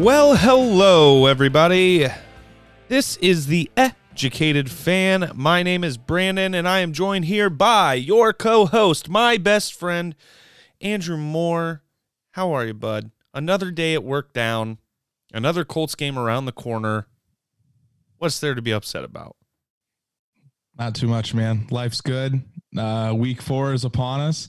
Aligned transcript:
Well, 0.00 0.34
hello, 0.34 1.26
everybody. 1.26 2.06
This 2.88 3.18
is 3.18 3.48
the 3.48 3.70
Educated 3.76 4.70
Fan. 4.70 5.30
My 5.34 5.62
name 5.62 5.84
is 5.84 5.98
Brandon, 5.98 6.54
and 6.54 6.66
I 6.66 6.78
am 6.78 6.94
joined 6.94 7.26
here 7.26 7.50
by 7.50 7.94
your 7.94 8.32
co 8.32 8.64
host, 8.64 9.10
my 9.10 9.36
best 9.36 9.74
friend, 9.74 10.16
Andrew 10.80 11.18
Moore. 11.18 11.82
How 12.30 12.50
are 12.50 12.64
you, 12.64 12.72
bud? 12.72 13.10
Another 13.34 13.70
day 13.70 13.92
at 13.92 14.02
work 14.02 14.32
down, 14.32 14.78
another 15.34 15.66
Colts 15.66 15.94
game 15.94 16.18
around 16.18 16.46
the 16.46 16.52
corner. 16.52 17.06
What's 18.16 18.40
there 18.40 18.54
to 18.54 18.62
be 18.62 18.72
upset 18.72 19.04
about? 19.04 19.36
Not 20.78 20.94
too 20.94 21.08
much, 21.08 21.34
man. 21.34 21.66
Life's 21.70 22.00
good. 22.00 22.40
Uh, 22.74 23.12
week 23.14 23.42
four 23.42 23.74
is 23.74 23.84
upon 23.84 24.20
us. 24.20 24.48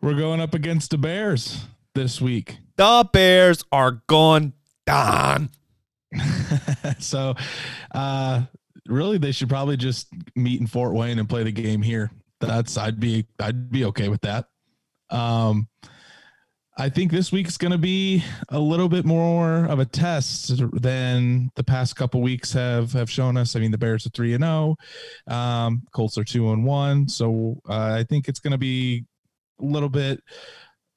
We're 0.00 0.14
going 0.14 0.40
up 0.40 0.54
against 0.54 0.92
the 0.92 0.98
Bears 0.98 1.66
this 1.94 2.20
week. 2.20 2.58
The 2.76 3.08
Bears 3.12 3.64
are 3.72 4.02
gone 4.06 4.54
down. 4.86 5.50
so, 6.98 7.34
uh, 7.94 8.42
really, 8.86 9.18
they 9.18 9.32
should 9.32 9.48
probably 9.48 9.76
just 9.76 10.08
meet 10.34 10.60
in 10.60 10.66
Fort 10.66 10.94
Wayne 10.94 11.18
and 11.18 11.28
play 11.28 11.42
the 11.42 11.52
game 11.52 11.82
here. 11.82 12.10
That's 12.40 12.76
I'd 12.76 12.98
be 12.98 13.26
I'd 13.38 13.70
be 13.70 13.84
okay 13.86 14.08
with 14.08 14.22
that. 14.22 14.46
Um, 15.10 15.68
I 16.78 16.88
think 16.88 17.12
this 17.12 17.30
week's 17.30 17.58
going 17.58 17.72
to 17.72 17.78
be 17.78 18.24
a 18.48 18.58
little 18.58 18.88
bit 18.88 19.04
more 19.04 19.66
of 19.66 19.78
a 19.78 19.84
test 19.84 20.60
than 20.80 21.50
the 21.54 21.62
past 21.62 21.96
couple 21.96 22.22
weeks 22.22 22.52
have 22.54 22.92
have 22.92 23.10
shown 23.10 23.36
us. 23.36 23.54
I 23.54 23.60
mean, 23.60 23.70
the 23.70 23.78
Bears 23.78 24.06
are 24.06 24.10
three 24.10 24.34
and 24.34 24.42
zero, 24.42 24.76
oh. 25.28 25.34
um, 25.34 25.82
Colts 25.92 26.18
are 26.18 26.24
two 26.24 26.50
and 26.52 26.64
one, 26.64 27.08
so 27.08 27.60
uh, 27.68 27.96
I 27.98 28.04
think 28.04 28.26
it's 28.26 28.40
going 28.40 28.52
to 28.52 28.58
be 28.58 29.04
a 29.60 29.64
little 29.64 29.90
bit 29.90 30.20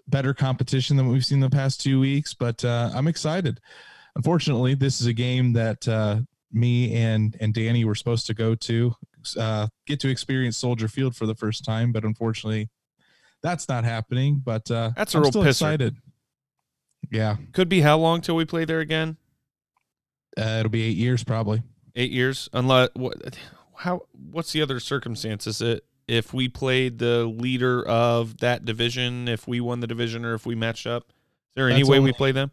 better 0.07 0.33
competition 0.33 0.97
than 0.97 1.07
what 1.07 1.13
we've 1.13 1.25
seen 1.25 1.39
the 1.39 1.49
past 1.49 1.81
two 1.81 1.99
weeks. 1.99 2.33
But 2.33 2.63
uh, 2.63 2.91
I'm 2.93 3.07
excited. 3.07 3.59
Unfortunately, 4.15 4.75
this 4.75 5.01
is 5.01 5.07
a 5.07 5.13
game 5.13 5.53
that 5.53 5.87
uh, 5.87 6.19
me 6.51 6.93
and 6.95 7.35
and 7.39 7.53
Danny 7.53 7.83
were 7.85 7.95
supposed 7.95 8.25
to 8.27 8.33
go 8.33 8.55
to, 8.55 8.95
uh, 9.37 9.67
get 9.85 9.99
to 10.01 10.09
experience 10.09 10.57
Soldier 10.57 10.87
Field 10.87 11.15
for 11.15 11.25
the 11.25 11.35
first 11.35 11.65
time, 11.65 11.91
but 11.91 12.03
unfortunately, 12.05 12.69
that's 13.41 13.67
not 13.67 13.83
happening. 13.83 14.41
But 14.43 14.69
uh, 14.71 14.91
that's 14.95 15.13
a 15.13 15.17
I'm 15.17 15.23
real 15.23 15.31
still 15.31 15.43
pisser. 15.43 15.49
excited. 15.49 15.97
Yeah, 17.11 17.35
could 17.51 17.69
be 17.69 17.81
how 17.81 17.97
long 17.97 18.21
till 18.21 18.35
we 18.35 18.45
play 18.45 18.65
there 18.65 18.79
again? 18.79 19.17
Uh, 20.37 20.57
it'll 20.59 20.69
be 20.69 20.83
eight 20.83 20.97
years, 20.97 21.23
probably. 21.23 21.61
Eight 21.95 22.11
years, 22.11 22.49
unless 22.53 22.89
what? 22.93 23.37
How? 23.75 24.03
What's 24.31 24.51
the 24.53 24.61
other 24.61 24.79
circumstances? 24.79 25.61
It 25.61 25.83
if 26.07 26.33
we 26.33 26.47
played 26.47 26.99
the 26.99 27.25
leader 27.25 27.85
of 27.85 28.37
that 28.37 28.65
division, 28.65 29.27
if 29.27 29.47
we 29.47 29.59
won 29.59 29.79
the 29.79 29.87
division, 29.87 30.25
or 30.25 30.33
if 30.33 30.45
we 30.45 30.55
matched 30.55 30.87
up? 30.87 31.03
Is 31.09 31.55
there 31.55 31.69
any 31.69 31.83
way 31.83 31.97
only, 31.97 32.11
we 32.11 32.13
play 32.13 32.31
them? 32.31 32.51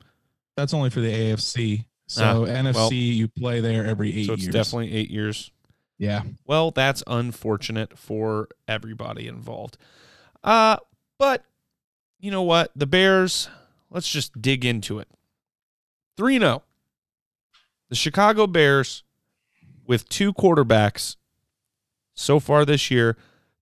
That's 0.57 0.75
only 0.75 0.91
for 0.91 1.01
the 1.01 1.13
AFC. 1.13 1.85
So 2.07 2.45
ah, 2.45 2.47
NFC, 2.47 2.75
well, 2.75 2.93
you 2.93 3.29
play 3.29 3.61
there 3.61 3.87
every 3.87 4.15
eight. 4.15 4.27
So 4.27 4.35
it's 4.35 4.43
years. 4.43 4.53
definitely 4.53 4.95
eight 4.95 5.11
years. 5.11 5.51
Yeah. 5.99 6.23
Well, 6.47 6.71
that's 6.71 7.03
unfortunate 7.07 7.99
for 7.99 8.49
everybody 8.67 9.29
involved. 9.29 9.79
Uh, 10.43 10.77
but 11.19 11.45
you 12.21 12.31
know 12.31 12.43
what? 12.43 12.71
The 12.75 12.87
Bears. 12.87 13.49
Let's 13.91 14.11
just 14.11 14.41
dig 14.41 14.65
into 14.65 14.99
it. 14.99 15.09
Three 16.17 16.39
zero. 16.39 16.51
Oh. 16.51 16.63
The 17.89 17.97
Chicago 17.97 18.47
Bears, 18.47 19.03
with 19.87 20.09
two 20.09 20.33
quarterbacks 20.33 21.17
so 22.15 22.41
far 22.41 22.65
this 22.65 22.91
year, 22.91 23.17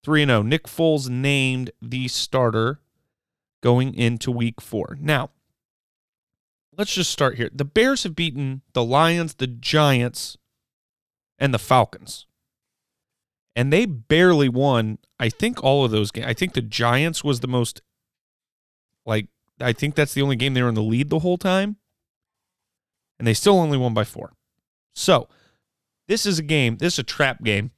3 0.05 0.27
0. 0.27 0.43
Nick 0.43 0.65
Foles 0.65 1.09
named 1.09 1.71
the 1.81 2.09
starter 2.09 2.81
going 3.63 3.95
into 3.95 4.31
week 4.31 4.61
four. 4.61 4.97
Now, 5.01 5.31
let's 6.77 6.95
just 6.95 7.11
start 7.11 7.37
here. 7.37 7.51
The 7.53 7.65
Bears 7.65 8.05
have 8.05 8.17
beaten 8.17 8.63
the 8.73 8.85
Lions, 8.85 9.35
the 9.35 9.47
Giants, 9.47 10.39
and 11.39 11.53
the 11.53 11.59
Falcons. 11.59 12.27
And 13.57 13.73
they 13.73 13.85
barely 13.85 14.49
won, 14.49 14.99
I 15.19 15.29
think, 15.29 15.63
all 15.63 15.85
of 15.85 15.91
those 15.91 16.11
games. 16.11 16.27
I 16.27 16.35
think 16.35 16.55
the 16.55 16.63
Giants 16.63 17.25
was 17.25 17.41
the 17.41 17.49
most, 17.49 17.83
like, 19.05 19.27
I 19.61 19.73
think 19.73 19.95
that's 19.95 20.15
the 20.15 20.23
only 20.23 20.37
game 20.37 20.55
they 20.55 20.63
were 20.63 20.69
in 20.69 20.75
the 20.75 20.83
lead 20.83 21.11
the 21.11 21.19
whole 21.19 21.37
time. 21.37 21.77
And 23.19 23.27
they 23.27 23.35
still 23.35 23.59
only 23.59 23.77
won 23.77 23.93
by 23.93 24.05
four. 24.05 24.33
So, 24.95 25.29
this 26.09 26.25
is 26.25 26.39
a 26.39 26.43
game. 26.43 26.77
This 26.79 26.95
is 26.95 27.01
a 27.01 27.05
trap 27.05 27.43
game. 27.43 27.73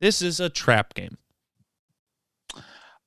This 0.00 0.22
is 0.22 0.40
a 0.40 0.48
trap 0.48 0.94
game. 0.94 1.18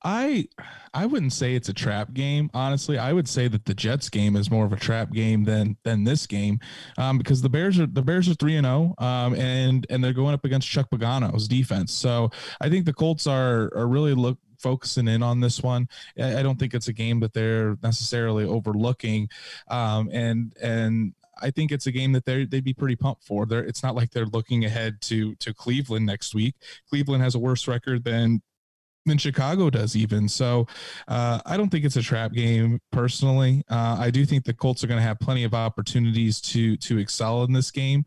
I 0.04 0.48
I 0.94 1.06
wouldn't 1.06 1.32
say 1.32 1.54
it's 1.54 1.68
a 1.68 1.72
trap 1.72 2.12
game. 2.12 2.50
Honestly, 2.54 2.98
I 2.98 3.12
would 3.12 3.28
say 3.28 3.48
that 3.48 3.64
the 3.64 3.74
Jets 3.74 4.08
game 4.08 4.36
is 4.36 4.50
more 4.50 4.64
of 4.64 4.72
a 4.72 4.76
trap 4.76 5.12
game 5.12 5.44
than 5.44 5.76
than 5.84 6.04
this 6.04 6.26
game, 6.26 6.60
um, 6.98 7.18
because 7.18 7.42
the 7.42 7.48
Bears 7.48 7.78
are 7.78 7.86
the 7.86 8.02
Bears 8.02 8.28
are 8.28 8.34
three 8.34 8.56
and 8.56 8.66
zero, 8.66 8.94
oh, 8.98 9.04
um, 9.04 9.34
and 9.34 9.86
and 9.90 10.02
they're 10.02 10.12
going 10.12 10.34
up 10.34 10.44
against 10.44 10.68
Chuck 10.68 10.90
Pagano's 10.90 11.48
defense. 11.48 11.92
So 11.92 12.30
I 12.60 12.68
think 12.68 12.84
the 12.84 12.92
Colts 12.92 13.26
are 13.26 13.70
are 13.74 13.86
really 13.86 14.14
look 14.14 14.38
focusing 14.58 15.08
in 15.08 15.22
on 15.22 15.40
this 15.40 15.62
one. 15.62 15.88
I 16.18 16.42
don't 16.42 16.58
think 16.58 16.74
it's 16.74 16.88
a 16.88 16.92
game 16.92 17.20
that 17.20 17.32
they're 17.32 17.76
necessarily 17.82 18.44
overlooking, 18.44 19.28
um, 19.68 20.08
and 20.12 20.52
and 20.60 21.14
I 21.40 21.50
think 21.50 21.72
it's 21.72 21.86
a 21.86 21.92
game 21.92 22.12
that 22.12 22.24
they 22.24 22.44
they'd 22.44 22.64
be 22.64 22.74
pretty 22.74 22.96
pumped 22.96 23.24
for. 23.24 23.46
They're, 23.46 23.64
it's 23.64 23.82
not 23.82 23.94
like 23.94 24.10
they're 24.10 24.26
looking 24.26 24.64
ahead 24.64 25.00
to 25.02 25.34
to 25.36 25.54
Cleveland 25.54 26.06
next 26.06 26.34
week. 26.34 26.54
Cleveland 26.88 27.22
has 27.22 27.34
a 27.34 27.38
worse 27.38 27.66
record 27.68 28.04
than 28.04 28.42
than 29.06 29.18
Chicago 29.18 29.70
does 29.70 29.96
even. 29.96 30.28
So 30.28 30.66
uh, 31.08 31.40
I 31.44 31.56
don't 31.56 31.68
think 31.68 31.84
it's 31.84 31.96
a 31.96 32.02
trap 32.02 32.32
game 32.32 32.80
personally. 32.90 33.62
Uh, 33.68 33.96
I 33.98 34.10
do 34.10 34.24
think 34.24 34.44
the 34.44 34.54
Colts 34.54 34.84
are 34.84 34.86
going 34.86 35.00
to 35.00 35.06
have 35.06 35.18
plenty 35.18 35.44
of 35.44 35.54
opportunities 35.54 36.40
to 36.42 36.76
to 36.78 36.98
excel 36.98 37.44
in 37.44 37.52
this 37.52 37.70
game. 37.70 38.04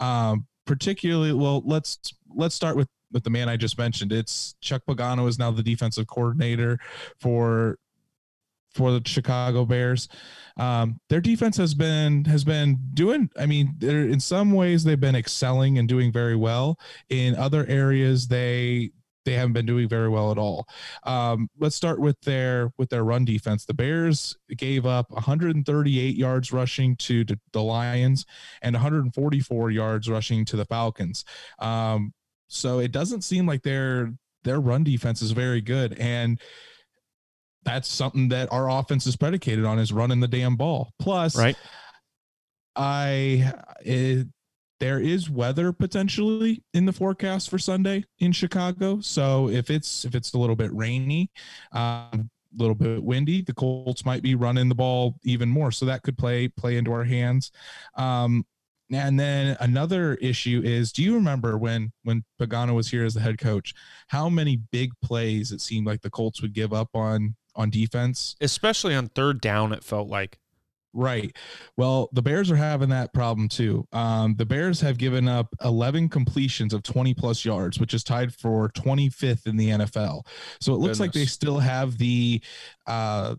Um, 0.00 0.46
particularly, 0.66 1.32
well, 1.32 1.62
let's 1.64 1.98
let's 2.34 2.54
start 2.54 2.76
with 2.76 2.88
with 3.12 3.24
the 3.24 3.30
man 3.30 3.48
I 3.48 3.56
just 3.56 3.78
mentioned. 3.78 4.12
It's 4.12 4.54
Chuck 4.60 4.82
Pagano 4.88 5.28
is 5.28 5.38
now 5.38 5.50
the 5.50 5.62
defensive 5.62 6.06
coordinator 6.06 6.78
for 7.20 7.78
for 8.74 8.92
the 8.92 9.00
Chicago 9.06 9.64
Bears. 9.64 10.08
Um, 10.58 11.00
their 11.08 11.20
defense 11.20 11.56
has 11.56 11.74
been 11.74 12.24
has 12.26 12.44
been 12.44 12.78
doing. 12.94 13.30
I 13.38 13.46
mean, 13.46 13.76
in 13.80 14.20
some 14.20 14.52
ways 14.52 14.84
they've 14.84 15.00
been 15.00 15.16
excelling 15.16 15.78
and 15.78 15.88
doing 15.88 16.12
very 16.12 16.36
well. 16.36 16.78
In 17.08 17.34
other 17.34 17.66
areas, 17.66 18.28
they 18.28 18.90
they 19.26 19.34
haven't 19.34 19.52
been 19.52 19.66
doing 19.66 19.88
very 19.88 20.08
well 20.08 20.32
at 20.32 20.38
all. 20.38 20.66
Um, 21.02 21.50
let's 21.58 21.76
start 21.76 22.00
with 22.00 22.18
their 22.22 22.72
with 22.78 22.88
their 22.88 23.04
run 23.04 23.26
defense. 23.26 23.66
The 23.66 23.74
Bears 23.74 24.34
gave 24.56 24.86
up 24.86 25.10
138 25.10 26.16
yards 26.16 26.52
rushing 26.52 26.96
to 26.96 27.24
the 27.52 27.62
Lions 27.62 28.24
and 28.62 28.74
144 28.74 29.70
yards 29.70 30.08
rushing 30.08 30.46
to 30.46 30.56
the 30.56 30.64
Falcons. 30.64 31.24
Um, 31.58 32.14
so 32.48 32.78
it 32.78 32.92
doesn't 32.92 33.22
seem 33.22 33.46
like 33.46 33.62
their 33.62 34.14
their 34.44 34.60
run 34.60 34.84
defense 34.84 35.20
is 35.20 35.32
very 35.32 35.60
good 35.60 35.98
and 35.98 36.40
that's 37.64 37.88
something 37.88 38.28
that 38.28 38.50
our 38.52 38.70
offense 38.70 39.08
is 39.08 39.16
predicated 39.16 39.64
on 39.64 39.80
is 39.80 39.92
running 39.92 40.20
the 40.20 40.28
damn 40.28 40.54
ball. 40.54 40.92
Plus, 41.00 41.36
right. 41.36 41.56
I 42.76 43.52
it, 43.80 44.28
there 44.78 45.00
is 45.00 45.30
weather 45.30 45.72
potentially 45.72 46.62
in 46.74 46.84
the 46.86 46.92
forecast 46.92 47.50
for 47.50 47.58
Sunday 47.58 48.04
in 48.18 48.32
Chicago. 48.32 49.00
So 49.00 49.48
if 49.48 49.70
it's 49.70 50.04
if 50.04 50.14
it's 50.14 50.34
a 50.34 50.38
little 50.38 50.56
bit 50.56 50.72
rainy, 50.74 51.30
a 51.72 52.08
um, 52.12 52.30
little 52.56 52.74
bit 52.74 53.02
windy, 53.02 53.42
the 53.42 53.54
Colts 53.54 54.04
might 54.04 54.22
be 54.22 54.34
running 54.34 54.68
the 54.68 54.74
ball 54.74 55.16
even 55.24 55.48
more. 55.48 55.70
So 55.70 55.86
that 55.86 56.02
could 56.02 56.18
play 56.18 56.48
play 56.48 56.76
into 56.76 56.92
our 56.92 57.04
hands. 57.04 57.52
Um, 57.96 58.44
and 58.92 59.18
then 59.18 59.56
another 59.60 60.14
issue 60.16 60.62
is, 60.64 60.92
do 60.92 61.02
you 61.02 61.14
remember 61.14 61.58
when 61.58 61.92
when 62.04 62.24
Pagano 62.40 62.74
was 62.74 62.88
here 62.88 63.04
as 63.04 63.14
the 63.14 63.20
head 63.20 63.38
coach, 63.38 63.74
how 64.08 64.28
many 64.28 64.56
big 64.56 64.92
plays 65.02 65.52
it 65.52 65.60
seemed 65.60 65.86
like 65.86 66.02
the 66.02 66.10
Colts 66.10 66.40
would 66.42 66.52
give 66.52 66.72
up 66.72 66.90
on 66.94 67.34
on 67.56 67.70
defense, 67.70 68.36
especially 68.40 68.94
on 68.94 69.08
third 69.08 69.40
down? 69.40 69.72
It 69.72 69.82
felt 69.82 70.08
like 70.08 70.38
Right. 70.92 71.36
Well, 71.76 72.08
the 72.12 72.22
Bears 72.22 72.50
are 72.50 72.56
having 72.56 72.88
that 72.88 73.12
problem 73.12 73.48
too. 73.48 73.86
Um, 73.92 74.34
the 74.36 74.46
Bears 74.46 74.80
have 74.80 74.96
given 74.96 75.28
up 75.28 75.48
11 75.62 76.08
completions 76.08 76.72
of 76.72 76.82
20 76.82 77.12
plus 77.12 77.44
yards, 77.44 77.78
which 77.78 77.92
is 77.92 78.02
tied 78.02 78.32
for 78.34 78.70
25th 78.70 79.46
in 79.46 79.56
the 79.56 79.70
NFL. 79.70 80.26
So 80.60 80.72
it 80.72 80.76
looks 80.76 80.98
Goodness. 80.98 81.00
like 81.00 81.12
they 81.12 81.26
still 81.26 81.58
have 81.58 81.98
the 81.98 82.40
uh, 82.86 83.34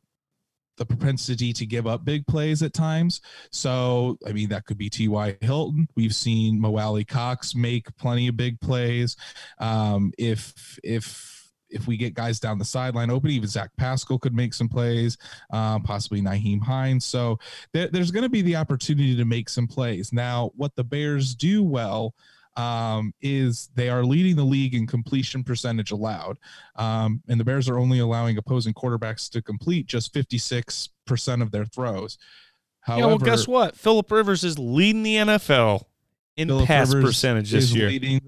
the 0.77 0.85
propensity 0.85 1.51
to 1.53 1.65
give 1.65 1.87
up 1.87 2.05
big 2.05 2.25
plays 2.27 2.61
at 2.61 2.73
times. 2.73 3.21
So, 3.51 4.17
I 4.25 4.31
mean, 4.31 4.49
that 4.49 4.65
could 4.65 4.77
be 4.77 4.89
T.Y. 4.89 5.37
Hilton. 5.41 5.87
We've 5.95 6.15
seen 6.15 6.61
Mo 6.61 6.77
Alie-Cox 6.77 7.55
make 7.55 7.95
plenty 7.97 8.27
of 8.27 8.37
big 8.37 8.59
plays. 8.61 9.15
Um, 9.59 10.13
if 10.17 10.79
if 10.83 11.36
if 11.69 11.87
we 11.87 11.97
get 11.97 12.13
guys 12.13 12.39
down 12.39 12.57
the 12.57 12.65
sideline 12.65 13.09
open, 13.09 13.31
even 13.31 13.47
Zach 13.47 13.71
Pascal 13.77 14.19
could 14.19 14.33
make 14.33 14.53
some 14.53 14.69
plays, 14.69 15.17
um, 15.51 15.83
possibly 15.83 16.21
Nyheim 16.21 16.61
Hines. 16.61 17.05
So 17.05 17.39
there, 17.73 17.87
there's 17.87 18.11
going 18.11 18.23
to 18.23 18.29
be 18.29 18.41
the 18.41 18.55
opportunity 18.55 19.15
to 19.15 19.25
make 19.25 19.49
some 19.49 19.67
plays. 19.67 20.13
Now, 20.13 20.51
what 20.55 20.75
the 20.75 20.83
Bears 20.83 21.35
do 21.35 21.63
well 21.63 22.13
um, 22.57 23.13
is 23.21 23.69
they 23.75 23.89
are 23.89 24.03
leading 24.03 24.35
the 24.35 24.43
league 24.43 24.73
in 24.73 24.87
completion 24.87 25.43
percentage 25.43 25.91
allowed. 25.91 26.37
Um, 26.75 27.21
and 27.27 27.39
the 27.39 27.45
Bears 27.45 27.69
are 27.69 27.77
only 27.77 27.99
allowing 27.99 28.37
opposing 28.37 28.73
quarterbacks 28.73 29.29
to 29.31 29.41
complete 29.41 29.85
just 29.85 30.13
56% 30.13 31.41
of 31.41 31.51
their 31.51 31.65
throws. 31.65 32.17
However, 32.81 33.01
yeah, 33.01 33.07
well, 33.07 33.17
guess 33.17 33.47
what? 33.47 33.75
Philip 33.75 34.09
Rivers 34.09 34.43
is 34.43 34.57
leading 34.57 35.03
the 35.03 35.15
NFL 35.17 35.83
in 36.35 36.47
Phillip 36.47 36.67
pass 36.67 36.93
Rivers 36.93 37.09
percentage 37.09 37.51
this 37.51 37.65
is 37.65 37.75
year. 37.75 37.89
leading 37.89 38.21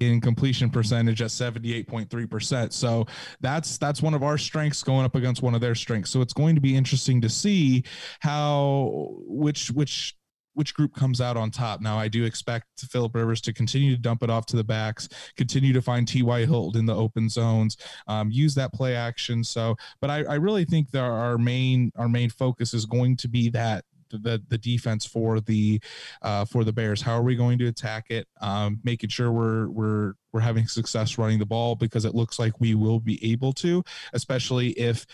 in 0.00 0.20
completion 0.20 0.70
percentage 0.70 1.22
at 1.22 1.28
78.3%. 1.28 2.72
So 2.72 3.06
that's 3.40 3.78
that's 3.78 4.02
one 4.02 4.14
of 4.14 4.22
our 4.22 4.38
strengths 4.38 4.82
going 4.82 5.04
up 5.04 5.14
against 5.14 5.42
one 5.42 5.54
of 5.54 5.60
their 5.60 5.74
strengths. 5.74 6.10
So 6.10 6.22
it's 6.22 6.32
going 6.32 6.54
to 6.54 6.60
be 6.60 6.74
interesting 6.74 7.20
to 7.20 7.28
see 7.28 7.84
how 8.20 9.14
which 9.26 9.70
which 9.70 10.16
which 10.54 10.74
group 10.74 10.94
comes 10.94 11.20
out 11.20 11.36
on 11.36 11.50
top. 11.50 11.80
Now 11.80 11.98
I 11.98 12.08
do 12.08 12.24
expect 12.24 12.66
Philip 12.78 13.14
Rivers 13.14 13.40
to 13.42 13.52
continue 13.52 13.94
to 13.94 14.00
dump 14.00 14.22
it 14.22 14.30
off 14.30 14.46
to 14.46 14.56
the 14.56 14.64
backs, 14.64 15.08
continue 15.36 15.72
to 15.72 15.82
find 15.82 16.08
T.Y. 16.08 16.44
Hilton 16.44 16.80
in 16.80 16.86
the 16.86 16.94
open 16.94 17.28
zones, 17.28 17.76
um, 18.08 18.30
use 18.30 18.54
that 18.56 18.72
play 18.72 18.96
action. 18.96 19.44
So, 19.44 19.76
but 20.00 20.10
I, 20.10 20.24
I 20.24 20.34
really 20.34 20.64
think 20.64 20.90
that 20.90 21.02
our 21.02 21.38
main 21.38 21.92
our 21.96 22.08
main 22.08 22.30
focus 22.30 22.74
is 22.74 22.84
going 22.84 23.16
to 23.18 23.28
be 23.28 23.48
that 23.50 23.84
the 24.18 24.42
the 24.48 24.58
defense 24.58 25.06
for 25.06 25.40
the 25.40 25.80
uh, 26.22 26.44
for 26.44 26.64
the 26.64 26.72
Bears. 26.72 27.02
How 27.02 27.14
are 27.14 27.22
we 27.22 27.36
going 27.36 27.58
to 27.58 27.68
attack 27.68 28.10
it? 28.10 28.26
Um, 28.40 28.80
making 28.84 29.10
sure 29.10 29.32
we're 29.32 29.68
we're 29.68 30.12
we're 30.32 30.40
having 30.40 30.66
success 30.66 31.18
running 31.18 31.38
the 31.38 31.46
ball 31.46 31.74
because 31.74 32.04
it 32.04 32.14
looks 32.14 32.38
like 32.38 32.60
we 32.60 32.74
will 32.74 33.00
be 33.00 33.32
able 33.32 33.52
to, 33.54 33.82
especially 34.12 34.70
if 34.70 35.06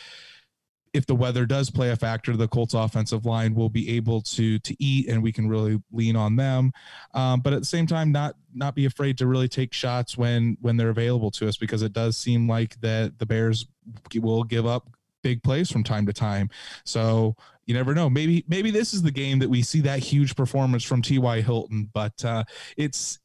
if 0.96 1.04
the 1.04 1.14
weather 1.14 1.44
does 1.44 1.70
play 1.70 1.90
a 1.90 1.96
factor, 1.96 2.36
the 2.36 2.48
Colts 2.48 2.72
offensive 2.72 3.26
line 3.26 3.54
will 3.54 3.68
be 3.68 3.96
able 3.96 4.22
to 4.22 4.58
to 4.60 4.82
eat, 4.82 5.08
and 5.08 5.22
we 5.22 5.30
can 5.30 5.48
really 5.48 5.80
lean 5.92 6.16
on 6.16 6.36
them. 6.36 6.72
Um, 7.12 7.40
but 7.40 7.52
at 7.52 7.60
the 7.60 7.66
same 7.66 7.86
time, 7.86 8.10
not 8.12 8.34
not 8.54 8.74
be 8.74 8.86
afraid 8.86 9.18
to 9.18 9.26
really 9.26 9.48
take 9.48 9.74
shots 9.74 10.16
when 10.16 10.56
when 10.60 10.76
they're 10.76 10.88
available 10.88 11.30
to 11.32 11.48
us, 11.48 11.56
because 11.56 11.82
it 11.82 11.92
does 11.92 12.16
seem 12.16 12.48
like 12.48 12.80
that 12.80 13.18
the 13.18 13.26
Bears 13.26 13.66
will 14.14 14.42
give 14.42 14.66
up 14.66 14.88
big 15.22 15.42
plays 15.42 15.70
from 15.70 15.84
time 15.84 16.06
to 16.06 16.12
time. 16.12 16.48
So 16.84 17.36
you 17.66 17.74
never 17.74 17.94
know. 17.94 18.08
Maybe 18.08 18.44
maybe 18.48 18.70
this 18.70 18.94
is 18.94 19.02
the 19.02 19.10
game 19.10 19.38
that 19.40 19.48
we 19.48 19.62
see 19.62 19.80
that 19.82 19.98
huge 19.98 20.36
performance 20.36 20.84
from 20.84 21.02
T.Y. 21.02 21.40
Hilton, 21.40 21.90
but 21.92 22.24
uh, 22.24 22.44
it's 22.76 23.18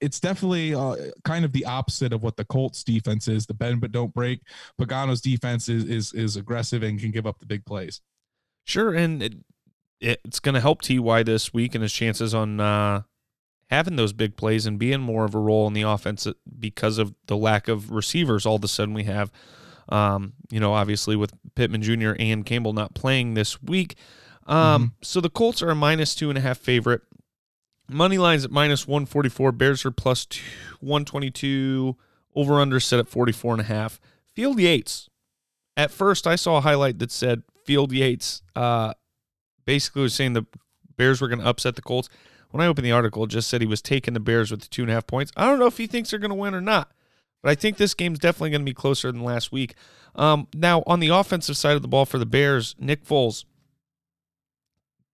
it's 0.00 0.20
definitely 0.20 0.74
uh, 0.74 0.94
kind 1.24 1.44
of 1.44 1.52
the 1.52 1.64
opposite 1.64 2.12
of 2.12 2.22
what 2.22 2.36
the 2.36 2.44
Colts 2.44 2.84
defense 2.84 3.28
is. 3.28 3.46
The 3.46 3.54
bend 3.54 3.80
but 3.80 3.92
don't 3.92 4.14
break. 4.14 4.40
Pagano's 4.80 5.20
defense 5.20 5.68
is 5.68 5.84
is 5.84 6.12
is 6.12 6.36
aggressive 6.36 6.82
and 6.82 6.98
can 6.98 7.10
give 7.10 7.26
up 7.26 7.38
the 7.40 7.46
big 7.46 7.64
plays. 7.64 8.00
Sure, 8.64 8.94
and 8.94 9.22
it, 9.22 9.34
it's 10.00 10.40
going 10.40 10.54
to 10.54 10.60
help 10.60 10.82
Ty 10.82 11.22
this 11.24 11.52
week 11.52 11.74
and 11.74 11.82
his 11.82 11.92
chances 11.92 12.34
on 12.34 12.60
uh, 12.60 13.02
having 13.70 13.96
those 13.96 14.12
big 14.12 14.36
plays 14.36 14.66
and 14.66 14.78
being 14.78 15.00
more 15.00 15.24
of 15.24 15.34
a 15.34 15.38
role 15.38 15.66
in 15.66 15.72
the 15.72 15.82
offense 15.82 16.26
because 16.58 16.98
of 16.98 17.14
the 17.26 17.36
lack 17.36 17.68
of 17.68 17.90
receivers. 17.90 18.46
All 18.46 18.56
of 18.56 18.64
a 18.64 18.68
sudden, 18.68 18.94
we 18.94 19.04
have, 19.04 19.30
um, 19.88 20.34
you 20.50 20.60
know, 20.60 20.72
obviously 20.72 21.16
with 21.16 21.32
Pittman 21.54 21.82
Jr. 21.82 22.12
and 22.18 22.44
Campbell 22.44 22.72
not 22.72 22.94
playing 22.94 23.34
this 23.34 23.62
week. 23.62 23.96
Um, 24.46 24.56
Mm-hmm. 24.56 24.84
So 25.02 25.20
the 25.20 25.30
Colts 25.30 25.62
are 25.62 25.70
a 25.70 25.74
minus 25.74 26.14
two 26.14 26.28
and 26.30 26.38
a 26.38 26.40
half 26.40 26.58
favorite. 26.58 27.02
Money 27.90 28.18
lines 28.18 28.44
at 28.44 28.50
minus 28.50 28.86
144. 28.86 29.52
Bears 29.52 29.84
are 29.84 29.90
plus 29.90 30.26
two, 30.26 30.42
122. 30.80 31.96
Over 32.34 32.60
under 32.60 32.78
set 32.78 32.98
at 33.00 33.08
44 33.08 33.54
and 33.54 33.60
a 33.62 33.64
half. 33.64 34.00
Field 34.34 34.60
Yates. 34.60 35.08
At 35.76 35.90
first, 35.90 36.26
I 36.26 36.36
saw 36.36 36.58
a 36.58 36.60
highlight 36.60 36.98
that 36.98 37.10
said 37.10 37.42
Field 37.64 37.92
Yates 37.92 38.42
uh, 38.54 38.94
basically 39.64 40.02
was 40.02 40.14
saying 40.14 40.34
the 40.34 40.46
Bears 40.96 41.20
were 41.20 41.28
going 41.28 41.40
to 41.40 41.46
upset 41.46 41.76
the 41.76 41.82
Colts. 41.82 42.08
When 42.50 42.62
I 42.62 42.66
opened 42.66 42.84
the 42.84 42.92
article, 42.92 43.24
it 43.24 43.30
just 43.30 43.48
said 43.48 43.60
he 43.60 43.66
was 43.66 43.82
taking 43.82 44.14
the 44.14 44.20
Bears 44.20 44.50
with 44.50 44.60
the 44.60 44.68
two 44.68 44.82
and 44.82 44.90
a 44.90 44.94
half 44.94 45.06
points. 45.06 45.32
I 45.36 45.46
don't 45.46 45.58
know 45.58 45.66
if 45.66 45.78
he 45.78 45.86
thinks 45.86 46.10
they're 46.10 46.18
going 46.18 46.30
to 46.30 46.34
win 46.34 46.54
or 46.54 46.60
not, 46.60 46.92
but 47.42 47.50
I 47.50 47.54
think 47.54 47.76
this 47.76 47.94
game's 47.94 48.18
definitely 48.18 48.50
going 48.50 48.62
to 48.62 48.70
be 48.70 48.74
closer 48.74 49.10
than 49.12 49.22
last 49.22 49.52
week. 49.52 49.74
Um, 50.14 50.48
now, 50.54 50.82
on 50.86 51.00
the 51.00 51.08
offensive 51.08 51.56
side 51.56 51.76
of 51.76 51.82
the 51.82 51.88
ball 51.88 52.04
for 52.04 52.18
the 52.18 52.26
Bears, 52.26 52.74
Nick 52.78 53.04
Foles, 53.04 53.44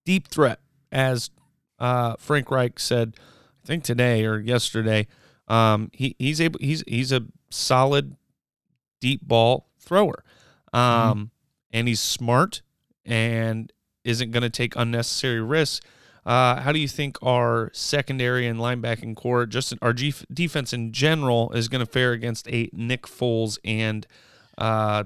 deep 0.05 0.29
threat, 0.29 0.61
as 0.91 1.31
uh, 1.79 2.15
Frank 2.19 2.51
Reich 2.51 2.79
said, 2.79 3.17
I 3.63 3.67
think 3.67 3.85
today 3.85 4.25
or 4.25 4.39
yesterday. 4.39 5.07
Um, 5.49 5.91
he 5.93 6.17
he's 6.19 6.41
able 6.41 6.59
he's 6.61 6.83
he's 6.87 7.13
a 7.13 7.27
solid 7.51 8.17
deep 9.01 9.23
ball 9.23 9.69
thrower, 9.79 10.25
um, 10.73 11.31
and 11.71 11.87
he's 11.87 12.01
smart 12.01 12.63
and 13.05 13.71
isn't 14.05 14.31
going 14.31 14.43
to 14.43 14.51
take 14.51 14.75
unnecessary 14.77 15.41
risks. 15.43 15.85
Uh, 16.27 16.61
how 16.61 16.73
do 16.73 16.79
you 16.79 16.89
think 16.89 17.19
our 17.23 17.71
secondary 17.75 18.47
and 18.47 18.59
linebacking 18.59 19.15
core, 19.15 19.45
just 19.47 19.75
our 19.83 19.93
G- 19.93 20.15
defense 20.33 20.73
in 20.73 20.93
general, 20.93 21.53
is 21.53 21.69
going 21.69 21.85
to 21.85 21.91
fare 21.91 22.13
against 22.13 22.49
a 22.49 22.71
Nick 22.73 23.03
Foles 23.03 23.59
and 23.65 24.07
uh, 24.57 25.05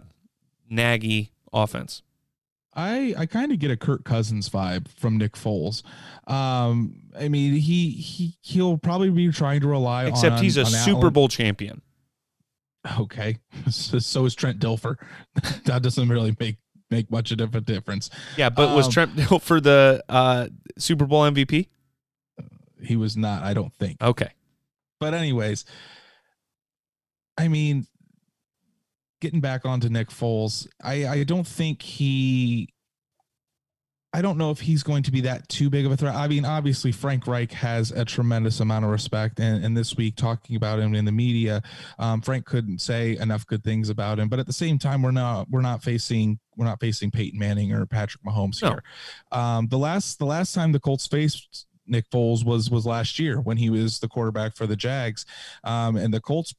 Nagy 0.71 1.33
offense? 1.53 2.03
I 2.75 3.15
I 3.19 3.27
kind 3.27 3.51
of 3.51 3.59
get 3.59 3.73
a 3.73 3.77
Kirk 3.77 4.05
Cousins 4.05 4.49
vibe 4.49 4.87
from 4.89 5.19
Nick 5.19 5.33
Foles. 5.33 5.83
Um, 6.29 7.03
I 7.19 7.29
mean, 7.29 7.55
he 7.55 7.91
he 7.91 8.37
he'll 8.43 8.79
probably 8.79 9.11
be 9.11 9.33
trying 9.33 9.61
to 9.63 9.67
rely 9.67 10.05
Except 10.05 10.35
on. 10.35 10.45
Except 10.45 10.45
he's 10.45 10.57
a 10.57 10.67
Super 10.67 11.01
Allen. 11.01 11.13
Bowl 11.13 11.29
champion. 11.29 11.83
Okay, 13.01 13.39
so, 13.71 13.99
so 13.99 14.25
is 14.25 14.37
Trent 14.37 14.61
Dilfer. 14.61 14.97
that 15.65 15.83
doesn't 15.83 16.09
really 16.09 16.37
make 16.39 16.59
make 16.91 17.11
much 17.11 17.33
of 17.33 17.55
a 17.55 17.61
difference. 17.61 18.11
Yeah, 18.37 18.51
but 18.51 18.75
was 18.75 18.87
Um, 18.87 18.93
Trent 18.93 19.17
Dilfer 19.17 19.63
the 19.63 20.05
uh, 20.09 20.49
Super 20.79 21.07
Bowl 21.07 21.23
MVP? 21.23 21.69
He 22.83 22.97
was 22.97 23.17
not, 23.17 23.43
I 23.43 23.55
don't 23.55 23.75
think. 23.75 24.01
Okay. 24.03 24.31
But 25.01 25.15
anyways, 25.15 25.65
I 27.37 27.49
mean, 27.49 27.87
getting 29.21 29.41
back 29.41 29.65
onto 29.65 29.89
Nick 29.89 30.09
Foles, 30.09 30.67
I 30.83 31.07
I 31.07 31.25
don't 31.25 31.47
think 31.47 31.83
he. 31.83 32.69
I 34.15 34.23
don't 34.23 34.39
know 34.39 34.51
if 34.51 34.59
he's 34.61 34.83
going 34.83 35.03
to 35.03 35.11
be 35.11 35.21
that 35.23 35.47
too 35.51 35.69
big 35.69 35.85
of 35.85 35.93
a 35.93 35.97
threat. 35.97 36.15
I 36.15 36.29
mean, 36.29 36.47
obviously 36.47 36.93
Frank 36.93 37.27
Reich 37.27 37.53
has 37.53 37.91
a 37.91 38.07
tremendous 38.07 38.61
amount 38.61 38.87
of 38.87 38.91
respect, 38.91 39.39
and, 39.39 39.63
and 39.63 39.77
this 39.77 39.97
week 39.97 40.17
talking 40.17 40.57
about 40.57 40.79
him 40.79 40.95
in 40.95 41.05
the 41.05 41.13
media, 41.13 41.63
um, 41.99 42.23
Frank 42.23 42.47
couldn't 42.47 42.81
say 42.81 43.19
enough 43.19 43.47
good 43.47 43.63
things 43.63 43.91
about 43.91 44.19
him. 44.19 44.29
But 44.29 44.39
at 44.39 44.47
the 44.47 44.53
same 44.53 44.79
time, 44.79 45.03
we're 45.03 45.11
not 45.11 45.51
we're 45.51 45.61
not 45.61 45.83
facing 45.83 46.39
we're 46.57 46.65
not 46.65 46.81
facing 46.81 47.11
Peyton 47.11 47.39
Manning 47.39 47.73
or 47.73 47.85
Patrick 47.85 48.25
Mahomes 48.25 48.63
No. 48.63 48.71
here. 48.71 48.83
Um, 49.31 49.69
the 49.69 49.79
last 49.79 50.19
the 50.19 50.27
last 50.27 50.55
time 50.55 50.73
the 50.73 50.81
Colts 50.81 51.07
faced 51.07 51.67
Nick 51.87 52.09
Foles 52.11 52.47
was 52.47 52.71
was 52.71 52.87
last 52.87 53.19
year 53.19 53.41
when 53.43 53.59
he 53.59 53.69
was 53.69 53.99
the 53.99 54.09
quarterback 54.09 54.57
for 54.57 54.67
the 54.67 54.77
Jags, 54.77 55.27
um, 55.65 55.97
and 55.97 56.15
the 56.15 56.21
Colts 56.21 56.55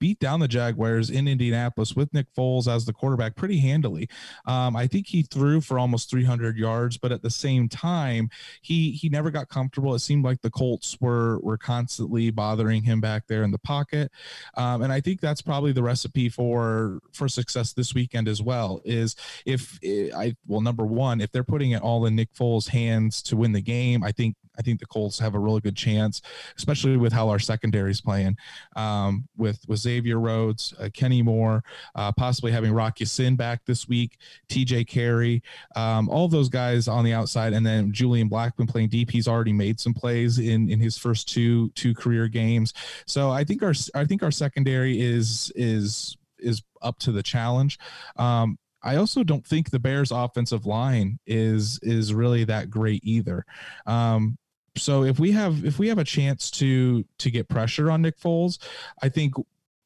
beat 0.00 0.18
down 0.18 0.40
the 0.40 0.48
Jaguars 0.48 1.10
in 1.10 1.28
Indianapolis 1.28 1.94
with 1.94 2.12
Nick 2.12 2.26
Foles 2.36 2.66
as 2.66 2.84
the 2.84 2.92
quarterback 2.92 3.36
pretty 3.36 3.58
handily. 3.58 4.08
Um, 4.46 4.74
I 4.74 4.86
think 4.86 5.06
he 5.06 5.22
threw 5.22 5.60
for 5.60 5.78
almost 5.78 6.10
300 6.10 6.56
yards, 6.56 6.96
but 6.96 7.12
at 7.12 7.22
the 7.22 7.30
same 7.30 7.68
time, 7.68 8.30
he 8.62 8.90
he 8.92 9.08
never 9.08 9.30
got 9.30 9.48
comfortable. 9.48 9.94
It 9.94 10.00
seemed 10.00 10.24
like 10.24 10.40
the 10.40 10.50
Colts 10.50 10.96
were 11.00 11.38
were 11.40 11.58
constantly 11.58 12.30
bothering 12.30 12.82
him 12.82 13.00
back 13.00 13.26
there 13.28 13.42
in 13.42 13.50
the 13.50 13.58
pocket, 13.58 14.10
um, 14.56 14.82
and 14.82 14.92
I 14.92 15.00
think 15.00 15.20
that's 15.20 15.42
probably 15.42 15.72
the 15.72 15.82
recipe 15.82 16.28
for 16.28 17.00
for 17.12 17.28
success 17.28 17.72
this 17.72 17.94
weekend 17.94 18.26
as 18.26 18.42
well. 18.42 18.80
Is 18.84 19.14
if 19.44 19.78
eh, 19.84 20.10
I 20.16 20.34
well 20.46 20.62
number 20.62 20.86
one, 20.86 21.20
if 21.20 21.30
they're 21.30 21.44
putting 21.44 21.72
it 21.72 21.82
all 21.82 22.06
in 22.06 22.16
Nick 22.16 22.32
Foles' 22.34 22.68
hands 22.68 23.22
to 23.24 23.36
win 23.36 23.52
the 23.52 23.60
game, 23.60 24.02
I 24.02 24.12
think 24.12 24.36
I 24.58 24.62
think 24.62 24.80
the 24.80 24.86
Colts 24.86 25.18
have 25.18 25.34
a 25.34 25.38
really 25.38 25.60
good 25.60 25.76
chance, 25.76 26.22
especially 26.56 26.96
with 26.96 27.12
how 27.12 27.28
our 27.28 27.38
secondary 27.38 27.90
is 27.90 28.00
playing 28.00 28.36
um, 28.76 29.26
with 29.36 29.60
with 29.68 29.78
Xavier 29.78 30.18
Rhodes, 30.18 30.74
uh, 30.78 30.88
Kenny 30.92 31.22
Moore, 31.22 31.62
uh, 31.94 32.12
possibly 32.12 32.52
having 32.52 32.72
Rock 32.72 33.00
Ya-Sin 33.00 33.36
back 33.36 33.64
this 33.64 33.88
week, 33.88 34.18
T.J. 34.48 34.84
Carrie, 34.84 35.42
um, 35.76 36.08
all 36.08 36.28
those 36.28 36.48
guys 36.48 36.88
on 36.88 37.04
the 37.04 37.12
outside, 37.12 37.52
and 37.52 37.64
then 37.64 37.92
Julian 37.92 38.28
Blackmon 38.28 38.68
playing 38.68 38.88
deep. 38.88 39.10
He's 39.10 39.28
already 39.28 39.52
made 39.52 39.80
some 39.80 39.94
plays 39.94 40.38
in 40.38 40.68
in 40.68 40.80
his 40.80 40.98
first 40.98 41.28
two 41.28 41.70
two 41.70 41.94
career 41.94 42.28
games, 42.28 42.74
so 43.06 43.30
I 43.30 43.44
think 43.44 43.62
our 43.62 43.74
I 43.94 44.04
think 44.04 44.22
our 44.22 44.30
secondary 44.30 45.00
is 45.00 45.52
is 45.54 46.16
is 46.38 46.62
up 46.82 46.98
to 47.00 47.12
the 47.12 47.22
challenge. 47.22 47.78
Um, 48.16 48.58
I 48.82 48.96
also 48.96 49.22
don't 49.22 49.46
think 49.46 49.70
the 49.70 49.78
Bears' 49.78 50.10
offensive 50.10 50.66
line 50.66 51.18
is 51.26 51.78
is 51.82 52.14
really 52.14 52.44
that 52.44 52.70
great 52.70 53.02
either. 53.04 53.44
Um, 53.86 54.38
so 54.76 55.04
if 55.04 55.18
we 55.18 55.32
have 55.32 55.64
if 55.64 55.78
we 55.78 55.88
have 55.88 55.98
a 55.98 56.04
chance 56.04 56.50
to 56.52 57.04
to 57.18 57.30
get 57.30 57.48
pressure 57.48 57.90
on 57.90 58.02
Nick 58.02 58.18
Foles, 58.18 58.58
I 59.02 59.08
think 59.08 59.34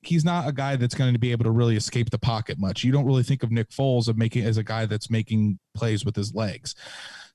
he's 0.02 0.24
not 0.24 0.46
a 0.48 0.52
guy 0.52 0.76
that's 0.76 0.94
going 0.94 1.14
to 1.14 1.18
be 1.18 1.32
able 1.32 1.44
to 1.44 1.50
really 1.50 1.76
escape 1.76 2.10
the 2.10 2.18
pocket 2.18 2.58
much. 2.58 2.84
You 2.84 2.92
don't 2.92 3.06
really 3.06 3.22
think 3.22 3.42
of 3.42 3.50
Nick 3.50 3.70
Foles 3.70 4.08
of 4.08 4.18
making 4.18 4.44
as 4.44 4.58
a 4.58 4.62
guy 4.62 4.86
that's 4.86 5.10
making 5.10 5.58
plays 5.74 6.04
with 6.04 6.14
his 6.14 6.34
legs. 6.34 6.74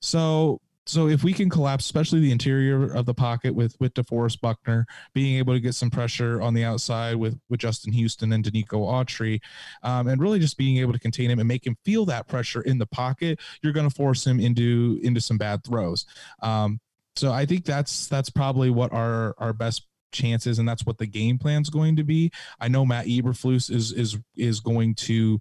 So 0.02 0.62
so 0.90 1.08
if 1.08 1.24
we 1.24 1.34
can 1.34 1.50
collapse, 1.50 1.86
especially 1.86 2.20
the 2.20 2.32
interior 2.32 2.92
of 2.94 3.06
the 3.06 3.14
pocket 3.14 3.54
with 3.54 3.76
with 3.80 3.94
DeForest 3.94 4.42
Buckner, 4.42 4.88
being 5.14 5.38
able 5.38 5.54
to 5.54 5.60
get 5.60 5.76
some 5.76 5.92
pressure 5.92 6.42
on 6.42 6.54
the 6.56 6.64
outside 6.64 7.16
with 7.16 7.40
with 7.48 7.60
Justin 7.60 7.94
Houston 7.94 8.34
and 8.34 8.44
Denico 8.44 8.80
Autry, 8.80 9.40
um, 9.84 10.08
and 10.08 10.20
really 10.20 10.40
just 10.40 10.58
being 10.58 10.78
able 10.78 10.94
to 10.94 11.00
contain 11.00 11.30
him 11.30 11.38
and 11.38 11.48
make 11.48 11.66
him 11.66 11.78
feel 11.86 12.06
that 12.06 12.28
pressure 12.28 12.62
in 12.62 12.80
the 12.80 12.88
pocket, 12.88 13.40
you're 13.62 13.74
going 13.74 13.88
to 13.88 13.96
force 13.96 14.26
him 14.26 14.40
into 14.40 15.00
into 15.04 15.22
some 15.22 15.38
bad 15.38 15.64
throws. 15.64 16.08
Um, 16.42 16.80
so 17.16 17.32
I 17.32 17.46
think 17.46 17.66
that's 17.66 18.08
that's 18.08 18.30
probably 18.30 18.70
what 18.70 18.92
our 18.92 19.36
our 19.38 19.54
best 19.54 19.86
chances, 20.12 20.60
and 20.60 20.68
that's 20.68 20.86
what 20.86 20.98
the 20.98 21.06
game 21.06 21.38
plan's 21.38 21.70
going 21.70 21.96
to 21.96 22.04
be. 22.04 22.32
I 22.60 22.68
know 22.68 22.86
Matt 22.86 23.06
Eberflus 23.06 23.70
is 23.70 23.92
is 23.92 24.18
is 24.36 24.60
going 24.60 24.96
to 24.96 25.40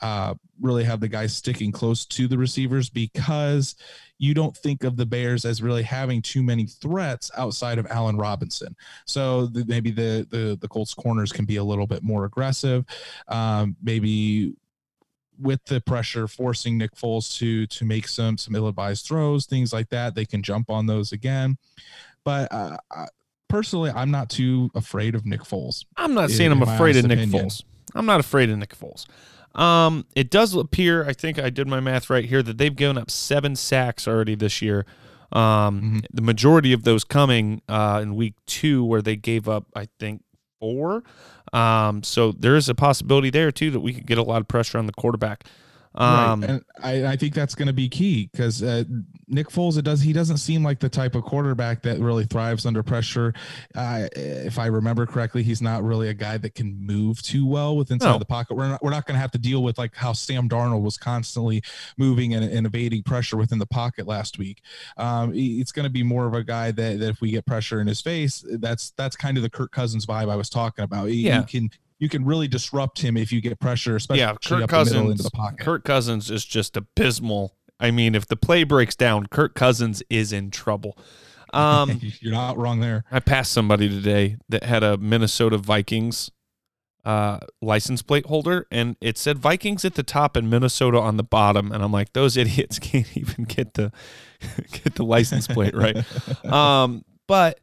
uh, 0.00 0.34
really 0.60 0.84
have 0.84 1.00
the 1.00 1.08
guys 1.08 1.34
sticking 1.34 1.72
close 1.72 2.04
to 2.06 2.28
the 2.28 2.38
receivers 2.38 2.90
because 2.90 3.74
you 4.18 4.34
don't 4.34 4.56
think 4.56 4.84
of 4.84 4.96
the 4.96 5.06
Bears 5.06 5.44
as 5.44 5.62
really 5.62 5.82
having 5.82 6.20
too 6.20 6.42
many 6.42 6.66
threats 6.66 7.30
outside 7.36 7.78
of 7.78 7.86
Allen 7.88 8.16
Robinson. 8.16 8.74
So 9.04 9.46
the, 9.46 9.64
maybe 9.66 9.90
the, 9.90 10.26
the 10.30 10.58
the 10.60 10.68
Colts 10.68 10.94
corners 10.94 11.32
can 11.32 11.44
be 11.44 11.56
a 11.56 11.64
little 11.64 11.86
bit 11.86 12.02
more 12.02 12.24
aggressive. 12.24 12.84
Um, 13.28 13.76
maybe 13.82 14.54
with 15.40 15.64
the 15.66 15.80
pressure 15.80 16.26
forcing 16.26 16.76
Nick 16.76 16.94
Foles 16.96 17.36
to 17.38 17.66
to 17.68 17.84
make 17.84 18.08
some 18.08 18.36
some 18.36 18.56
ill-advised 18.56 19.06
throws, 19.06 19.46
things 19.46 19.72
like 19.72 19.88
that. 19.90 20.14
They 20.14 20.24
can 20.24 20.42
jump 20.42 20.70
on 20.70 20.86
those 20.86 21.12
again. 21.12 21.56
But 22.24 22.52
uh, 22.52 22.76
personally, 23.48 23.90
I'm 23.90 24.10
not 24.10 24.30
too 24.30 24.70
afraid 24.74 25.14
of 25.14 25.26
Nick 25.26 25.40
Foles. 25.40 25.84
I'm 25.96 26.14
not 26.14 26.30
saying 26.30 26.52
I'm 26.52 26.62
afraid 26.62 26.96
of 26.96 27.06
Nick 27.06 27.18
opinion. 27.18 27.46
Foles. 27.46 27.62
I'm 27.94 28.06
not 28.06 28.20
afraid 28.20 28.50
of 28.50 28.58
Nick 28.58 28.76
Foles. 28.78 29.06
Um, 29.54 30.06
it 30.14 30.30
does 30.30 30.54
appear, 30.54 31.04
I 31.06 31.12
think 31.12 31.38
I 31.38 31.50
did 31.50 31.66
my 31.66 31.80
math 31.80 32.10
right 32.10 32.24
here, 32.24 32.42
that 32.42 32.58
they've 32.58 32.74
given 32.74 32.98
up 32.98 33.10
seven 33.10 33.56
sacks 33.56 34.06
already 34.06 34.34
this 34.34 34.62
year. 34.62 34.86
Um, 35.32 35.80
mm-hmm. 35.80 35.98
The 36.12 36.22
majority 36.22 36.72
of 36.72 36.84
those 36.84 37.04
coming 37.04 37.62
uh, 37.68 38.00
in 38.02 38.14
week 38.14 38.34
two, 38.46 38.84
where 38.84 39.02
they 39.02 39.16
gave 39.16 39.48
up, 39.48 39.66
I 39.74 39.88
think, 39.98 40.22
four. 40.60 41.02
Um, 41.52 42.02
so 42.02 42.32
there 42.32 42.56
is 42.56 42.68
a 42.68 42.74
possibility 42.74 43.30
there 43.30 43.50
too 43.50 43.70
that 43.70 43.80
we 43.80 43.92
could 43.94 44.06
get 44.06 44.18
a 44.18 44.22
lot 44.22 44.40
of 44.40 44.48
pressure 44.48 44.78
on 44.78 44.86
the 44.86 44.92
quarterback. 44.92 45.44
Um, 45.94 46.40
right. 46.40 46.50
and 46.50 46.64
I, 46.82 47.12
I 47.12 47.16
think 47.16 47.34
that's 47.34 47.54
going 47.54 47.66
to 47.66 47.72
be 47.72 47.88
key 47.88 48.28
because 48.32 48.62
uh, 48.62 48.84
Nick 49.26 49.48
Foles, 49.48 49.78
it 49.78 49.82
does 49.82 50.00
he 50.00 50.12
doesn't 50.12 50.38
seem 50.38 50.62
like 50.62 50.80
the 50.80 50.88
type 50.88 51.14
of 51.14 51.24
quarterback 51.24 51.82
that 51.82 51.98
really 51.98 52.24
thrives 52.24 52.66
under 52.66 52.82
pressure. 52.82 53.34
Uh, 53.74 54.08
if 54.14 54.58
I 54.58 54.66
remember 54.66 55.06
correctly, 55.06 55.42
he's 55.42 55.62
not 55.62 55.82
really 55.82 56.08
a 56.08 56.14
guy 56.14 56.38
that 56.38 56.54
can 56.54 56.78
move 56.80 57.22
too 57.22 57.46
well 57.46 57.76
with 57.76 57.90
inside 57.90 58.12
no. 58.12 58.18
the 58.18 58.24
pocket. 58.24 58.54
We're 58.54 58.68
not 58.68 58.82
we're 58.82 58.90
not 58.90 59.06
going 59.06 59.16
to 59.16 59.20
have 59.20 59.32
to 59.32 59.38
deal 59.38 59.62
with 59.62 59.78
like 59.78 59.94
how 59.94 60.12
Sam 60.12 60.48
Darnold 60.48 60.82
was 60.82 60.96
constantly 60.96 61.62
moving 61.96 62.34
and, 62.34 62.44
and 62.44 62.66
evading 62.66 63.02
pressure 63.02 63.36
within 63.36 63.58
the 63.58 63.66
pocket 63.66 64.06
last 64.06 64.38
week. 64.38 64.62
Um, 64.96 65.32
it's 65.34 65.72
going 65.72 65.84
to 65.84 65.90
be 65.90 66.02
more 66.02 66.26
of 66.26 66.34
a 66.34 66.44
guy 66.44 66.70
that, 66.70 67.00
that 67.00 67.08
if 67.08 67.20
we 67.20 67.30
get 67.32 67.46
pressure 67.46 67.80
in 67.80 67.86
his 67.86 68.00
face, 68.00 68.44
that's 68.48 68.90
that's 68.90 69.16
kind 69.16 69.36
of 69.36 69.42
the 69.42 69.50
Kirk 69.50 69.72
Cousins 69.72 70.06
vibe 70.06 70.30
I 70.30 70.36
was 70.36 70.48
talking 70.48 70.84
about. 70.84 71.10
Yeah. 71.10 71.40
You 71.40 71.46
can 71.46 71.70
you 71.98 72.08
can 72.08 72.24
really 72.24 72.48
disrupt 72.48 73.00
him 73.00 73.16
if 73.16 73.32
you 73.32 73.40
get 73.40 73.58
pressure, 73.58 73.96
especially 73.96 74.20
yeah, 74.20 74.34
Kirk 74.44 74.68
Cousins, 74.68 74.92
the 74.92 74.98
middle 74.98 75.10
into 75.10 75.22
the 75.24 75.30
pocket. 75.30 75.60
Kirk 75.60 75.84
Cousins 75.84 76.30
is 76.30 76.44
just 76.44 76.76
abysmal. 76.76 77.56
I 77.80 77.90
mean, 77.90 78.14
if 78.14 78.26
the 78.26 78.36
play 78.36 78.64
breaks 78.64 78.96
down, 78.96 79.26
Kirk 79.26 79.54
Cousins 79.54 80.02
is 80.08 80.32
in 80.32 80.50
trouble. 80.50 80.96
Um, 81.52 82.00
You're 82.20 82.32
not 82.32 82.56
wrong 82.56 82.80
there. 82.80 83.04
I 83.10 83.20
passed 83.20 83.52
somebody 83.52 83.88
today 83.88 84.36
that 84.48 84.64
had 84.64 84.82
a 84.82 84.96
Minnesota 84.96 85.58
Vikings 85.58 86.30
uh, 87.04 87.38
license 87.62 88.02
plate 88.02 88.26
holder, 88.26 88.66
and 88.70 88.96
it 89.00 89.16
said 89.16 89.38
Vikings 89.38 89.84
at 89.84 89.94
the 89.94 90.02
top 90.02 90.36
and 90.36 90.50
Minnesota 90.50 90.98
on 90.98 91.16
the 91.16 91.22
bottom. 91.22 91.72
And 91.72 91.82
I'm 91.82 91.92
like, 91.92 92.12
those 92.12 92.36
idiots 92.36 92.78
can't 92.78 93.16
even 93.16 93.44
get 93.44 93.74
the 93.74 93.92
get 94.70 94.94
the 94.94 95.04
license 95.04 95.46
plate 95.46 95.74
right. 95.74 95.96
Um, 96.44 97.04
but 97.26 97.60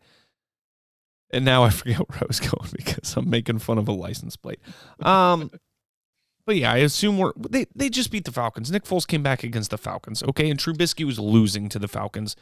and 1.36 1.46
now 1.46 1.64
I 1.64 1.70
forget 1.72 1.98
where 2.10 2.20
I 2.22 2.26
was 2.28 2.40
going 2.40 2.70
because 2.72 3.16
I'm 3.16 3.30
making 3.30 3.60
fun 3.60 3.78
of 3.78 3.88
a 3.88 3.92
license 3.92 4.36
plate. 4.36 4.60
Um, 5.02 5.52
but 6.46 6.56
yeah, 6.56 6.72
I 6.72 6.78
assume 6.78 7.18
we're 7.18 7.34
they 7.38 7.68
they 7.76 7.90
just 7.90 8.10
beat 8.10 8.26
the 8.26 8.32
Falcons. 8.32 8.72
Nick 8.72 8.86
Foles 8.86 9.06
came 9.06 9.22
back 9.22 9.44
against 9.44 9.70
the 9.70 9.78
Falcons, 9.78 10.24
okay, 10.24 10.50
and 10.50 10.60
Trubisky 10.60 11.06
was 11.06 11.20
losing 11.20 11.70
to 11.70 11.78
the 11.78 11.88
Falcons. 11.88 12.36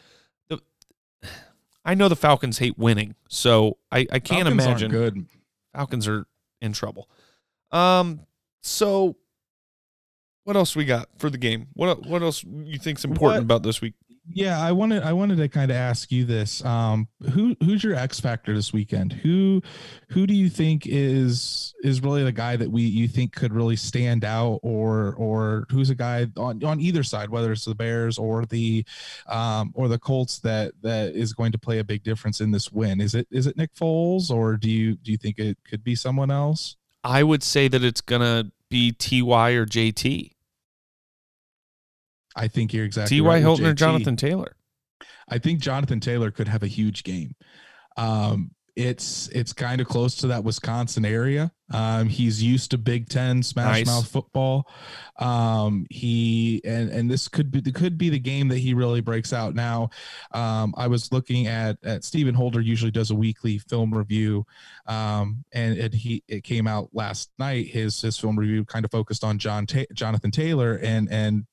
The, 0.47 0.61
I 1.85 1.95
know 1.95 2.07
the 2.07 2.15
Falcons 2.15 2.59
hate 2.59 2.77
winning, 2.77 3.15
so 3.27 3.77
I 3.91 4.07
I 4.11 4.19
can't 4.19 4.47
Falcons 4.47 4.51
imagine 4.51 4.91
good. 4.91 5.25
Falcons 5.73 6.07
are 6.07 6.27
in 6.61 6.71
trouble. 6.71 7.09
Um, 7.71 8.21
so 8.61 9.17
what 10.43 10.55
else 10.55 10.75
we 10.75 10.85
got 10.85 11.09
for 11.17 11.29
the 11.29 11.37
game? 11.37 11.67
What 11.73 12.05
what 12.05 12.21
else 12.21 12.43
you 12.43 12.77
think's 12.77 13.03
important 13.03 13.41
what, 13.41 13.55
about 13.55 13.63
this 13.63 13.81
week? 13.81 13.95
Yeah 14.29 14.61
i 14.61 14.71
wanted 14.71 15.03
i 15.03 15.11
wanted 15.11 15.37
to 15.37 15.49
kind 15.49 15.69
of 15.69 15.77
ask 15.77 16.11
you 16.11 16.23
this 16.23 16.63
um 16.65 17.07
who 17.31 17.55
who's 17.63 17.83
your 17.83 17.95
x 17.95 18.19
factor 18.19 18.53
this 18.53 18.73
weekend? 18.73 19.13
Who 19.13 19.61
who 20.09 20.27
do 20.27 20.33
you 20.33 20.49
think 20.49 20.85
is 20.85 21.73
is 21.83 22.01
really 22.01 22.23
the 22.23 22.31
guy 22.31 22.55
that 22.55 22.69
we 22.69 22.83
you 22.83 23.07
think 23.07 23.33
could 23.33 23.53
really 23.53 23.75
stand 23.75 24.23
out 24.23 24.59
or 24.63 25.15
or 25.15 25.65
who's 25.69 25.89
a 25.89 25.95
guy 25.95 26.27
on 26.37 26.63
on 26.63 26.79
either 26.79 27.03
side 27.03 27.29
whether 27.29 27.51
it's 27.51 27.65
the 27.65 27.75
bears 27.75 28.17
or 28.17 28.45
the 28.45 28.85
um 29.27 29.71
or 29.75 29.87
the 29.87 29.99
colts 29.99 30.39
that 30.39 30.73
that 30.81 31.15
is 31.15 31.33
going 31.33 31.51
to 31.51 31.57
play 31.57 31.79
a 31.79 31.83
big 31.83 32.03
difference 32.03 32.41
in 32.41 32.51
this 32.51 32.71
win? 32.71 33.01
Is 33.01 33.15
it 33.15 33.27
is 33.31 33.47
it 33.47 33.57
nick 33.57 33.73
foles 33.73 34.29
or 34.29 34.57
do 34.57 34.69
you 34.69 34.95
do 34.95 35.11
you 35.11 35.17
think 35.17 35.39
it 35.39 35.57
could 35.67 35.83
be 35.83 35.95
someone 35.95 36.31
else? 36.31 36.75
I 37.03 37.23
would 37.23 37.43
say 37.43 37.67
that 37.67 37.83
it's 37.83 38.01
gonna 38.01 38.51
be 38.69 38.91
ty 38.91 39.51
or 39.53 39.65
jt 39.65 40.31
I 42.35 42.47
think 42.47 42.73
you're 42.73 42.85
exactly 42.85 43.21
right. 43.21 43.23
T.Y. 43.23 43.33
Right 43.35 43.41
Hilton 43.41 43.65
or 43.65 43.73
Jonathan 43.73 44.15
Taylor. 44.15 44.55
I 45.29 45.37
think 45.37 45.59
Jonathan 45.59 45.99
Taylor 45.99 46.31
could 46.31 46.47
have 46.47 46.63
a 46.63 46.67
huge 46.67 47.03
game. 47.03 47.35
Um, 47.97 48.51
it's 48.75 49.27
it's 49.29 49.53
kind 49.53 49.81
of 49.81 49.87
close 49.87 50.15
to 50.15 50.27
that 50.27 50.43
Wisconsin 50.43 51.05
area. 51.05 51.51
Um, 51.71 52.07
he's 52.07 52.41
used 52.41 52.71
to 52.71 52.77
Big 52.79 53.07
Ten 53.07 53.43
smash 53.43 53.67
nice. 53.67 53.85
mouth 53.85 54.07
football. 54.07 54.67
Um, 55.19 55.85
he 55.91 56.59
and 56.65 56.89
and 56.89 57.09
this 57.09 57.27
could 57.27 57.51
be 57.51 57.61
could 57.71 57.99
be 57.99 58.09
the 58.09 58.19
game 58.19 58.47
that 58.47 58.57
he 58.57 58.73
really 58.73 59.01
breaks 59.01 59.31
out. 59.31 59.53
Now, 59.53 59.91
um, 60.31 60.73
I 60.75 60.87
was 60.87 61.11
looking 61.11 61.45
at 61.45 61.77
at 61.83 62.03
Stephen 62.03 62.33
Holder 62.33 62.61
usually 62.61 62.91
does 62.91 63.11
a 63.11 63.15
weekly 63.15 63.59
film 63.59 63.93
review, 63.93 64.45
um, 64.87 65.43
and 65.51 65.77
it 65.77 65.93
he 65.93 66.23
it 66.27 66.43
came 66.43 66.65
out 66.65 66.89
last 66.93 67.29
night. 67.37 67.67
His 67.67 68.01
his 68.01 68.17
film 68.17 68.39
review 68.39 68.65
kind 68.65 68.85
of 68.85 68.91
focused 68.91 69.23
on 69.23 69.37
John 69.37 69.67
Ta- 69.67 69.85
Jonathan 69.93 70.31
Taylor 70.31 70.79
and 70.81 71.11
and 71.11 71.45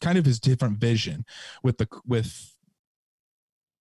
kind 0.00 0.18
of 0.18 0.24
his 0.24 0.40
different 0.40 0.78
vision 0.78 1.24
with 1.62 1.78
the 1.78 1.88
with 2.06 2.54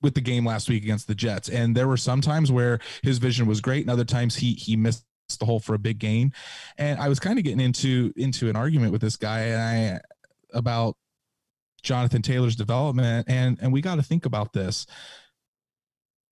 with 0.01 0.13
the 0.13 0.22
game 0.22 0.45
last 0.45 0.69
week 0.69 0.84
against 0.84 1.07
the 1.07 1.15
Jets. 1.15 1.50
And 1.50 1.75
there 1.75 1.88
were 1.88 1.98
some 1.98 2.22
times 2.22 2.51
where 2.51 2.79
his 3.01 3.17
vision 3.17 3.48
was 3.48 3.62
great, 3.62 3.81
and 3.81 3.89
other 3.89 4.05
times 4.05 4.36
he 4.36 4.53
he 4.53 4.75
missed 4.75 5.05
the 5.39 5.45
hole 5.45 5.60
for 5.60 5.74
a 5.74 5.79
big 5.79 6.00
gain. 6.00 6.31
And 6.77 7.00
I 7.00 7.10
was 7.10 7.19
kind 7.19 7.39
of 7.39 7.45
getting 7.45 7.60
into 7.60 8.13
into 8.15 8.50
an 8.50 8.55
argument 8.55 8.91
with 8.91 9.01
this 9.01 9.17
guy 9.17 9.39
and 9.41 9.62
I 9.62 10.01
about 10.57 10.95
Jonathan 11.81 12.22
Taylor's 12.22 12.55
development. 12.55 13.27
And 13.29 13.57
and 13.62 13.74
we 13.74 13.81
got 13.81 13.95
to 13.95 14.03
think 14.03 14.25
about 14.25 14.53
this. 14.53 14.86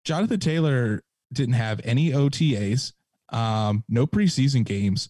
Jonathan 0.03 0.39
Taylor 0.39 1.03
didn't 1.31 1.53
have 1.53 1.81
any 1.83 2.11
OTAs, 2.11 2.93
um, 3.29 3.83
no 3.87 4.07
preseason 4.07 4.65
games 4.65 5.09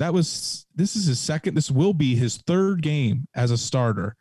that 0.00 0.14
was 0.14 0.66
this 0.74 0.96
is 0.96 1.04
his 1.04 1.20
second 1.20 1.54
this 1.54 1.70
will 1.70 1.92
be 1.92 2.14
his 2.14 2.38
third 2.38 2.82
game 2.82 3.28
as 3.34 3.50
a 3.50 3.58
starter. 3.58 4.16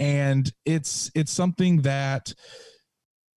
And 0.00 0.52
it's 0.66 1.12
it's 1.14 1.30
something 1.30 1.82
that 1.82 2.34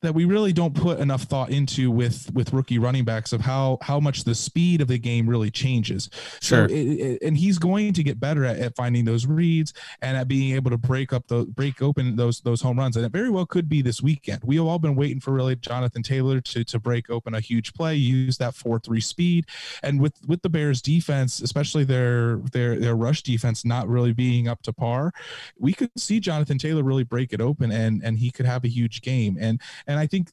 that 0.05 0.13
we 0.13 0.25
really 0.25 0.53
don't 0.53 0.73
put 0.73 0.99
enough 0.99 1.23
thought 1.23 1.49
into 1.49 1.89
with 1.91 2.31
with 2.33 2.53
rookie 2.53 2.79
running 2.79 3.03
backs 3.03 3.33
of 3.33 3.41
how 3.41 3.77
how 3.81 3.99
much 3.99 4.23
the 4.23 4.35
speed 4.35 4.81
of 4.81 4.87
the 4.87 4.97
game 4.97 5.27
really 5.27 5.49
changes. 5.49 6.09
Sure. 6.41 6.69
So 6.69 6.73
it, 6.73 6.77
it, 6.77 7.21
and 7.21 7.37
he's 7.37 7.57
going 7.57 7.93
to 7.93 8.03
get 8.03 8.19
better 8.19 8.45
at, 8.45 8.59
at, 8.59 8.75
finding 8.75 9.05
those 9.05 9.25
reads 9.25 9.73
and 10.01 10.15
at 10.17 10.27
being 10.27 10.55
able 10.55 10.69
to 10.71 10.77
break 10.77 11.11
up 11.13 11.27
the 11.27 11.45
break 11.45 11.81
open 11.81 12.15
those 12.15 12.41
those 12.41 12.61
home 12.61 12.77
runs. 12.77 12.95
And 12.97 13.05
it 13.05 13.11
very 13.11 13.29
well 13.29 13.45
could 13.45 13.67
be 13.67 13.81
this 13.81 14.01
weekend. 14.01 14.41
We 14.43 14.57
have 14.57 14.65
all 14.65 14.79
been 14.79 14.95
waiting 14.95 15.19
for 15.19 15.31
really 15.31 15.55
Jonathan 15.55 16.03
Taylor 16.03 16.41
to 16.41 16.63
to 16.63 16.79
break 16.79 17.09
open 17.09 17.33
a 17.33 17.39
huge 17.39 17.73
play, 17.73 17.95
use 17.95 18.37
that 18.37 18.55
four 18.55 18.79
three 18.79 19.01
speed, 19.01 19.45
and 19.83 19.99
with 19.99 20.13
with 20.27 20.41
the 20.41 20.49
Bears 20.49 20.81
defense, 20.81 21.41
especially 21.41 21.83
their 21.83 22.37
their 22.51 22.79
their 22.79 22.95
rush 22.95 23.23
defense 23.23 23.65
not 23.65 23.87
really 23.87 24.13
being 24.13 24.47
up 24.47 24.61
to 24.63 24.73
par, 24.73 25.11
we 25.57 25.73
could 25.73 25.89
see 25.97 26.19
Jonathan 26.19 26.57
Taylor 26.57 26.83
really 26.83 27.03
break 27.03 27.33
it 27.33 27.41
open 27.41 27.71
and 27.71 28.03
and 28.03 28.19
he 28.19 28.31
could 28.31 28.45
have 28.45 28.63
a 28.63 28.69
huge 28.69 29.01
game. 29.01 29.37
And 29.39 29.59
and 29.87 29.94
and 29.95 30.01
I 30.01 30.07
think 30.07 30.29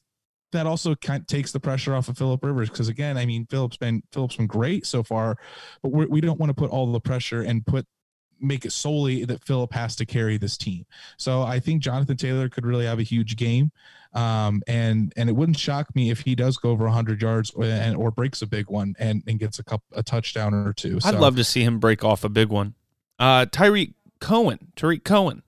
that 0.51 0.67
also 0.67 0.93
kind 0.95 1.21
of 1.21 1.27
takes 1.27 1.53
the 1.53 1.59
pressure 1.59 1.95
off 1.95 2.09
of 2.09 2.17
Philip 2.17 2.43
Rivers 2.43 2.69
because 2.69 2.89
again, 2.89 3.17
I 3.17 3.25
mean, 3.25 3.47
Philip's 3.49 3.77
been 3.77 4.03
Philip's 4.11 4.35
been 4.35 4.45
great 4.45 4.85
so 4.85 5.03
far, 5.03 5.37
but 5.81 5.93
we're, 5.93 6.07
we 6.07 6.19
do 6.19 6.27
not 6.27 6.37
want 6.37 6.49
to 6.49 6.53
put 6.53 6.69
all 6.69 6.91
the 6.91 6.99
pressure 6.99 7.41
and 7.41 7.65
put 7.65 7.87
make 8.39 8.65
it 8.65 8.73
solely 8.73 9.23
that 9.23 9.43
Philip 9.45 9.71
has 9.71 9.95
to 9.95 10.05
carry 10.05 10.37
this 10.37 10.57
team. 10.57 10.85
So 11.17 11.43
I 11.43 11.61
think 11.61 11.81
Jonathan 11.81 12.17
Taylor 12.17 12.49
could 12.49 12.65
really 12.65 12.85
have 12.85 12.99
a 12.99 13.03
huge 13.03 13.37
game, 13.37 13.71
um, 14.13 14.61
and 14.67 15.13
and 15.15 15.29
it 15.29 15.33
wouldn't 15.33 15.57
shock 15.57 15.95
me 15.95 16.09
if 16.09 16.19
he 16.19 16.35
does 16.35 16.57
go 16.57 16.71
over 16.71 16.83
100 16.83 17.21
yards 17.21 17.51
or, 17.51 17.63
and 17.63 17.95
or 17.95 18.11
breaks 18.11 18.41
a 18.41 18.47
big 18.47 18.69
one 18.69 18.95
and 18.99 19.23
and 19.27 19.39
gets 19.39 19.59
a 19.59 19.63
cup 19.63 19.81
a 19.93 20.03
touchdown 20.03 20.53
or 20.53 20.73
two. 20.73 20.99
So. 20.99 21.07
I'd 21.07 21.15
love 21.15 21.37
to 21.37 21.45
see 21.45 21.63
him 21.63 21.79
break 21.79 22.03
off 22.03 22.25
a 22.25 22.29
big 22.29 22.49
one. 22.49 22.75
Uh, 23.17 23.45
Tarik 23.45 23.93
Cohen, 24.19 24.73
Tarik 24.75 25.05
Cohen 25.05 25.43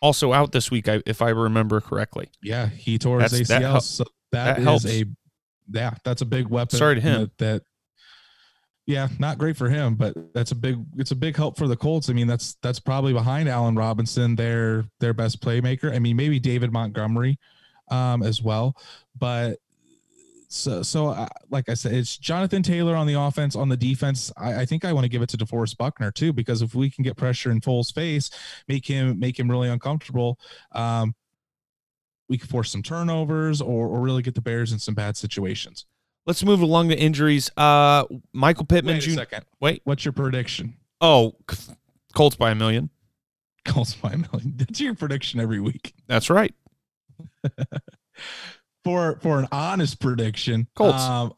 also 0.00 0.32
out 0.32 0.52
this 0.52 0.70
week, 0.70 0.88
if 0.88 1.22
I 1.22 1.30
remember 1.30 1.80
correctly. 1.80 2.28
Yeah, 2.42 2.68
he 2.68 2.98
tore 2.98 3.20
his 3.20 3.32
ACL. 3.32 3.46
That, 3.60 3.82
so 3.82 4.04
that, 4.32 4.44
that 4.44 4.58
is 4.58 4.64
helps. 4.64 4.84
a 4.86 5.04
yeah, 5.72 5.94
that's 6.04 6.22
a 6.22 6.26
big 6.26 6.48
weapon. 6.48 6.78
Sorry 6.78 6.96
to 6.96 7.00
him. 7.00 7.20
That, 7.20 7.38
that, 7.38 7.62
yeah, 8.86 9.08
not 9.18 9.38
great 9.38 9.56
for 9.56 9.68
him, 9.68 9.94
but 9.94 10.14
that's 10.34 10.50
a 10.50 10.56
big 10.56 10.84
it's 10.96 11.12
a 11.12 11.16
big 11.16 11.36
help 11.36 11.56
for 11.56 11.68
the 11.68 11.76
Colts. 11.76 12.10
I 12.10 12.12
mean, 12.12 12.26
that's 12.26 12.56
that's 12.62 12.80
probably 12.80 13.12
behind 13.12 13.48
Allen 13.48 13.76
Robinson, 13.76 14.34
their 14.34 14.84
their 14.98 15.14
best 15.14 15.40
playmaker. 15.40 15.94
I 15.94 15.98
mean, 15.98 16.16
maybe 16.16 16.40
David 16.40 16.72
Montgomery 16.72 17.38
um, 17.88 18.22
as 18.22 18.42
well, 18.42 18.76
but 19.16 19.58
so 20.52 20.82
so 20.82 21.08
uh, 21.08 21.28
like 21.48 21.68
I 21.68 21.74
said, 21.74 21.94
it's 21.94 22.18
Jonathan 22.18 22.62
Taylor 22.62 22.96
on 22.96 23.06
the 23.06 23.18
offense. 23.18 23.54
On 23.54 23.68
the 23.68 23.76
defense, 23.76 24.32
I, 24.36 24.62
I 24.62 24.66
think 24.66 24.84
I 24.84 24.92
want 24.92 25.04
to 25.04 25.08
give 25.08 25.22
it 25.22 25.28
to 25.30 25.36
DeForest 25.36 25.76
Buckner 25.76 26.10
too, 26.10 26.32
because 26.32 26.60
if 26.60 26.74
we 26.74 26.90
can 26.90 27.04
get 27.04 27.16
pressure 27.16 27.52
in 27.52 27.60
Foles' 27.60 27.94
face, 27.94 28.30
make 28.66 28.84
him 28.84 29.18
make 29.18 29.38
him 29.38 29.48
really 29.48 29.68
uncomfortable, 29.68 30.38
um, 30.72 31.14
we 32.28 32.36
could 32.36 32.50
force 32.50 32.70
some 32.70 32.82
turnovers 32.82 33.60
or 33.60 33.86
or 33.86 34.00
really 34.00 34.22
get 34.22 34.34
the 34.34 34.40
Bears 34.40 34.72
in 34.72 34.80
some 34.80 34.94
bad 34.94 35.16
situations. 35.16 35.86
Let's 36.26 36.44
move 36.44 36.60
along 36.60 36.88
to 36.90 36.98
injuries. 36.98 37.48
Uh, 37.56 38.04
Michael 38.32 38.66
Pittman 38.66 38.96
Wait 38.96 39.04
a 39.04 39.10
Jr. 39.10 39.14
second. 39.14 39.44
Wait. 39.60 39.82
What's 39.84 40.04
your 40.04 40.12
prediction? 40.12 40.74
Oh, 41.00 41.36
Colts 42.12 42.36
by 42.36 42.50
a 42.50 42.54
million. 42.54 42.90
Colts 43.64 43.94
by 43.94 44.10
a 44.12 44.18
million. 44.18 44.54
That's 44.56 44.80
your 44.80 44.94
prediction 44.94 45.40
every 45.40 45.60
week. 45.60 45.94
That's 46.08 46.28
right. 46.28 46.54
for 48.84 49.18
for 49.22 49.38
an 49.38 49.48
honest 49.52 50.00
prediction, 50.00 50.68
Colts. 50.74 51.02
Um, 51.02 51.32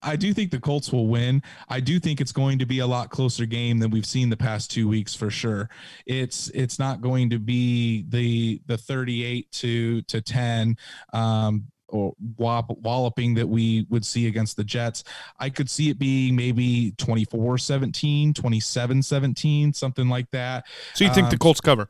I 0.00 0.14
do 0.14 0.32
think 0.32 0.52
the 0.52 0.60
Colts 0.60 0.92
will 0.92 1.08
win. 1.08 1.42
I 1.68 1.80
do 1.80 1.98
think 1.98 2.20
it's 2.20 2.30
going 2.30 2.60
to 2.60 2.66
be 2.66 2.78
a 2.78 2.86
lot 2.86 3.10
closer 3.10 3.46
game 3.46 3.80
than 3.80 3.90
we've 3.90 4.06
seen 4.06 4.30
the 4.30 4.36
past 4.36 4.70
two 4.70 4.86
weeks 4.86 5.12
for 5.14 5.28
sure. 5.28 5.68
It's 6.06 6.48
it's 6.50 6.78
not 6.78 7.00
going 7.00 7.30
to 7.30 7.38
be 7.40 8.04
the 8.08 8.60
the 8.66 8.78
38 8.78 9.50
to 9.52 10.02
to 10.02 10.20
10 10.20 10.76
um 11.12 11.64
or 11.90 12.12
walloping 12.36 13.34
that 13.34 13.48
we 13.48 13.86
would 13.88 14.04
see 14.04 14.26
against 14.26 14.56
the 14.58 14.62
Jets. 14.62 15.04
I 15.40 15.48
could 15.50 15.70
see 15.70 15.88
it 15.88 15.98
being 15.98 16.36
maybe 16.36 16.92
24 16.98 17.56
17, 17.58 18.34
27 18.34 19.02
17, 19.02 19.72
something 19.72 20.06
like 20.08 20.30
that. 20.32 20.66
So 20.94 21.04
you 21.04 21.12
think 21.14 21.24
Um, 21.24 21.30
the 21.30 21.38
Colts 21.38 21.62
cover? 21.62 21.88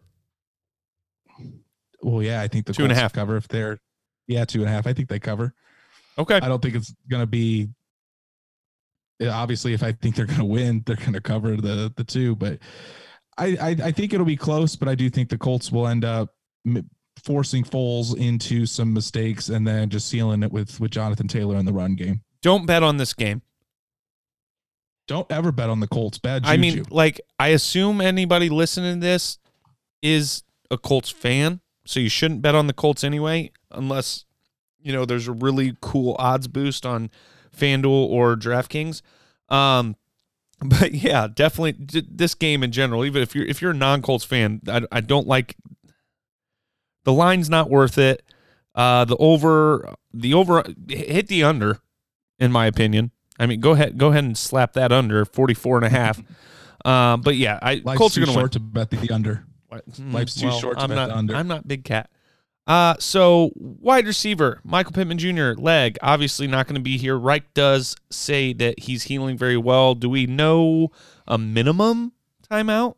Well, 2.00 2.22
yeah, 2.22 2.40
I 2.40 2.48
think 2.48 2.66
the 2.66 2.72
Two 2.72 2.84
and 2.84 2.92
a 2.92 2.94
half. 2.94 3.12
cover 3.12 3.36
if 3.36 3.48
they're, 3.48 3.80
yeah, 4.28 4.44
two 4.44 4.60
and 4.60 4.68
a 4.68 4.72
half. 4.72 4.86
I 4.86 4.92
think 4.92 5.08
they 5.08 5.18
cover. 5.18 5.52
Okay. 6.16 6.36
I 6.36 6.48
don't 6.48 6.62
think 6.62 6.76
it's 6.76 6.94
going 7.10 7.22
to 7.22 7.26
be. 7.26 7.68
Obviously, 9.20 9.72
if 9.72 9.82
I 9.82 9.90
think 9.90 10.14
they're 10.14 10.26
going 10.26 10.38
to 10.38 10.44
win, 10.44 10.84
they're 10.86 10.94
going 10.94 11.14
to 11.14 11.20
cover 11.20 11.56
the 11.56 11.92
the 11.96 12.04
two. 12.04 12.36
But 12.36 12.60
I, 13.36 13.56
I 13.60 13.76
I 13.86 13.92
think 13.92 14.12
it'll 14.12 14.26
be 14.26 14.36
close. 14.36 14.76
But 14.76 14.88
I 14.88 14.94
do 14.94 15.10
think 15.10 15.28
the 15.28 15.38
Colts 15.38 15.72
will 15.72 15.88
end 15.88 16.04
up 16.04 16.32
forcing 17.24 17.64
Foles 17.64 18.16
into 18.16 18.64
some 18.64 18.92
mistakes 18.92 19.48
and 19.48 19.66
then 19.66 19.88
just 19.90 20.08
sealing 20.08 20.44
it 20.44 20.52
with 20.52 20.78
with 20.78 20.92
Jonathan 20.92 21.26
Taylor 21.26 21.56
in 21.56 21.64
the 21.64 21.72
run 21.72 21.96
game. 21.96 22.22
Don't 22.42 22.66
bet 22.66 22.84
on 22.84 22.96
this 22.96 23.12
game. 23.14 23.42
Don't 25.08 25.30
ever 25.32 25.50
bet 25.50 25.70
on 25.70 25.80
the 25.80 25.88
Colts. 25.88 26.18
Bad 26.18 26.44
juju. 26.44 26.52
I 26.52 26.56
mean, 26.58 26.84
like, 26.90 27.20
I 27.38 27.48
assume 27.48 28.00
anybody 28.00 28.50
listening 28.50 29.00
to 29.00 29.06
this 29.06 29.38
is 30.02 30.42
a 30.70 30.76
Colts 30.76 31.10
fan, 31.10 31.60
so 31.88 32.00
you 32.00 32.10
shouldn't 32.10 32.42
bet 32.42 32.54
on 32.54 32.66
the 32.66 32.74
Colts 32.74 33.02
anyway, 33.02 33.50
unless 33.70 34.26
you 34.78 34.92
know 34.92 35.06
there's 35.06 35.26
a 35.26 35.32
really 35.32 35.74
cool 35.80 36.16
odds 36.18 36.46
boost 36.46 36.84
on 36.84 37.10
FanDuel 37.56 37.86
or 37.86 38.36
DraftKings. 38.36 39.00
Um, 39.48 39.96
but 40.60 40.92
yeah, 40.92 41.28
definitely 41.32 41.72
d- 41.72 42.06
this 42.10 42.34
game 42.34 42.62
in 42.62 42.72
general. 42.72 43.06
Even 43.06 43.22
if 43.22 43.34
you're 43.34 43.46
if 43.46 43.62
you're 43.62 43.70
a 43.70 43.74
non-Colts 43.74 44.24
fan, 44.24 44.60
I, 44.68 44.82
I 44.92 45.00
don't 45.00 45.26
like 45.26 45.56
the 47.04 47.12
line's 47.12 47.48
not 47.48 47.70
worth 47.70 47.96
it. 47.96 48.22
Uh, 48.74 49.06
the 49.06 49.16
over 49.16 49.94
the 50.12 50.34
over 50.34 50.62
hit 50.88 51.28
the 51.28 51.42
under, 51.42 51.78
in 52.38 52.52
my 52.52 52.66
opinion. 52.66 53.12
I 53.38 53.46
mean, 53.46 53.60
go 53.60 53.70
ahead 53.70 53.96
go 53.96 54.08
ahead 54.08 54.24
and 54.24 54.36
slap 54.36 54.74
that 54.74 54.92
under 54.92 55.24
44 55.24 55.78
and 55.78 55.86
a 55.86 55.90
half. 55.90 56.22
Um, 56.84 57.22
but 57.22 57.34
yeah, 57.34 57.58
I 57.60 57.82
life's 57.84 57.98
Colts 57.98 58.16
are 58.16 58.20
going 58.20 58.32
to 58.32 58.38
win. 58.38 58.48
to 58.50 58.60
bet 58.60 58.90
the 58.90 59.10
under. 59.10 59.44
Hmm, 59.70 60.12
Life's 60.12 60.34
too 60.34 60.50
short 60.52 60.78
to 60.78 60.84
I'm 60.84 60.90
bet 60.90 60.96
not, 60.96 61.08
the 61.08 61.16
under. 61.16 61.36
I'm 61.36 61.48
not 61.48 61.68
big 61.68 61.84
cat. 61.84 62.10
Uh, 62.66 62.94
so 62.98 63.50
wide 63.56 64.06
receiver 64.06 64.60
Michael 64.62 64.92
Pittman 64.92 65.16
Jr. 65.16 65.52
leg 65.56 65.96
obviously 66.02 66.46
not 66.46 66.66
going 66.66 66.74
to 66.74 66.82
be 66.82 66.98
here. 66.98 67.16
Reich 67.16 67.54
does 67.54 67.96
say 68.10 68.52
that 68.52 68.80
he's 68.80 69.04
healing 69.04 69.38
very 69.38 69.56
well. 69.56 69.94
Do 69.94 70.10
we 70.10 70.26
know 70.26 70.90
a 71.26 71.38
minimum 71.38 72.12
timeout? 72.50 72.96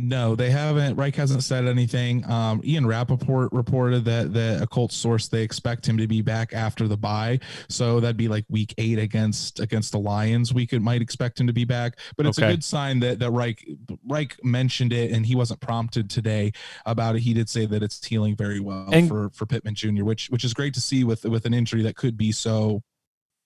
No, 0.00 0.36
they 0.36 0.50
haven't. 0.50 0.94
Reich 0.94 1.16
hasn't 1.16 1.42
said 1.42 1.66
anything. 1.66 2.24
Um, 2.30 2.60
Ian 2.64 2.86
Rapoport 2.86 3.52
reported 3.52 4.04
that 4.04 4.32
that 4.32 4.62
a 4.62 4.66
Colts 4.68 4.94
source 4.96 5.26
they 5.26 5.42
expect 5.42 5.88
him 5.88 5.98
to 5.98 6.06
be 6.06 6.22
back 6.22 6.52
after 6.52 6.86
the 6.86 6.96
bye, 6.96 7.40
so 7.68 7.98
that'd 7.98 8.16
be 8.16 8.28
like 8.28 8.44
week 8.48 8.72
eight 8.78 9.00
against 9.00 9.58
against 9.58 9.90
the 9.90 9.98
Lions. 9.98 10.54
We 10.54 10.68
could 10.68 10.82
might 10.82 11.02
expect 11.02 11.40
him 11.40 11.48
to 11.48 11.52
be 11.52 11.64
back, 11.64 11.98
but 12.16 12.26
it's 12.26 12.38
Okay. 12.38 12.46
a 12.46 12.50
good 12.52 12.62
sign 12.62 13.00
that 13.00 13.18
that 13.18 13.32
Reich 13.32 13.66
Reich 14.06 14.36
mentioned 14.44 14.92
it 14.92 15.10
and 15.10 15.26
he 15.26 15.34
wasn't 15.34 15.58
prompted 15.60 16.08
today 16.08 16.52
about 16.86 17.16
it. 17.16 17.22
He 17.22 17.34
did 17.34 17.48
say 17.48 17.66
that 17.66 17.82
it's 17.82 18.04
healing 18.06 18.36
very 18.36 18.60
well 18.60 18.88
And- 18.92 19.08
for 19.08 19.30
for 19.30 19.46
Pittman 19.46 19.74
Jr., 19.74 20.04
which 20.04 20.28
which 20.30 20.44
is 20.44 20.54
great 20.54 20.74
to 20.74 20.80
see 20.80 21.02
with 21.02 21.24
with 21.24 21.44
an 21.44 21.52
injury 21.54 21.82
that 21.82 21.96
could 21.96 22.16
be 22.16 22.30
so 22.30 22.84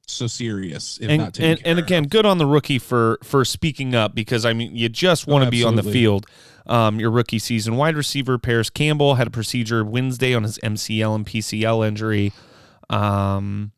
so 0.07 0.27
serious 0.27 0.99
if 1.01 1.09
not 1.09 1.25
And 1.27 1.35
taken 1.35 1.51
and, 1.51 1.67
and 1.67 1.79
again, 1.79 2.05
good 2.05 2.27
on 2.27 2.38
the 2.38 2.47
rookie 2.47 2.79
for 2.79 3.19
for 3.23 3.45
speaking 3.45 3.95
up 3.95 4.15
because 4.15 4.45
I 4.45 4.53
mean 4.53 4.75
you 4.75 4.88
just 4.88 5.27
want 5.27 5.45
to 5.45 5.51
be 5.51 5.65
on 5.65 5.77
the 5.77 5.83
field. 5.83 6.27
Um, 6.67 7.01
your 7.01 7.11
rookie 7.11 7.41
season 7.41 7.77
wide 7.77 7.97
receiver 7.97 8.38
Parris 8.38 8.71
Campbell 8.71 9.17
had 9.17 9.27
a 9.27 9.31
procedure 9.31 9.85
Wednesday 9.85 10.35
on 10.35 10.45
his 10.45 10.59
MCL 10.59 11.15
and 11.15 11.27
PCL 11.27 11.87
injury. 11.87 12.33
Um, 12.88 13.73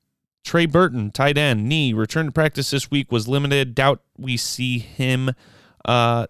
Trey 0.45 0.67
Burton, 0.67 1.11
tight 1.11 1.39
end, 1.39 1.67
knee, 1.67 1.95
return 1.95 2.27
to 2.27 2.33
practice 2.33 2.71
this 2.71 2.91
week 2.91 3.11
was 3.11 3.27
limited. 3.27 3.75
Doubt 3.75 4.03
we 4.19 4.37
see 4.37 4.79
him 4.79 5.31
uh, 5.87 6.27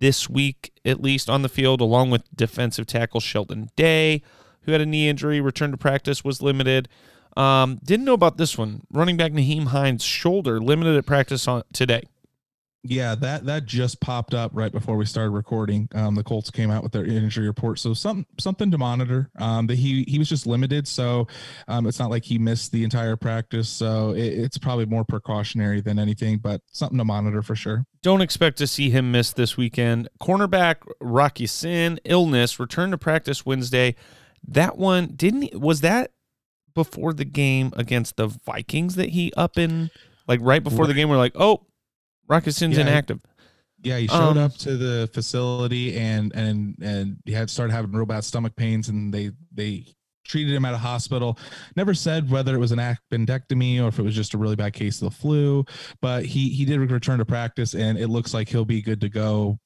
this 0.00 0.28
week, 0.28 0.72
at 0.84 1.00
least 1.00 1.30
on 1.30 1.40
the 1.40 1.48
field, 1.48 1.80
along 1.80 2.10
with 2.10 2.24
defensive 2.36 2.86
tackle 2.86 3.20
Sheldon 3.20 3.70
Day, 3.74 4.22
who 4.62 4.72
had 4.72 4.82
a 4.82 4.86
knee 4.86 5.08
injury. 5.08 5.40
Return 5.40 5.70
to 5.70 5.78
practice 5.78 6.22
was 6.22 6.42
limited. 6.42 6.88
Um, 7.36 7.80
didn't 7.84 8.04
know 8.04 8.14
about 8.14 8.36
this 8.36 8.56
one. 8.56 8.82
Running 8.90 9.16
back 9.16 9.32
Nyheim 9.32 9.66
Hines' 9.66 10.04
shoulder 10.04 10.60
limited 10.60 10.96
at 10.96 11.06
practice 11.06 11.48
on 11.48 11.62
today. 11.72 12.04
Yeah, 12.86 13.14
that 13.14 13.46
that 13.46 13.64
just 13.64 14.00
popped 14.00 14.34
up 14.34 14.50
right 14.52 14.70
before 14.70 14.98
we 14.98 15.06
started 15.06 15.30
recording. 15.30 15.88
Um, 15.94 16.14
the 16.14 16.22
Colts 16.22 16.50
came 16.50 16.70
out 16.70 16.82
with 16.82 16.92
their 16.92 17.06
injury 17.06 17.46
report, 17.46 17.78
so 17.78 17.94
some 17.94 18.26
something 18.38 18.70
to 18.70 18.76
monitor. 18.76 19.30
Um, 19.38 19.66
that 19.68 19.76
he 19.76 20.04
he 20.06 20.18
was 20.18 20.28
just 20.28 20.46
limited, 20.46 20.86
so 20.86 21.26
um, 21.66 21.86
it's 21.86 21.98
not 21.98 22.10
like 22.10 22.24
he 22.24 22.36
missed 22.36 22.72
the 22.72 22.84
entire 22.84 23.16
practice. 23.16 23.70
So 23.70 24.10
it, 24.10 24.26
it's 24.26 24.58
probably 24.58 24.84
more 24.84 25.02
precautionary 25.02 25.80
than 25.80 25.98
anything, 25.98 26.38
but 26.38 26.60
something 26.72 26.98
to 26.98 27.06
monitor 27.06 27.40
for 27.40 27.56
sure. 27.56 27.86
Don't 28.02 28.20
expect 28.20 28.58
to 28.58 28.66
see 28.66 28.90
him 28.90 29.10
miss 29.10 29.32
this 29.32 29.56
weekend. 29.56 30.10
Cornerback 30.20 30.76
Rock 31.00 31.40
Ya-Sin 31.40 31.98
illness 32.04 32.60
returned 32.60 32.92
to 32.92 32.98
practice 32.98 33.46
Wednesday. 33.46 33.94
That 34.46 34.76
one 34.76 35.14
didn't 35.16 35.58
was 35.58 35.80
that 35.80 36.10
before 36.74 37.12
the 37.12 37.24
game 37.24 37.72
against 37.76 38.16
the 38.16 38.26
Vikings 38.26 38.96
that 38.96 39.10
he 39.10 39.32
up 39.36 39.58
in 39.58 39.90
like 40.28 40.40
right 40.42 40.62
before 40.62 40.86
the 40.86 40.94
game 40.94 41.08
we're 41.08 41.16
like, 41.16 41.34
"Oh, 41.36 41.66
Rock 42.28 42.46
Ya-Sin's 42.46 42.76
Yeah, 42.76 42.82
inactive." 42.82 43.20
Yeah, 43.82 43.98
he 43.98 44.06
showed 44.06 44.36
Um, 44.36 44.38
up 44.38 44.54
to 44.58 44.76
the 44.76 45.10
facility 45.12 45.96
and 45.98 46.34
and 46.34 46.76
and 46.80 47.18
he 47.26 47.32
had 47.32 47.50
started 47.50 47.72
having 47.72 47.92
real 47.92 48.06
bad 48.06 48.24
stomach 48.24 48.56
pains, 48.56 48.88
and 48.88 49.12
they 49.12 49.30
they 49.52 49.86
treated 50.26 50.54
him 50.54 50.64
at 50.64 50.72
a 50.72 50.78
hospital. 50.78 51.38
Never 51.76 51.92
said 51.92 52.30
whether 52.30 52.54
it 52.54 52.58
was 52.58 52.72
an 52.72 52.78
appendectomy 52.78 53.82
or 53.82 53.88
if 53.88 53.98
it 53.98 54.02
was 54.02 54.14
just 54.14 54.32
a 54.32 54.38
really 54.38 54.56
bad 54.56 54.72
case 54.72 55.02
of 55.02 55.10
the 55.10 55.14
flu, 55.14 55.66
but 56.00 56.24
he 56.24 56.48
he 56.48 56.64
did 56.64 56.80
return 56.80 57.18
to 57.18 57.26
practice, 57.26 57.74
and 57.74 57.98
it 57.98 58.08
looks 58.08 58.32
like 58.32 58.48
he'll 58.48 58.64
be 58.64 58.80
good 58.80 59.02
to 59.02 59.10
go. 59.10 59.58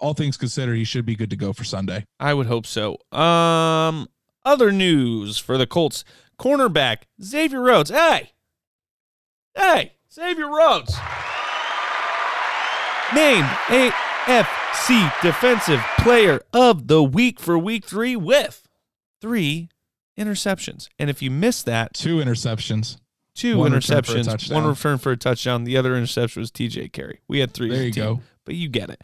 All 0.00 0.14
things 0.14 0.36
considered, 0.38 0.76
he 0.76 0.84
should 0.84 1.04
be 1.04 1.14
good 1.16 1.28
to 1.30 1.36
go 1.36 1.52
for 1.52 1.64
Sunday. 1.64 2.06
I 2.18 2.32
would 2.32 2.46
hope 2.46 2.64
so. 2.66 2.96
Um 3.12 4.08
other 4.46 4.72
news 4.72 5.36
for 5.36 5.58
the 5.58 5.66
Colts. 5.66 6.04
Cornerback 6.40 7.02
Xavier 7.22 7.60
Rhodes. 7.62 7.90
Hey. 7.90 8.32
Hey, 9.56 9.92
Xavier 10.12 10.48
Rhodes. 10.48 10.94
Named 13.14 13.46
AFC 13.68 15.12
Defensive 15.22 15.80
Player 15.98 16.40
of 16.52 16.86
the 16.88 17.02
Week 17.02 17.40
for 17.40 17.58
week 17.58 17.84
3 17.86 18.16
with 18.16 18.68
3 19.22 19.68
interceptions. 20.18 20.88
And 20.98 21.08
if 21.08 21.22
you 21.22 21.30
missed 21.30 21.64
that, 21.66 21.94
Two 21.94 22.16
interceptions. 22.18 22.98
two 23.34 23.56
One 23.56 23.72
return 23.72 24.02
interceptions, 24.02 24.52
one 24.52 24.66
return 24.66 24.98
for 24.98 25.10
a 25.12 25.16
touchdown. 25.16 25.64
The 25.64 25.76
other 25.78 25.96
interception 25.96 26.40
was 26.40 26.50
TJ 26.50 26.92
Carrie. 26.92 27.20
We 27.28 27.38
had 27.38 27.52
three. 27.52 27.70
There 27.70 27.82
you 27.84 27.92
go. 27.92 28.20
But 28.44 28.56
you 28.56 28.68
get 28.68 28.90
it. 28.90 29.02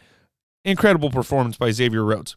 Incredible 0.63 1.09
performance 1.09 1.57
by 1.57 1.71
Xavier 1.71 2.03
Rhodes. 2.03 2.35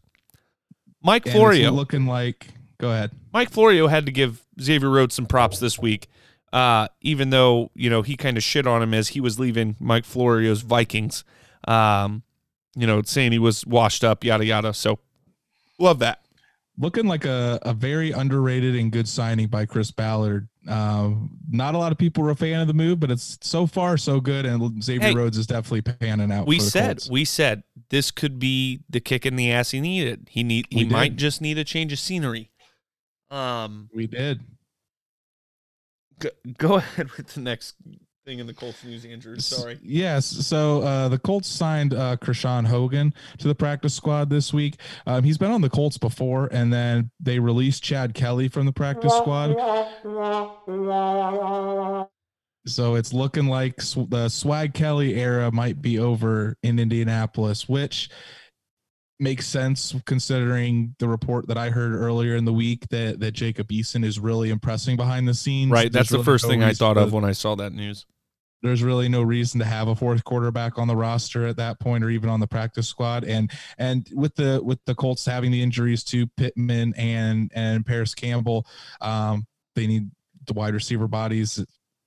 Mike 1.02 1.26
And 1.26 1.34
Florio. 1.34 1.70
looking 1.70 2.06
like. 2.06 2.48
Go 2.78 2.90
ahead. 2.90 3.10
Mike 3.32 3.50
Florio 3.50 3.88
had 3.88 4.06
to 4.06 4.12
give 4.12 4.44
Xavier 4.60 4.88
Rhodes 4.90 5.14
some 5.14 5.26
props 5.26 5.58
this 5.58 5.78
week. 5.78 6.08
Uh, 6.52 6.88
even 7.02 7.30
though, 7.30 7.70
you 7.74 7.90
know, 7.90 8.02
he 8.02 8.16
kind 8.16 8.36
of 8.36 8.42
shit 8.42 8.66
on 8.66 8.82
him 8.82 8.94
as 8.94 9.08
he 9.08 9.20
was 9.20 9.38
leaving 9.38 9.76
Mike 9.80 10.04
Florio's 10.04 10.62
Vikings. 10.62 11.24
Um, 11.66 12.22
you 12.76 12.86
know, 12.86 13.02
saying 13.02 13.32
he 13.32 13.38
was 13.38 13.66
washed 13.66 14.04
up, 14.04 14.24
yada 14.24 14.44
yada. 14.44 14.72
So 14.72 14.98
love 15.78 15.98
that. 15.98 16.20
looking 16.78 17.06
like 17.06 17.24
a, 17.24 17.58
a 17.62 17.74
very 17.74 18.12
underrated 18.12 18.76
and 18.76 18.92
good 18.92 19.08
signing 19.08 19.48
by 19.48 19.66
Chris 19.66 19.90
Ballard. 19.90 20.48
Um, 20.68 21.30
not 21.50 21.74
a 21.74 21.78
lot 21.78 21.92
of 21.92 21.98
people 21.98 22.22
were 22.22 22.30
a 22.30 22.36
fan 22.36 22.60
of 22.60 22.68
the 22.68 22.74
move, 22.74 23.00
but 23.00 23.10
it's 23.10 23.38
so 23.40 23.66
far 23.66 23.96
so 23.96 24.20
good, 24.20 24.46
and 24.46 24.82
Xavier 24.82 25.08
Hey, 25.08 25.14
Rhodes 25.14 25.36
is 25.38 25.46
definitely 25.46 25.82
panning 25.82 26.30
out. 26.30 26.46
We 26.46 26.60
said 26.60 26.98
Colts. 26.98 27.10
we 27.10 27.24
said 27.24 27.62
this 27.90 28.10
could 28.10 28.38
be 28.38 28.80
the 28.88 29.00
kick 29.00 29.26
in 29.26 29.36
the 29.36 29.50
ass 29.50 29.70
he 29.72 29.80
needed. 29.80 30.28
He 30.30 30.42
need 30.44 30.66
he 30.70 30.84
might 30.84 31.16
just 31.16 31.40
need 31.40 31.58
a 31.58 31.64
change 31.64 31.92
of 31.92 31.98
scenery. 31.98 32.50
Um 33.30 33.88
we 33.94 34.06
did. 34.06 34.40
Go, 36.18 36.30
go 36.58 36.74
ahead 36.76 37.10
with 37.12 37.34
the 37.34 37.40
next 37.40 37.76
thing 38.28 38.40
in 38.40 38.46
the 38.46 38.52
Colts 38.52 38.84
news, 38.84 39.06
Andrew. 39.06 39.38
Sorry. 39.38 39.78
Yes. 39.82 40.26
So 40.26 40.82
uh, 40.82 41.08
the 41.08 41.18
Colts 41.18 41.48
signed 41.48 41.94
uh, 41.94 42.18
Krishawn 42.18 42.66
Hogan 42.66 43.14
to 43.38 43.48
the 43.48 43.54
practice 43.54 43.94
squad 43.94 44.28
this 44.28 44.52
week. 44.52 44.76
Um, 45.06 45.24
he's 45.24 45.38
been 45.38 45.50
on 45.50 45.62
the 45.62 45.70
Colts 45.70 45.96
before, 45.96 46.46
and 46.52 46.70
then 46.70 47.10
they 47.18 47.38
released 47.38 47.82
Chad 47.82 48.12
Kelly 48.12 48.48
from 48.48 48.66
the 48.66 48.72
practice 48.72 49.14
squad. 49.14 49.56
So 52.66 52.96
it's 52.96 53.14
looking 53.14 53.46
like 53.46 53.76
the 53.76 54.28
Swag 54.28 54.74
Kelly 54.74 55.14
era 55.14 55.50
might 55.50 55.80
be 55.80 55.98
over 55.98 56.54
in 56.62 56.78
Indianapolis, 56.78 57.66
which 57.66 58.10
makes 59.20 59.46
sense 59.46 59.94
considering 60.06 60.94
the 60.98 61.08
report 61.08 61.48
that 61.48 61.58
I 61.58 61.70
heard 61.70 61.92
earlier 61.92 62.36
in 62.36 62.44
the 62.44 62.52
week 62.52 62.88
that 62.90 63.20
that 63.20 63.32
Jacob 63.32 63.68
Eason 63.68 64.04
is 64.04 64.18
really 64.20 64.50
impressing 64.50 64.96
behind 64.96 65.26
the 65.26 65.34
scenes. 65.34 65.70
Right. 65.72 65.90
There's 65.92 66.08
That's 66.08 66.10
the 66.10 66.16
really 66.18 66.24
first 66.24 66.44
no 66.44 66.50
thing 66.50 66.62
I 66.62 66.72
thought 66.72 66.94
to- 66.94 67.00
of 67.00 67.12
when 67.12 67.24
I 67.24 67.32
saw 67.32 67.54
that 67.56 67.72
news. 67.72 68.06
there's 68.62 68.82
really 68.82 69.08
no 69.08 69.22
reason 69.22 69.60
to 69.60 69.64
have 69.66 69.86
a 69.88 69.94
fourth 69.94 70.24
quarterback 70.24 70.78
on 70.78 70.88
the 70.88 70.96
roster 70.96 71.46
at 71.46 71.56
that 71.56 71.78
point 71.80 72.02
or 72.04 72.10
even 72.10 72.28
on 72.30 72.40
the 72.40 72.46
practice 72.46 72.88
squad 72.88 73.24
and 73.24 73.50
and 73.78 74.08
with 74.14 74.34
the 74.36 74.60
with 74.64 74.78
the 74.84 74.94
Colts 74.94 75.24
having 75.24 75.50
the 75.52 75.62
injuries 75.62 76.02
to 76.04 76.26
Pittman 76.36 76.92
and 76.96 77.50
and 77.54 77.84
Parris 77.86 78.14
Campbell 78.14 78.66
um 79.00 79.46
they 79.74 79.86
need 79.86 80.10
the 80.46 80.52
wide 80.54 80.74
receiver 80.74 81.06
bodies 81.08 81.64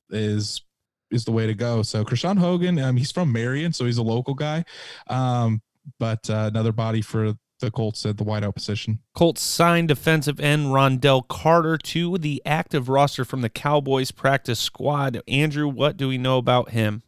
is 0.10 0.62
is 1.10 1.26
the 1.26 1.32
way 1.32 1.45
to 1.47 1.54
go 1.54 1.84
so 1.84 2.04
Krishawn 2.04 2.38
Hogan 2.38 2.80
um 2.80 2.95
he's 2.97 3.12
from 3.12 3.32
Marion 3.32 3.71
so 3.74 3.86
he's 3.86 3.97
a 3.97 4.04
local 4.04 4.34
guy 4.34 4.63
um 5.08 5.62
but 6.00 6.30
uh, 6.30 6.50
another 6.52 6.72
body 6.72 7.02
for 7.02 7.34
the 7.60 7.72
Colts 7.72 8.06
at 8.06 8.17
the 8.17 8.26
wideout 8.26 8.56
position 8.56 9.00
Colts 9.13 9.41
signed 9.41 9.88
defensive 9.88 10.39
end 10.39 10.74
Ron'Dell 10.74 11.28
Carter 11.28 11.78
to 11.78 12.17
the 12.17 12.41
active 12.46 12.89
roster 12.89 13.24
from 13.24 13.41
the 13.41 13.50
Cowboys 13.50 14.12
practice 14.12 14.60
squad. 14.60 15.22
Andrew, 15.28 15.67
what 15.67 15.96
do 15.96 16.08
we 16.08 16.17
know 16.17 16.38
about 16.39 16.72
him? 16.72 17.04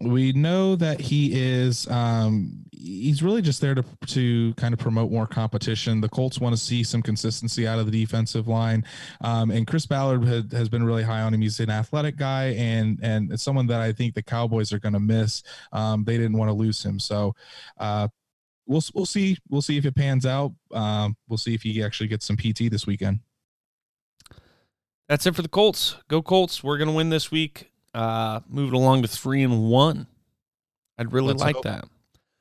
We 0.00 0.32
know 0.32 0.76
that 0.76 1.00
he 1.00 1.32
is 1.34 1.86
um 1.88 2.64
he's 2.72 3.22
really 3.22 3.42
just 3.42 3.60
there 3.60 3.74
to 3.74 3.84
to 4.06 4.54
kind 4.54 4.72
of 4.72 4.78
promote 4.78 5.10
more 5.10 5.26
competition. 5.26 6.00
The 6.00 6.08
colts 6.08 6.38
want 6.40 6.54
to 6.54 6.60
see 6.60 6.82
some 6.84 7.02
consistency 7.02 7.66
out 7.66 7.78
of 7.78 7.90
the 7.90 7.92
defensive 7.92 8.48
line. 8.48 8.84
Um 9.20 9.50
and 9.50 9.66
chris 9.66 9.86
ballard 9.86 10.24
had, 10.24 10.52
has 10.52 10.68
been 10.68 10.84
really 10.84 11.02
high 11.02 11.20
on 11.20 11.34
him. 11.34 11.40
He's 11.40 11.60
an 11.60 11.70
athletic 11.70 12.16
guy 12.16 12.54
and 12.54 12.98
and 13.02 13.38
someone 13.38 13.66
that 13.66 13.80
i 13.80 13.92
think 13.92 14.14
the 14.14 14.22
cowboys 14.22 14.72
are 14.72 14.78
going 14.78 14.94
to 14.94 15.00
miss. 15.00 15.42
Um 15.72 16.04
they 16.04 16.16
didn't 16.16 16.38
want 16.38 16.48
to 16.48 16.54
lose 16.54 16.82
him. 16.82 16.98
So 16.98 17.34
uh 17.78 18.08
we'll 18.66 18.82
we'll 18.94 19.06
see 19.06 19.36
we'll 19.48 19.62
see 19.62 19.76
if 19.76 19.84
it 19.84 19.94
pans 19.96 20.24
out. 20.24 20.52
Um 20.72 21.16
we'll 21.28 21.38
see 21.38 21.54
if 21.54 21.62
he 21.62 21.82
actually 21.82 22.08
gets 22.08 22.26
some 22.26 22.36
pt 22.36 22.70
this 22.70 22.86
weekend. 22.86 23.20
That's 25.08 25.26
it 25.26 25.34
for 25.34 25.42
the 25.42 25.48
Colts. 25.48 25.96
Go 26.08 26.22
Colts. 26.22 26.62
We're 26.62 26.78
gonna 26.78 26.92
win 26.92 27.10
this 27.10 27.30
week. 27.30 27.69
Uh 27.94 28.40
moving 28.48 28.74
along 28.74 29.02
to 29.02 29.08
three 29.08 29.42
and 29.42 29.68
one. 29.68 30.06
I'd 30.98 31.12
really 31.12 31.28
Let's 31.28 31.40
like 31.42 31.54
hope. 31.56 31.64
that. 31.64 31.84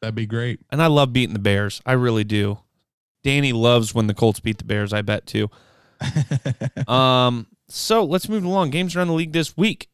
that'd 0.01 0.15
be 0.15 0.25
great 0.25 0.59
And 0.69 0.81
I 0.81 0.87
love 0.87 1.13
beating 1.13 1.33
the 1.33 1.39
Bears. 1.39 1.81
I 1.85 1.93
really 1.93 2.23
do. 2.23 2.59
Danny 3.23 3.51
loves 3.53 3.93
when 3.93 4.07
the 4.07 4.13
Colts 4.13 4.39
beat 4.39 4.57
the 4.57 4.63
Bears, 4.63 4.93
I 4.93 5.01
bet 5.01 5.25
too. 5.25 5.49
Um, 6.87 7.47
so 7.67 8.03
let's 8.03 8.27
move 8.29 8.43
along. 8.43 8.69
Games 8.71 8.95
around 8.95 9.07
the 9.07 9.13
league 9.13 9.33
this 9.33 9.55
week. 9.57 9.89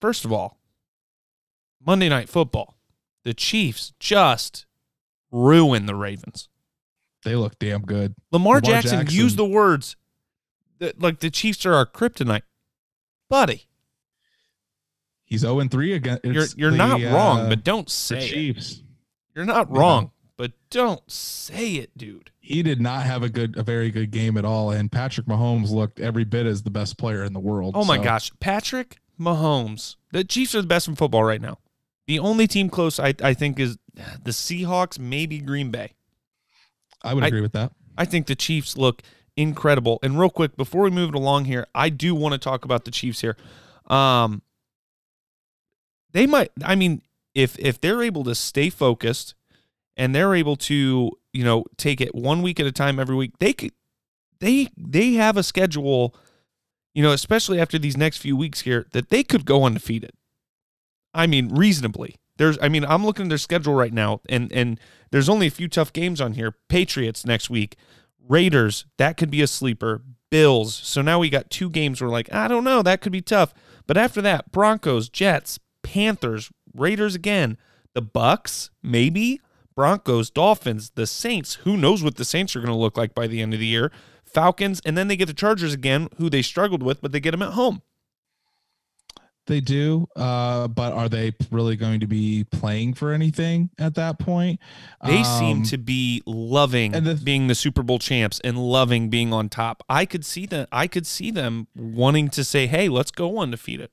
First 0.00 0.24
of 0.24 0.32
all, 0.32 0.58
Monday 1.84 2.08
night 2.08 2.28
football. 2.28 2.76
The 3.24 3.34
Chiefs 3.34 3.92
just 4.00 4.66
ruined 5.30 5.88
the 5.88 5.94
Ravens. 5.94 6.48
they 7.24 7.34
look 7.36 7.58
damn 7.58 7.82
good 7.82 8.14
Lamar, 8.32 8.56
Lamar 8.56 8.60
Jackson, 8.60 9.00
Jackson. 9.00 9.16
used 9.18 9.36
the 9.36 9.44
words 9.44 9.96
that 10.78 11.00
like 11.00 11.20
the 11.20 11.30
Chiefs 11.30 11.64
are 11.66 11.74
our 11.74 11.86
kryptonite. 11.86 12.42
Buddy, 13.30 13.67
he's 15.28 15.40
0 15.42 15.60
and 15.60 15.70
3 15.70 15.92
against. 15.92 16.24
you're 16.24 16.46
you're 16.56 16.70
the, 16.72 16.76
not 16.76 17.00
wrong, 17.02 17.40
uh, 17.40 17.48
but 17.50 17.62
don't 17.64 17.88
say 17.90 18.28
it. 18.28 18.80
You're 19.34 19.44
not 19.44 19.70
No. 19.70 19.78
wrong, 19.80 20.10
but 20.36 20.52
don't 20.70 21.08
say 21.10 21.74
it, 21.74 21.96
dude. 21.96 22.30
he 22.40 22.62
did 22.62 22.80
not 22.80 23.04
have 23.04 23.22
a 23.22 23.28
good 23.28 23.56
a 23.56 23.62
very 23.62 23.90
good 23.90 24.10
game 24.10 24.36
at 24.36 24.44
all 24.44 24.70
and 24.70 24.90
patrick 24.90 25.26
mahomes 25.26 25.70
looked 25.70 26.00
every 26.00 26.24
bit 26.24 26.46
as 26.46 26.62
the 26.62 26.70
best 26.70 26.96
player 26.98 27.22
in 27.22 27.32
the 27.34 27.40
world 27.40 27.74
Oh 27.76 27.84
my 27.84 27.96
So, 27.98 28.02
gosh, 28.04 28.32
Patrick 28.40 28.98
Mahomes. 29.20 29.96
The 30.12 30.24
Chiefs 30.24 30.54
are 30.54 30.60
the 30.62 30.66
best 30.68 30.86
in 30.88 30.94
football 30.96 31.24
right 31.24 31.40
now. 31.40 31.58
The 32.06 32.18
only 32.20 32.46
team 32.46 32.70
close, 32.70 32.98
I, 33.00 33.12
I 33.22 33.34
think, 33.34 33.58
is 33.60 33.76
the 34.24 34.30
Seahawks, 34.30 34.98
maybe 34.98 35.40
Green 35.40 35.70
Bay. 35.70 35.92
i 37.02 37.12
would 37.14 37.24
I- 37.24 37.26
agree 37.28 37.40
with 37.42 37.52
that 37.52 37.72
I 37.98 38.04
think 38.04 38.28
the 38.28 38.36
Chiefs 38.36 38.76
look 38.76 39.02
incredible. 39.36 39.98
And 40.04 40.18
real 40.20 40.30
quick, 40.30 40.56
before 40.56 40.82
we 40.82 40.90
move 40.90 41.08
it 41.10 41.14
along 41.16 41.46
here, 41.46 41.66
I 41.74 41.88
do 41.90 42.14
want 42.14 42.32
to 42.32 42.38
talk 42.38 42.64
about 42.64 42.84
the 42.84 42.92
Chiefs 42.92 43.20
here. 43.20 43.36
Um, 43.86 44.42
they 46.12 46.26
might. 46.26 46.50
I 46.64 46.74
mean, 46.74 47.02
if 47.34 47.58
if 47.58 47.80
they're 47.80 48.02
able 48.02 48.24
to 48.24 48.34
stay 48.34 48.70
focused 48.70 49.34
and 49.96 50.14
they're 50.14 50.34
able 50.34 50.56
to, 50.56 51.12
you 51.32 51.44
know, 51.44 51.64
take 51.76 52.00
it 52.00 52.14
one 52.14 52.42
week 52.42 52.60
at 52.60 52.66
a 52.66 52.72
time 52.72 52.98
every 52.98 53.16
week, 53.16 53.32
they 53.38 53.52
could. 53.52 53.72
They 54.40 54.68
they 54.76 55.14
have 55.14 55.36
a 55.36 55.42
schedule, 55.42 56.14
you 56.94 57.02
know, 57.02 57.12
especially 57.12 57.60
after 57.60 57.78
these 57.78 57.96
next 57.96 58.18
few 58.18 58.36
weeks 58.36 58.60
here, 58.60 58.86
that 58.92 59.10
they 59.10 59.22
could 59.22 59.44
go 59.44 59.64
undefeated. 59.64 60.12
I 61.12 61.26
mean, 61.26 61.48
reasonably. 61.48 62.16
There's, 62.36 62.56
I 62.62 62.68
mean, 62.68 62.84
I'm 62.84 63.04
looking 63.04 63.26
at 63.26 63.28
their 63.30 63.38
schedule 63.38 63.74
right 63.74 63.92
now, 63.92 64.20
and 64.28 64.52
and 64.52 64.78
there's 65.10 65.28
only 65.28 65.48
a 65.48 65.50
few 65.50 65.66
tough 65.68 65.92
games 65.92 66.20
on 66.20 66.34
here. 66.34 66.54
Patriots 66.68 67.26
next 67.26 67.50
week, 67.50 67.76
Raiders, 68.28 68.86
that 68.96 69.16
could 69.16 69.30
be 69.30 69.42
a 69.42 69.46
sleeper. 69.46 70.02
Bills. 70.30 70.74
So 70.74 71.00
now 71.00 71.18
we 71.18 71.30
got 71.30 71.48
two 71.48 71.70
games 71.70 72.02
where 72.02 72.10
like, 72.10 72.30
I 72.30 72.48
don't 72.48 72.62
know, 72.62 72.82
that 72.82 73.00
could 73.00 73.12
be 73.12 73.22
tough. 73.22 73.54
But 73.86 73.96
after 73.96 74.20
that, 74.20 74.52
Broncos, 74.52 75.08
Jets, 75.08 75.58
Panthers, 75.92 76.50
Raiders 76.74 77.14
again, 77.14 77.56
the 77.94 78.02
Bucs, 78.02 78.68
maybe, 78.82 79.40
Broncos, 79.74 80.28
Dolphins, 80.30 80.90
the 80.96 81.06
Saints. 81.06 81.54
Who 81.64 81.76
knows 81.78 82.02
what 82.02 82.16
the 82.16 82.24
Saints 82.26 82.54
are 82.54 82.60
going 82.60 82.72
to 82.72 82.78
look 82.78 82.96
like 82.98 83.14
by 83.14 83.26
the 83.26 83.40
end 83.40 83.54
of 83.54 83.60
the 83.60 83.66
year? 83.66 83.90
Falcons, 84.24 84.82
and 84.84 84.98
then 84.98 85.08
they 85.08 85.16
get 85.16 85.26
the 85.28 85.32
Chargers 85.34 85.72
again, 85.72 86.08
who 86.18 86.28
they 86.28 86.42
struggled 86.42 86.82
with, 86.82 87.00
but 87.00 87.12
they 87.12 87.20
get 87.20 87.30
them 87.30 87.42
at 87.42 87.52
home. 87.54 87.80
they 89.46 89.62
do 89.62 90.06
uh 90.14 90.68
but 90.68 90.92
are 90.92 91.08
they 91.08 91.32
really 91.50 91.74
going 91.74 92.00
to 92.00 92.06
be 92.06 92.44
playing 92.50 92.92
for 92.92 93.12
anything 93.12 93.70
at 93.78 93.94
that 93.94 94.18
point 94.18 94.60
They 95.02 95.22
seem 95.24 95.58
Um, 95.58 95.62
to 95.72 95.78
be 95.78 96.22
loving 96.26 96.94
and 96.94 97.06
the- 97.06 97.14
being 97.14 97.46
the 97.46 97.54
Super 97.54 97.82
Bowl 97.82 97.98
champs 97.98 98.40
and 98.44 98.58
loving 98.58 99.08
being 99.08 99.32
on 99.32 99.48
top. 99.48 99.82
I 99.88 100.04
could 100.04 100.26
see 100.26 100.44
that. 100.46 100.68
I 100.70 100.86
could 100.86 101.06
see 101.06 101.30
them 101.30 101.66
wanting 101.74 102.28
to 102.30 102.44
say, 102.44 102.66
"Hey, 102.66 102.90
let's 102.90 103.10
go 103.10 103.38
undefeated." 103.38 103.88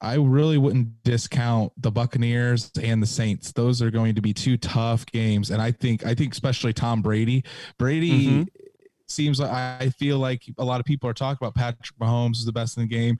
I 0.00 0.14
really 0.16 0.58
wouldn't 0.58 1.02
discount 1.04 1.72
the 1.80 1.90
Buccaneers 1.90 2.70
and 2.82 3.02
the 3.02 3.06
Saints. 3.06 3.52
Those 3.52 3.80
are 3.80 3.90
going 3.90 4.14
to 4.16 4.20
be 4.20 4.34
two 4.34 4.56
tough 4.58 5.06
games, 5.06 5.50
and 5.50 5.60
I 5.62 5.72
think 5.72 6.04
I 6.04 6.14
think 6.14 6.32
especially 6.34 6.72
Tom 6.74 7.00
Brady. 7.02 7.44
Brady 7.78 8.26
Mhm. 8.28 8.48
seems 9.08 9.40
like 9.40 9.50
I 9.50 9.88
feel 9.90 10.18
like 10.18 10.42
a 10.58 10.64
lot 10.64 10.80
of 10.80 10.86
people 10.86 11.08
are 11.08 11.14
talking 11.14 11.38
about 11.40 11.54
Patrick 11.54 11.98
Mahomes 11.98 12.36
is 12.36 12.44
the 12.44 12.52
best 12.52 12.76
in 12.76 12.82
the 12.82 12.88
game. 12.88 13.18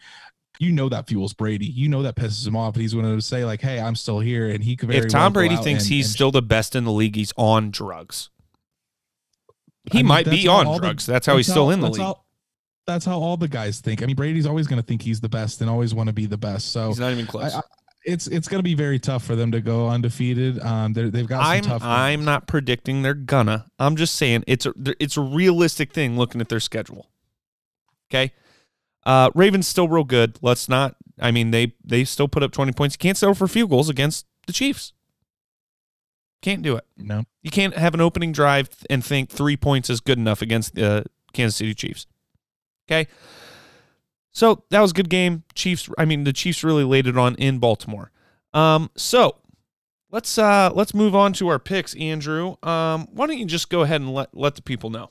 You 0.59 0.71
know 0.73 0.89
that 0.91 1.09
fuels 1.09 1.33
Brady. 1.35 1.67
You 1.67 1.89
know 1.89 2.03
that 2.03 2.15
pisses 2.17 2.47
him 2.47 2.57
off. 2.57 2.75
And 2.75 2.83
he's 2.83 2.95
going 2.95 3.05
to 3.05 3.21
say 3.23 3.45
like, 3.45 3.61
"Hey, 3.63 3.81
I'm 3.81 3.95
still 3.95 4.21
here," 4.21 4.49
and 4.51 4.63
he 4.63 4.77
could. 4.77 4.89
Very 4.91 5.07
If 5.07 5.09
Tom 5.13 5.21
well 5.23 5.31
Brady 5.31 5.57
thinks 5.57 5.85
and- 5.85 5.93
he's 5.95 6.07
and- 6.07 6.15
still 6.15 6.31
the 6.31 6.43
best 6.43 6.75
in 6.77 6.85
the 6.85 6.93
league, 6.93 7.17
he's 7.17 7.33
on 7.39 7.71
drugs. 7.71 8.29
He 9.93 9.99
I 10.01 10.03
mean, 10.03 10.07
might 10.09 10.27
be 10.29 10.47
on 10.49 10.67
all 10.67 10.75
the- 10.75 10.81
drugs. 10.81 11.07
that's 11.07 11.27
how 11.27 11.37
he's 11.37 11.47
still 11.47 11.71
in 11.71 11.81
the 11.81 11.89
league. 11.91 12.03
how- 12.03 12.21
that's 12.87 13.05
how 13.05 13.19
all 13.21 13.37
the 13.37 13.49
guys 13.49 13.81
think. 13.81 14.03
I 14.03 14.07
mean, 14.07 14.17
Brady's 14.17 14.47
always 14.47 14.67
going 14.67 14.81
to 14.81 14.87
think 14.87 15.03
he's 15.03 15.21
the 15.21 15.29
best 15.29 15.61
and 15.61 15.69
always 15.69 15.93
want 15.95 16.09
to 16.09 16.13
be 16.13 16.27
the 16.27 16.37
best. 16.39 16.73
So 16.73 16.89
he's 16.89 16.99
not 17.01 17.13
even 17.13 17.27
close. 17.27 17.55
I- 17.55 17.61
it's 18.09 18.29
it's 18.29 18.47
going 18.47 18.61
to 18.61 18.63
be 18.63 18.75
very 18.75 19.01
tough 19.01 19.25
for 19.25 19.35
them 19.35 19.51
to 19.51 19.61
go 19.61 19.89
undefeated. 19.89 20.61
Um, 20.61 20.93
they've 20.93 21.27
got 21.27 21.43
some 21.43 21.51
I'm 21.53 21.63
tough. 21.63 21.83
I'm 21.83 22.25
not 22.25 22.47
predicting 22.47 23.03
they're 23.03 23.15
gonna. 23.15 23.67
I'm 23.81 23.97
just 23.97 24.15
saying 24.15 24.45
it's 24.47 24.65
a 24.65 24.73
it's 25.01 25.17
a 25.17 25.21
realistic 25.21 25.93
thing 25.93 26.17
looking 26.17 26.41
at 26.41 26.49
their 26.49 26.61
schedule. 26.61 27.11
Okay, 28.09 28.33
uh, 29.05 29.31
Ravens 29.35 29.67
still 29.67 29.89
real 29.89 30.05
good. 30.05 30.39
Let's 30.41 30.69
not. 30.69 30.95
I 31.19 31.33
mean 31.33 31.51
they 31.51 31.73
they 31.85 32.05
still 32.05 32.29
put 32.29 32.45
up 32.45 32.53
20 32.53 32.71
points. 32.75 32.95
You 32.95 32.99
can't 32.99 33.17
settle 33.17 33.35
for 33.35 33.49
field 33.49 33.71
goals 33.71 33.89
against 33.89 34.25
the 34.47 34.53
Chiefs. 34.53 34.93
Can't 36.43 36.63
do 36.63 36.77
it. 36.77 36.85
no. 36.97 37.25
You 37.43 37.51
can't 37.51 37.75
have 37.77 37.93
an 37.95 38.01
opening 38.01 38.31
drive 38.31 38.69
and 38.89 39.05
think 39.05 39.31
three 39.31 39.57
points 39.57 39.91
is 39.91 39.99
good 40.01 40.19
enough 40.19 40.43
against 40.43 40.77
the 40.77 41.07
Kansas 41.33 41.57
City 41.57 41.75
Chiefs. 41.75 42.07
Okay. 42.89 43.09
So 44.33 44.65
that 44.71 44.81
was 44.81 44.91
a 44.91 44.95
good 44.95 45.09
game. 45.09 45.45
Chiefs, 45.55 45.89
I 45.97 46.05
mean, 46.05 46.25
the 46.25 46.33
Chiefs 46.33 46.63
really 46.63 46.85
laid 46.85 47.07
it 47.07 47.17
on 47.17 47.35
in 47.37 47.59
Baltimore. 47.59 48.11
Um, 48.53 48.91
so 48.97 49.37
let's 50.11 50.39
uh 50.39 50.71
let's 50.75 50.95
move 50.95 51.15
on 51.15 51.33
to 51.35 51.49
our 51.49 51.59
picks, 51.59 51.95
Andrew. 51.97 52.57
Um, 52.63 53.09
why 53.13 53.27
don't 53.27 53.39
you 53.39 53.47
just 53.47 53.71
go 53.71 53.83
ahead 53.83 54.01
and 54.01 54.13
let 54.13 54.37
let 54.37 54.55
the 54.55 54.63
people 54.63 54.91
know? 54.91 55.11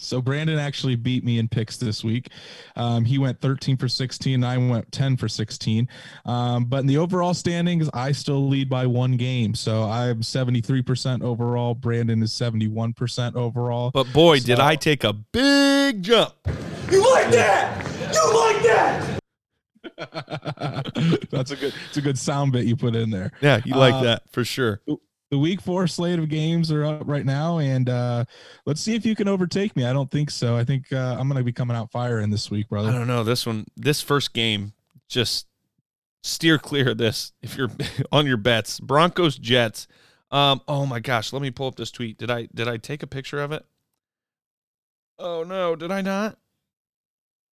So 0.00 0.20
Brandon 0.22 0.58
actually 0.58 0.96
beat 0.96 1.24
me 1.24 1.38
in 1.38 1.48
picks 1.48 1.76
this 1.76 2.02
week. 2.04 2.30
Um, 2.76 3.04
he 3.04 3.18
went 3.18 3.40
13 3.40 3.76
for 3.76 3.88
16. 3.88 4.42
I 4.44 4.56
went 4.58 4.90
10 4.92 5.16
for 5.16 5.28
16. 5.28 5.88
Um, 6.24 6.64
but 6.66 6.78
in 6.80 6.86
the 6.86 6.98
overall 6.98 7.34
standings, 7.34 7.88
I 7.92 8.12
still 8.12 8.48
lead 8.48 8.68
by 8.68 8.86
one 8.86 9.16
game. 9.16 9.54
So 9.54 9.84
I'm 9.84 10.20
73% 10.20 11.22
overall. 11.22 11.74
Brandon 11.74 12.22
is 12.22 12.32
71% 12.32 13.34
overall. 13.36 13.90
But 13.92 14.12
boy, 14.12 14.40
did 14.40 14.60
I 14.60 14.76
take 14.76 15.04
a 15.04 15.12
big 15.12 16.02
jump. 16.02 16.34
You 16.90 17.02
like 17.12 17.30
that? 17.30 17.86
You 18.14 18.34
like 18.34 18.62
that? 18.62 19.18
That's 21.30 21.50
a 21.50 21.56
good. 21.56 21.74
It's 21.88 21.96
a 21.96 22.00
good 22.00 22.18
sound 22.18 22.52
bit 22.52 22.64
you 22.66 22.76
put 22.76 22.94
in 22.94 23.10
there. 23.10 23.32
Yeah, 23.40 23.60
you 23.64 23.74
like 23.74 23.94
Uh, 23.94 24.02
that 24.04 24.22
for 24.32 24.44
sure. 24.44 24.80
The 25.30 25.38
week 25.38 25.60
four 25.60 25.86
slate 25.86 26.18
of 26.18 26.28
games 26.30 26.72
are 26.72 26.84
up 26.84 27.02
right 27.04 27.24
now, 27.26 27.58
and 27.58 27.88
uh, 27.88 28.24
let's 28.64 28.80
see 28.80 28.94
if 28.94 29.04
you 29.04 29.14
can 29.14 29.28
overtake 29.28 29.76
me. 29.76 29.84
I 29.84 29.92
don't 29.92 30.10
think 30.10 30.30
so. 30.30 30.56
I 30.56 30.64
think 30.64 30.90
uh, 30.90 31.16
I'm 31.18 31.28
going 31.28 31.38
to 31.38 31.44
be 31.44 31.52
coming 31.52 31.76
out 31.76 31.92
firing 31.92 32.30
this 32.30 32.50
week, 32.50 32.68
brother. 32.68 32.88
I 32.88 32.92
don't 32.92 33.06
know. 33.06 33.24
This 33.24 33.44
one, 33.44 33.66
this 33.76 34.00
first 34.00 34.32
game, 34.32 34.72
just 35.06 35.46
steer 36.22 36.58
clear 36.58 36.90
of 36.90 36.98
this 36.98 37.32
if 37.42 37.56
you're 37.56 37.70
on 38.12 38.26
your 38.26 38.36
bets. 38.36 38.80
Broncos 38.80 39.36
Jets. 39.36 39.86
Um, 40.30 40.60
oh 40.68 40.86
my 40.86 41.00
gosh, 41.00 41.32
let 41.32 41.42
me 41.42 41.50
pull 41.50 41.68
up 41.68 41.76
this 41.76 41.90
tweet. 41.90 42.18
Did 42.18 42.30
I 42.30 42.48
did 42.54 42.68
I 42.68 42.76
take 42.76 43.02
a 43.02 43.06
picture 43.06 43.40
of 43.40 43.52
it? 43.52 43.64
Oh 45.18 45.42
no, 45.42 45.74
did 45.74 45.90
I 45.90 46.02
not? 46.02 46.38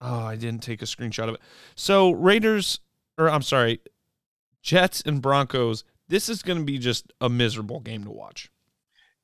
Oh, 0.01 0.23
I 0.23 0.35
didn't 0.35 0.61
take 0.61 0.81
a 0.81 0.85
screenshot 0.85 1.29
of 1.29 1.35
it. 1.35 1.41
So 1.75 2.11
Raiders, 2.11 2.79
or 3.17 3.29
I'm 3.29 3.41
sorry, 3.41 3.79
Jets 4.61 5.01
and 5.01 5.21
Broncos. 5.21 5.83
This 6.07 6.29
is 6.29 6.41
going 6.43 6.59
to 6.59 6.65
be 6.65 6.77
just 6.77 7.11
a 7.21 7.29
miserable 7.29 7.79
game 7.79 8.03
to 8.03 8.11
watch. 8.11 8.49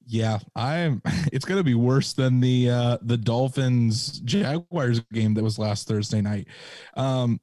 Yeah, 0.06 0.40
I'm. 0.56 1.02
It's 1.32 1.46
going 1.46 1.60
to 1.60 1.64
be 1.64 1.76
worse 1.76 2.14
than 2.14 2.40
the 2.42 2.70
uh, 2.70 2.98
the 3.02 3.18
Dolphins 3.18 4.20
Jaguars 4.22 5.00
game 5.14 5.34
that 5.36 5.44
was 5.44 5.58
last 5.60 5.88
Thursday 5.88 6.20
night. 6.22 6.48
Um, 6.98 7.40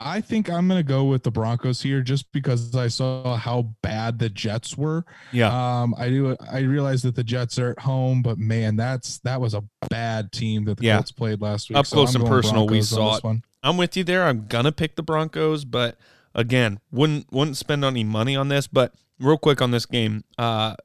I 0.00 0.20
think 0.20 0.48
I'm 0.48 0.68
going 0.68 0.78
to 0.78 0.84
go 0.84 1.04
with 1.04 1.24
the 1.24 1.32
Broncos 1.32 1.82
here, 1.82 2.00
just 2.02 2.30
because 2.30 2.76
I 2.76 2.86
saw 2.86 3.34
how 3.36 3.74
bad 3.82 4.20
the 4.20 4.28
Jets 4.28 4.76
were. 4.78 5.04
Yeah, 5.32 5.48
Um, 5.82 5.94
I 5.98 6.08
do. 6.10 6.36
I 6.48 6.60
realize 6.60 7.02
that 7.02 7.16
the 7.16 7.24
Jets 7.24 7.58
are 7.58 7.70
at 7.72 7.80
home, 7.80 8.22
but 8.22 8.38
man, 8.38 8.76
that's 8.76 9.18
that 9.20 9.40
was 9.40 9.54
a 9.54 9.64
bad 9.90 10.30
team 10.30 10.64
that 10.66 10.76
the 10.76 10.84
Yeah. 10.84 10.96
Colts 10.98 11.10
played 11.10 11.40
last 11.40 11.68
week. 11.70 11.78
Up 11.78 11.86
close 11.86 12.14
I'm 12.14 12.20
and 12.22 12.30
personal, 12.30 12.66
we 12.66 12.78
Broncos 12.78 12.92
on 12.92 12.96
saw 12.98 13.28
this 13.28 13.38
it. 13.38 13.42
I'm 13.64 13.76
with 13.76 13.96
you 13.96 14.04
there. 14.04 14.24
I'm 14.26 14.46
gonna 14.46 14.70
pick 14.70 14.94
the 14.94 15.02
Broncos, 15.02 15.64
but 15.64 15.98
again, 16.34 16.80
wouldn't 16.90 17.32
wouldn't 17.32 17.56
spend 17.56 17.84
any 17.84 18.04
money 18.04 18.36
on 18.36 18.48
this. 18.48 18.66
But 18.66 18.94
real 19.18 19.38
quick 19.38 19.60
on 19.60 19.70
this 19.70 19.86
game, 19.86 20.24
uh, 20.36 20.76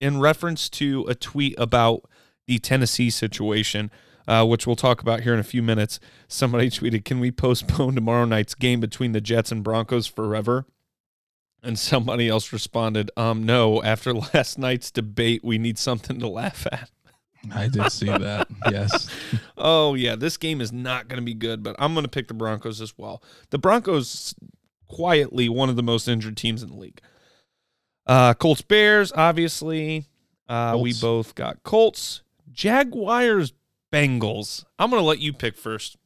in 0.00 0.20
reference 0.20 0.68
to 0.70 1.04
a 1.08 1.14
tweet 1.14 1.54
about 1.58 2.02
the 2.46 2.58
Tennessee 2.58 3.10
situation, 3.10 3.90
uh, 4.26 4.44
which 4.46 4.66
we'll 4.66 4.76
talk 4.76 5.02
about 5.02 5.20
here 5.20 5.34
in 5.34 5.40
a 5.40 5.44
few 5.44 5.62
minutes. 5.62 6.00
Somebody 6.28 6.70
tweeted, 6.70 7.04
"Can 7.04 7.20
we 7.20 7.30
postpone 7.30 7.94
tomorrow 7.94 8.24
night's 8.24 8.54
game 8.54 8.80
between 8.80 9.12
the 9.12 9.20
Jets 9.20 9.52
and 9.52 9.62
Broncos 9.62 10.06
forever?" 10.06 10.66
And 11.62 11.78
somebody 11.78 12.28
else 12.28 12.52
responded, 12.52 13.10
"Um, 13.16 13.44
no. 13.44 13.82
After 13.82 14.14
last 14.34 14.58
night's 14.58 14.90
debate, 14.90 15.44
we 15.44 15.58
need 15.58 15.78
something 15.78 16.18
to 16.20 16.28
laugh 16.28 16.66
at." 16.70 16.90
I 17.52 17.68
did 17.68 17.90
see 17.90 18.06
that. 18.06 18.48
Yes. 18.70 19.08
Oh 19.56 19.94
yeah, 19.94 20.14
this 20.14 20.36
game 20.36 20.60
is 20.60 20.72
not 20.72 21.08
going 21.08 21.16
to 21.16 21.24
be 21.24 21.34
good, 21.34 21.62
but 21.62 21.74
I'm 21.78 21.94
going 21.94 22.04
to 22.04 22.10
pick 22.10 22.28
the 22.28 22.34
Broncos 22.34 22.80
as 22.80 22.96
well. 22.98 23.22
The 23.48 23.58
Broncos 23.58 24.34
quietly 24.94 25.48
one 25.48 25.68
of 25.68 25.76
the 25.76 25.82
most 25.82 26.08
injured 26.08 26.36
teams 26.36 26.62
in 26.62 26.70
the 26.70 26.76
league. 26.76 27.00
Uh 28.06 28.34
Colts 28.34 28.62
Bears 28.62 29.12
obviously. 29.12 30.06
Uh 30.48 30.78
we 30.80 30.92
both 30.92 31.34
got 31.34 31.62
Colts, 31.62 32.22
Jaguars, 32.50 33.52
Bengals. 33.92 34.64
I'm 34.78 34.90
going 34.90 35.02
to 35.02 35.06
let 35.06 35.18
you 35.18 35.32
pick 35.32 35.56
first. 35.56 35.96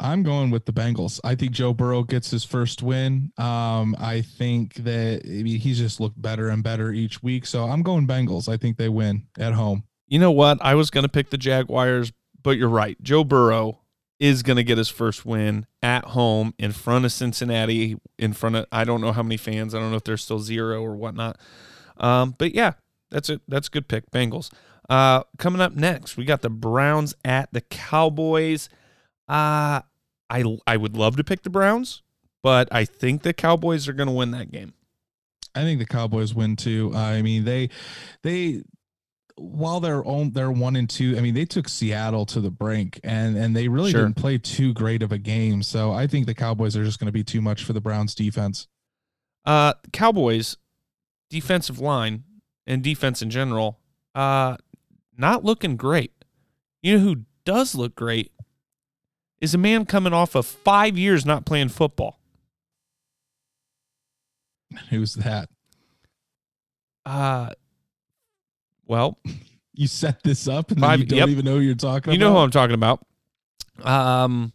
I'm 0.00 0.22
going 0.22 0.50
with 0.50 0.64
the 0.64 0.72
Bengals. 0.72 1.18
I 1.24 1.34
think 1.34 1.52
Joe 1.52 1.72
Burrow 1.72 2.04
gets 2.04 2.30
his 2.30 2.44
first 2.44 2.82
win. 2.82 3.32
Um, 3.36 3.96
I 3.98 4.20
think 4.20 4.74
that 4.74 5.22
I 5.24 5.42
mean, 5.42 5.58
he's 5.58 5.78
just 5.78 5.98
looked 5.98 6.20
better 6.20 6.48
and 6.48 6.62
better 6.62 6.92
each 6.92 7.22
week. 7.22 7.46
So 7.46 7.64
I'm 7.64 7.82
going 7.82 8.06
Bengals. 8.06 8.48
I 8.48 8.56
think 8.56 8.76
they 8.76 8.88
win 8.88 9.26
at 9.38 9.54
home. 9.54 9.82
You 10.06 10.20
know 10.20 10.30
what? 10.30 10.58
I 10.60 10.76
was 10.76 10.90
going 10.90 11.02
to 11.02 11.08
pick 11.08 11.30
the 11.30 11.36
Jaguars, 11.36 12.12
but 12.42 12.52
you're 12.52 12.68
right. 12.68 12.96
Joe 13.02 13.24
Burrow 13.24 13.80
is 14.20 14.42
going 14.42 14.56
to 14.56 14.64
get 14.64 14.78
his 14.78 14.88
first 14.88 15.24
win 15.24 15.66
at 15.82 16.04
home 16.06 16.52
in 16.58 16.72
front 16.72 17.04
of 17.04 17.12
Cincinnati, 17.12 17.96
in 18.18 18.32
front 18.32 18.56
of 18.56 18.66
I 18.72 18.84
don't 18.84 19.00
know 19.00 19.12
how 19.12 19.22
many 19.22 19.36
fans. 19.36 19.74
I 19.74 19.78
don't 19.78 19.90
know 19.90 19.96
if 19.96 20.04
there's 20.04 20.22
still 20.22 20.40
zero 20.40 20.82
or 20.82 20.96
whatnot. 20.96 21.38
Um, 21.98 22.34
but 22.36 22.54
yeah, 22.54 22.72
that's 23.10 23.30
it. 23.30 23.40
That's 23.48 23.68
a 23.68 23.70
good 23.70 23.88
pick. 23.88 24.10
Bengals. 24.10 24.52
Uh, 24.88 25.22
coming 25.36 25.60
up 25.60 25.74
next, 25.74 26.16
we 26.16 26.24
got 26.24 26.42
the 26.42 26.50
Browns 26.50 27.14
at 27.24 27.52
the 27.52 27.60
Cowboys. 27.60 28.68
Uh, 29.28 29.82
I 30.30 30.58
I 30.66 30.76
would 30.76 30.96
love 30.96 31.16
to 31.16 31.24
pick 31.24 31.42
the 31.42 31.50
Browns, 31.50 32.02
but 32.42 32.68
I 32.72 32.84
think 32.84 33.22
the 33.22 33.34
Cowboys 33.34 33.88
are 33.88 33.92
going 33.92 34.08
to 34.08 34.14
win 34.14 34.30
that 34.32 34.50
game. 34.50 34.72
I 35.54 35.62
think 35.62 35.78
the 35.78 35.86
Cowboys 35.86 36.34
win 36.34 36.56
too. 36.56 36.92
I 36.94 37.22
mean, 37.22 37.44
they 37.44 37.70
they 38.22 38.62
while 39.38 39.80
they're 39.80 40.04
on 40.04 40.32
they're 40.32 40.50
one 40.50 40.76
and 40.76 40.88
two, 40.90 41.16
I 41.16 41.20
mean, 41.20 41.34
they 41.34 41.44
took 41.44 41.68
Seattle 41.68 42.26
to 42.26 42.40
the 42.40 42.50
brink 42.50 43.00
and 43.04 43.36
and 43.36 43.54
they 43.56 43.68
really 43.68 43.90
Sure. 43.92 44.02
didn't 44.02 44.16
play 44.16 44.38
too 44.38 44.72
great 44.74 45.02
of 45.02 45.12
a 45.12 45.18
game. 45.18 45.62
So 45.62 45.92
I 45.92 46.06
think 46.06 46.26
the 46.26 46.34
Cowboys 46.34 46.76
are 46.76 46.84
just 46.84 46.98
going 46.98 47.06
to 47.06 47.12
be 47.12 47.24
too 47.24 47.40
much 47.40 47.64
for 47.64 47.72
the 47.72 47.80
Browns 47.80 48.14
defense. 48.14 48.66
Uh, 49.44 49.74
Cowboys 49.92 50.56
defensive 51.30 51.78
line 51.78 52.24
and 52.66 52.82
defense 52.82 53.22
in 53.22 53.30
general, 53.30 53.78
uh, 54.14 54.56
not 55.16 55.44
looking 55.44 55.76
great. 55.76 56.12
You 56.82 56.94
know 56.94 57.04
who 57.04 57.16
does 57.44 57.74
look 57.74 57.94
great 57.94 58.32
is 59.40 59.54
a 59.54 59.58
man 59.58 59.86
coming 59.86 60.12
off 60.12 60.34
of 60.34 60.44
five 60.46 60.98
years 60.98 61.24
not 61.24 61.44
playing 61.46 61.68
football. 61.68 62.18
Who's 64.90 65.14
that? 65.14 65.48
Uh, 67.06 67.50
well, 68.88 69.18
You 69.74 69.86
set 69.86 70.22
this 70.24 70.48
up 70.48 70.72
and 70.72 70.82
then 70.82 70.88
Five- 70.90 70.98
you 71.00 71.06
don't 71.06 71.18
yep. 71.18 71.28
even 71.28 71.44
know 71.44 71.54
who 71.54 71.60
you're 71.60 71.74
talking 71.76 72.08
about. 72.08 72.12
you 72.14 72.18
know 72.18 72.32
who. 72.32 72.38
I'm 72.38 72.50
talking 72.50 72.74
about. 72.74 73.06
Um, 73.84 74.52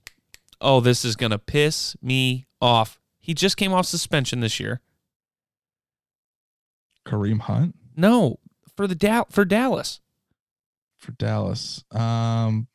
oh, 0.60 0.82
this 0.82 1.06
is 1.06 1.16
gonna 1.16 1.40
piss 1.40 1.96
me 2.02 2.46
off. 2.62 3.00
He 3.22 3.34
just 3.34 3.56
came 3.56 3.72
off 3.72 3.86
suspension 3.86 4.42
this 4.42 4.60
year. 4.60 4.82
Kareem 7.08 7.42
Hunt 7.42 7.76
No, 7.96 8.40
for 8.76 8.88
the 8.88 8.96
Dal- 8.96 9.28
for 9.30 9.46
Dallas. 9.46 10.02
for 10.98 11.12
Dallas. 11.14 11.84
Um, 11.92 12.68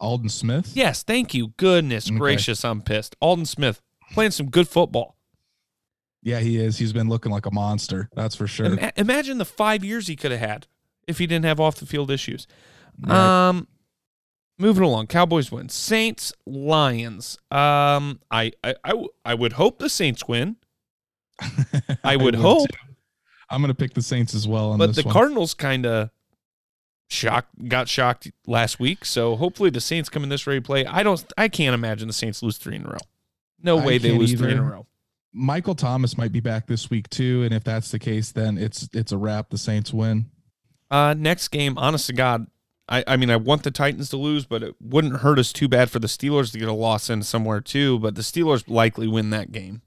Aldon 0.00 0.28
Smith. 0.28 0.72
Yes, 0.74 1.02
thank 1.04 1.34
you. 1.34 1.48
Goodness 1.56 2.08
Okay. 2.08 2.18
gracious, 2.18 2.64
I'm 2.64 2.82
pissed. 2.82 3.14
Aldon 3.20 3.46
Smith 3.46 3.80
playing 4.12 4.32
some 4.32 4.50
good 4.50 4.68
football. 4.68 5.16
Yeah, 6.22 6.40
he 6.40 6.56
is. 6.56 6.78
He's 6.78 6.92
been 6.92 7.08
looking 7.08 7.30
like 7.30 7.46
a 7.46 7.52
monster. 7.52 8.08
That's 8.16 8.34
for 8.34 8.48
sure. 8.48 8.66
Ima- 8.66 8.92
imagine 8.96 9.38
the 9.38 9.44
five 9.44 9.84
years 9.84 10.08
he 10.08 10.16
could 10.16 10.32
have 10.32 10.40
had 10.40 10.66
if 11.06 11.18
he 11.18 11.26
didn't 11.26 11.44
have 11.44 11.60
off 11.60 11.76
the 11.76 11.86
field 11.86 12.10
issues. 12.10 12.46
Right. 13.00 13.48
Um, 13.48 13.68
moving 14.58 14.82
along, 14.82 15.06
Cowboys 15.08 15.52
win. 15.52 15.68
Saints 15.68 16.32
Lions. 16.46 17.38
Um, 17.50 18.20
I 18.30 18.52
I 18.64 18.74
I, 18.84 18.88
w- 18.90 19.08
I 19.24 19.34
would 19.34 19.52
hope 19.54 19.78
the 19.78 19.88
Saints 19.88 20.26
win, 20.26 20.56
I 22.04 22.16
would 22.16 22.34
hope. 22.34 22.68
too. 22.68 22.76
I'm 23.48 23.60
going 23.60 23.68
to 23.68 23.74
pick 23.76 23.94
the 23.94 24.02
Saints 24.02 24.34
as 24.34 24.48
well 24.48 24.72
on 24.72 24.78
but 24.78 24.94
the 24.96 25.02
one. 25.02 25.12
Cardinals 25.12 25.54
kind 25.54 25.86
of 25.86 26.10
shocked 27.08 27.68
got 27.68 27.88
shocked 27.88 28.30
last 28.46 28.80
week. 28.80 29.04
So 29.04 29.36
hopefully 29.36 29.70
the 29.70 29.80
Saints 29.80 30.08
come 30.08 30.24
in 30.24 30.28
this 30.28 30.46
ready 30.46 30.60
to 30.60 30.66
play. 30.66 30.84
I 30.86 31.02
don't. 31.02 31.24
I 31.38 31.48
can't 31.48 31.74
imagine 31.74 32.08
the 32.08 32.14
Saints 32.14 32.42
lose 32.42 32.58
three 32.58 32.76
in 32.76 32.84
a 32.84 32.88
row. 32.88 32.98
No 33.62 33.76
way 33.76 33.98
they 33.98 34.12
lose 34.12 34.32
three 34.34 34.52
in 34.52 34.58
a 34.58 34.62
row. 34.62 34.86
Michael 35.32 35.74
Thomas 35.74 36.16
might 36.16 36.32
be 36.32 36.40
back 36.40 36.66
this 36.66 36.88
week 36.90 37.08
too, 37.10 37.42
and 37.44 37.52
if 37.52 37.62
that's 37.62 37.90
the 37.90 37.98
case, 37.98 38.32
then 38.32 38.56
it's 38.58 38.88
it's 38.92 39.12
a 39.12 39.18
wrap. 39.18 39.50
The 39.50 39.58
Saints 39.58 39.92
win. 39.92 40.26
Uh, 40.90 41.14
next 41.16 41.48
game, 41.48 41.76
honest 41.78 42.06
to 42.06 42.12
God, 42.12 42.46
I, 42.88 43.02
I 43.06 43.16
mean, 43.16 43.30
I 43.30 43.36
want 43.36 43.64
the 43.64 43.70
Titans 43.70 44.10
to 44.10 44.16
lose, 44.16 44.46
but 44.46 44.62
it 44.62 44.76
wouldn't 44.80 45.16
hurt 45.18 45.38
us 45.38 45.52
too 45.52 45.68
bad 45.68 45.90
for 45.90 45.98
the 45.98 46.06
Steelers 46.06 46.52
to 46.52 46.58
get 46.58 46.68
a 46.68 46.72
loss 46.72 47.10
in 47.10 47.22
somewhere 47.22 47.60
too. 47.60 47.98
But 47.98 48.14
the 48.14 48.22
Steelers 48.22 48.68
likely 48.68 49.08
win 49.08 49.30
that 49.30 49.50
game. 49.50 49.82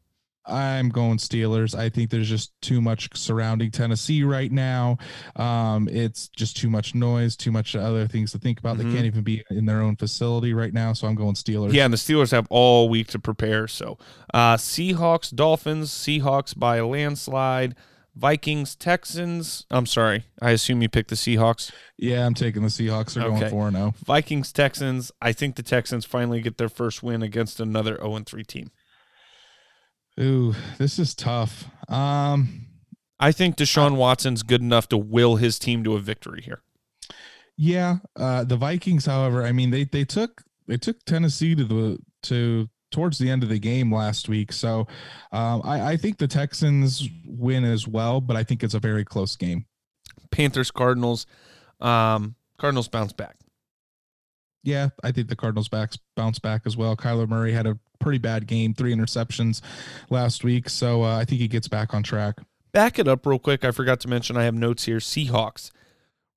I'm 0.46 0.90
going 0.90 1.18
Steelers. 1.20 1.78
I 1.78 1.90
think 1.90 2.10
there's 2.10 2.28
just 2.28 2.60
too 2.62 2.82
much 2.82 3.16
surrounding 3.16 3.70
Tennessee 3.70 4.24
right 4.24 4.52
now. 4.52 4.98
Um, 5.36 5.88
it's 5.88 6.28
just 6.30 6.58
too 6.58 6.70
much 6.72 6.96
noise, 6.96 7.36
too 7.36 7.52
much 7.52 7.76
other 7.76 8.08
things 8.08 8.32
to 8.32 8.40
think 8.40 8.58
about. 8.60 8.78
Mhm. 8.78 8.80
They 8.80 8.84
can't 8.96 9.06
even 9.06 9.22
be 9.22 9.44
in 9.52 9.66
their 9.68 9.82
own 9.82 9.96
facility 9.96 10.54
right 10.56 10.74
now. 10.74 10.94
So 10.94 11.08
I'm 11.08 11.14
going 11.16 11.36
Steelers. 11.36 11.72
Yeah, 11.74 11.86
and 11.86 11.94
the 11.94 11.98
Steelers 11.98 12.32
have 12.32 12.48
all 12.50 12.90
week 12.90 13.08
to 13.10 13.20
prepare. 13.20 13.68
So, 13.68 14.00
uh, 14.34 14.56
Seahawks, 14.58 15.34
Dolphins, 15.34 15.92
Seahawks 15.92 16.58
by 16.58 16.78
a 16.78 16.86
landslide. 16.88 17.76
Vikings, 18.20 18.76
Texans. 18.76 19.66
I'm 19.72 19.86
sorry. 19.86 20.26
I 20.42 20.52
assume 20.52 20.82
you 20.82 20.90
picked 20.90 21.10
the 21.10 21.16
Seahawks. 21.16 21.72
Yeah, 21.98 22.26
I'm 22.26 22.34
taking 22.34 22.62
the 22.64 22.68
Seahawks. 22.68 23.14
They're 23.14 23.24
Okay. 23.24 23.40
going 23.40 23.50
4 23.52 23.72
0. 23.72 23.94
Vikings, 24.06 24.52
Texans. 24.52 25.12
I 25.22 25.32
think 25.32 25.56
the 25.56 25.64
Texans 25.64 26.06
finally 26.06 26.42
get 26.42 26.58
their 26.58 26.70
first 26.70 27.02
win 27.02 27.22
against 27.22 27.60
another 27.60 27.96
0 27.98 28.20
3 28.26 28.44
team. 28.44 28.72
Ooh, 30.20 30.54
this 30.78 31.00
is 31.00 31.16
tough. 31.16 31.70
Um, 31.88 32.66
I 33.20 33.32
think 33.32 33.56
Deshaun 33.56 33.96
Watson's 33.96 34.44
good 34.44 34.62
enough 34.62 34.90
to 34.90 34.98
will 34.98 35.38
his 35.38 35.58
team 35.58 35.84
to 35.86 35.96
a 35.96 36.00
victory 36.00 36.42
here. 36.42 36.62
Yeah, 37.58 37.98
uh, 38.16 38.44
the 38.44 38.58
Vikings, 38.58 39.06
however, 39.06 39.46
I 39.46 39.52
mean 39.54 39.72
they 39.72 39.84
they 39.86 40.06
took 40.06 40.44
they 40.68 40.78
took 40.78 41.04
Tennessee 41.06 41.56
to 41.56 41.64
the 41.64 42.00
to 42.24 42.70
towards 42.92 43.18
the 43.18 43.30
end 43.30 43.44
of 43.44 43.50
the 43.50 43.60
game 43.60 43.94
last 43.94 44.30
week, 44.30 44.52
so 44.52 44.88
um, 45.32 45.62
I, 45.64 45.92
I 45.92 45.98
think 45.98 46.18
the 46.18 46.28
Texans 46.28 47.08
win 47.26 47.64
as 47.64 47.88
well, 47.88 48.22
but 48.22 48.36
I 48.36 48.44
think 48.44 48.64
it's 48.64 48.74
a 48.74 48.80
very 48.80 49.06
close 49.06 49.36
game. 49.36 49.66
Panthers, 50.32 50.72
Cardinals. 50.72 51.26
Um, 51.80 52.36
Cardinals 52.58 52.88
bounce 52.88 53.14
back. 53.14 53.38
Yeah, 54.64 54.90
I 55.04 55.12
think 55.12 55.30
the 55.30 55.36
Cardinals 55.36 55.70
backs 55.70 55.98
bounce 56.16 56.40
back 56.40 56.64
as 56.66 56.76
well. 56.76 56.96
Kyler 56.96 57.28
Murray 57.28 57.54
had 57.54 57.66
a 57.66 57.80
pretty 58.00 58.18
bad 58.18 58.46
game, 58.48 58.74
three 58.74 58.94
interceptions 58.94 59.62
last 60.10 60.44
week, 60.44 60.70
so 60.70 61.04
uh, 61.04 61.18
I 61.18 61.26
think 61.26 61.42
he 61.42 61.48
gets 61.48 61.68
back 61.68 61.94
on 61.94 62.04
track. 62.04 62.36
Back 62.72 63.00
it 63.00 63.08
up 63.08 63.26
real 63.26 63.40
quick. 63.40 63.64
I 63.64 63.72
forgot 63.72 64.00
to 64.02 64.08
mention 64.08 64.38
I 64.38 64.44
have 64.44 64.54
notes 64.54 64.86
here. 64.86 64.98
Seahawks. 64.98 65.72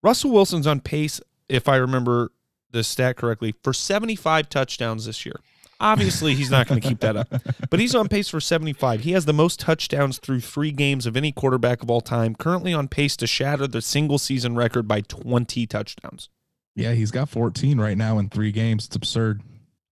Russell 0.02 0.30
Wilson's 0.30 0.66
on 0.66 0.80
pace, 0.80 1.20
if 1.48 1.68
I 1.68 1.76
remember 1.76 2.32
the 2.70 2.82
stat 2.82 3.16
correctly, 3.16 3.54
for 3.62 3.72
75 3.72 4.48
touchdowns 4.48 5.06
this 5.06 5.26
year. 5.26 5.40
Obviously, 5.82 6.34
he's 6.34 6.50
not 6.50 6.68
going 6.68 6.80
to 6.80 6.88
keep 6.88 7.00
that 7.00 7.16
up, 7.16 7.28
but 7.68 7.80
he's 7.80 7.94
on 7.94 8.08
pace 8.08 8.28
for 8.28 8.40
75. 8.40 9.00
He 9.00 9.12
has 9.12 9.24
the 9.24 9.32
most 9.32 9.58
touchdowns 9.58 10.18
through 10.18 10.40
three 10.40 10.70
games 10.70 11.06
of 11.06 11.16
any 11.16 11.32
quarterback 11.32 11.82
of 11.82 11.90
all 11.90 12.00
time, 12.00 12.36
currently 12.36 12.72
on 12.72 12.86
pace 12.86 13.16
to 13.16 13.26
shatter 13.26 13.66
the 13.66 13.82
single 13.82 14.18
season 14.18 14.54
record 14.54 14.86
by 14.86 15.00
20 15.00 15.66
touchdowns. 15.66 16.28
Yeah, 16.76 16.92
he's 16.92 17.10
got 17.10 17.28
14 17.28 17.80
right 17.80 17.98
now 17.98 18.18
in 18.18 18.28
three 18.28 18.52
games. 18.52 18.86
It's 18.86 18.94
absurd. 18.94 19.42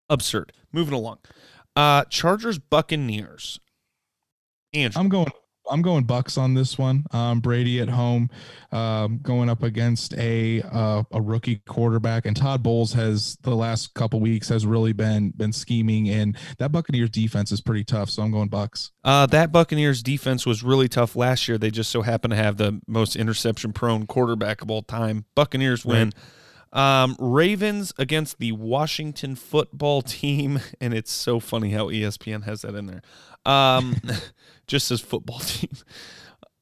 Absurd. 0.09 0.53
Moving 0.73 0.95
along. 0.95 1.19
Uh 1.77 2.05
Chargers 2.05 2.59
Buccaneers. 2.59 3.61
Andrew. 4.73 5.01
I'm 5.01 5.09
going 5.09 5.27
I'm 5.69 5.83
going 5.83 6.05
Bucs 6.05 6.39
on 6.39 6.55
this 6.55 6.79
one. 6.79 7.05
Um, 7.13 7.41
Brady 7.41 7.81
at 7.81 7.89
home, 7.89 8.31
um, 8.73 9.19
going 9.23 9.49
up 9.49 9.63
against 9.63 10.15
a 10.15 10.63
uh, 10.63 11.03
a 11.13 11.21
rookie 11.21 11.57
quarterback, 11.67 12.27
and 12.27 12.37
Todd 12.37 12.63
Bowles 12.63 12.93
has 12.95 13.37
the 13.43 13.55
last 13.55 13.95
couple 13.95 14.21
weeks 14.21 14.49
has 14.49 14.67
really 14.67 14.93
been 14.93 15.31
been 15.31 15.53
scheming, 15.53 16.09
and 16.09 16.37
that 16.59 16.73
Buccaneers 16.73 17.11
defense 17.11 17.53
is 17.53 17.61
pretty 17.61 17.85
tough. 17.85 18.11
So 18.11 18.23
I'm 18.23 18.31
going 18.31 18.49
Bucs. 18.49 18.91
Uh, 19.05 19.27
that 19.27 19.53
Buccaneers 19.53 20.03
defense 20.03 20.47
was 20.47 20.63
really 20.63 20.89
tough 20.89 21.17
last 21.17 21.49
year. 21.49 21.59
They 21.59 21.71
just 21.71 21.91
so 21.91 22.03
happen 22.03 22.31
to 22.31 22.37
have 22.37 22.57
the 22.57 22.81
most 22.87 23.17
interception 23.17 23.73
prone 23.73 24.07
quarterback 24.07 24.63
of 24.63 24.71
all 24.71 24.83
time. 24.83 25.25
Buccaneers 25.35 25.85
win. 25.85 26.13
Right. 26.15 26.15
Um, 26.73 27.17
Ravens 27.19 27.93
against 27.99 28.39
the 28.39 28.53
Washington 28.53 29.35
football 29.35 30.03
team, 30.03 30.61
and 30.81 30.95
it's 30.95 31.13
so 31.13 31.41
funny 31.41 31.71
how 31.71 31.89
ESPN 31.89 32.45
has 32.45 32.63
that 32.63 32.75
in 32.75 32.87
there. 32.87 33.03
Um, 33.45 33.97
just 34.67 34.87
says 34.87 35.01
football 35.01 35.39
team 35.45 35.71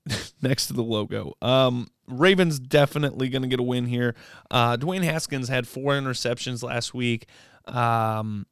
next 0.43 0.67
to 0.69 0.73
the 0.73 0.83
logo. 0.83 1.35
Um, 1.43 1.89
Ravens 2.07 2.59
definitely 2.59 3.29
going 3.29 3.43
to 3.43 3.49
get 3.49 3.61
a 3.61 3.65
win 3.65 3.87
here. 3.87 4.15
Uh, 4.51 4.77
Dwayne 4.77 5.03
Haskins 5.03 5.49
had 5.49 5.69
four 5.69 5.93
interceptions 5.93 6.63
last 6.63 6.95
week. 6.95 7.27
Um, 7.67 8.47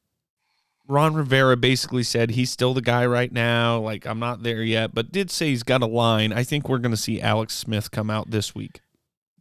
Ron 0.89 1.15
Rivera 1.15 1.57
basically 1.57 2.03
said 2.03 2.33
he's 2.33 2.51
still 2.51 2.75
the 2.75 2.83
guy 2.83 3.07
right 3.07 3.33
now. 3.33 3.81
Like, 3.81 4.07
I'm 4.07 4.21
not 4.21 4.43
there 4.43 4.63
yet, 4.63 4.95
but 4.95 5.11
did 5.11 5.31
say 5.31 5.49
he's 5.49 5.65
got 5.65 5.83
a 5.83 5.87
line. 5.87 6.33
I 6.33 6.45
think 6.45 6.69
we're 6.69 6.79
going 6.79 6.93
to 6.93 6.97
see 6.97 7.21
Alex 7.21 7.55
Smith 7.55 7.91
come 7.91 8.11
out 8.11 8.31
this 8.31 8.55
week. 8.55 8.81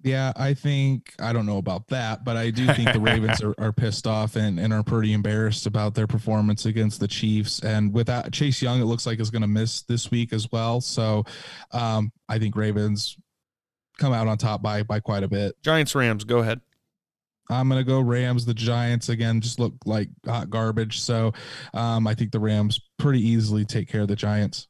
Yeah, 0.05 0.33
I 0.35 0.53
think 0.53 1.15
I 1.19 1.33
don't 1.33 1.47
know 1.47 1.57
about 1.57 1.87
that, 1.87 2.23
but 2.23 2.37
I 2.37 2.51
do 2.51 2.71
think 2.73 2.93
the 2.93 2.99
Ravens 2.99 3.41
are, 3.43 3.55
are 3.57 3.73
pissed 3.73 4.05
off 4.05 4.35
and, 4.35 4.59
and 4.59 4.71
are 4.71 4.83
pretty 4.83 5.13
embarrassed 5.13 5.65
about 5.65 5.95
their 5.95 6.05
performance 6.05 6.67
against 6.67 6.99
the 6.99 7.07
Chiefs. 7.07 7.59
And 7.61 7.91
without 7.91 8.31
Chase 8.31 8.61
Young, 8.61 8.79
it 8.79 8.85
looks 8.85 9.07
like 9.07 9.19
is 9.19 9.31
going 9.31 9.41
to 9.41 9.47
miss 9.47 9.81
this 9.81 10.11
week 10.11 10.31
as 10.31 10.51
well. 10.51 10.79
So 10.79 11.23
um, 11.71 12.11
I 12.29 12.37
think 12.37 12.55
Ravens 12.55 13.17
come 13.97 14.13
out 14.13 14.27
on 14.27 14.37
top 14.37 14.61
by 14.61 14.83
by 14.83 14.99
quite 14.99 15.23
a 15.23 15.27
bit. 15.27 15.55
Giants 15.63 15.95
Rams, 15.95 16.23
go 16.23 16.37
ahead. 16.37 16.61
I'm 17.49 17.67
gonna 17.67 17.83
go 17.83 17.99
Rams. 17.99 18.45
The 18.45 18.53
Giants 18.53 19.09
again 19.09 19.41
just 19.41 19.59
look 19.59 19.73
like 19.85 20.09
hot 20.23 20.51
garbage. 20.51 20.99
So 20.99 21.33
um, 21.73 22.05
I 22.05 22.13
think 22.13 22.31
the 22.31 22.39
Rams 22.39 22.79
pretty 22.99 23.21
easily 23.27 23.65
take 23.65 23.89
care 23.89 24.01
of 24.01 24.07
the 24.07 24.15
Giants. 24.15 24.67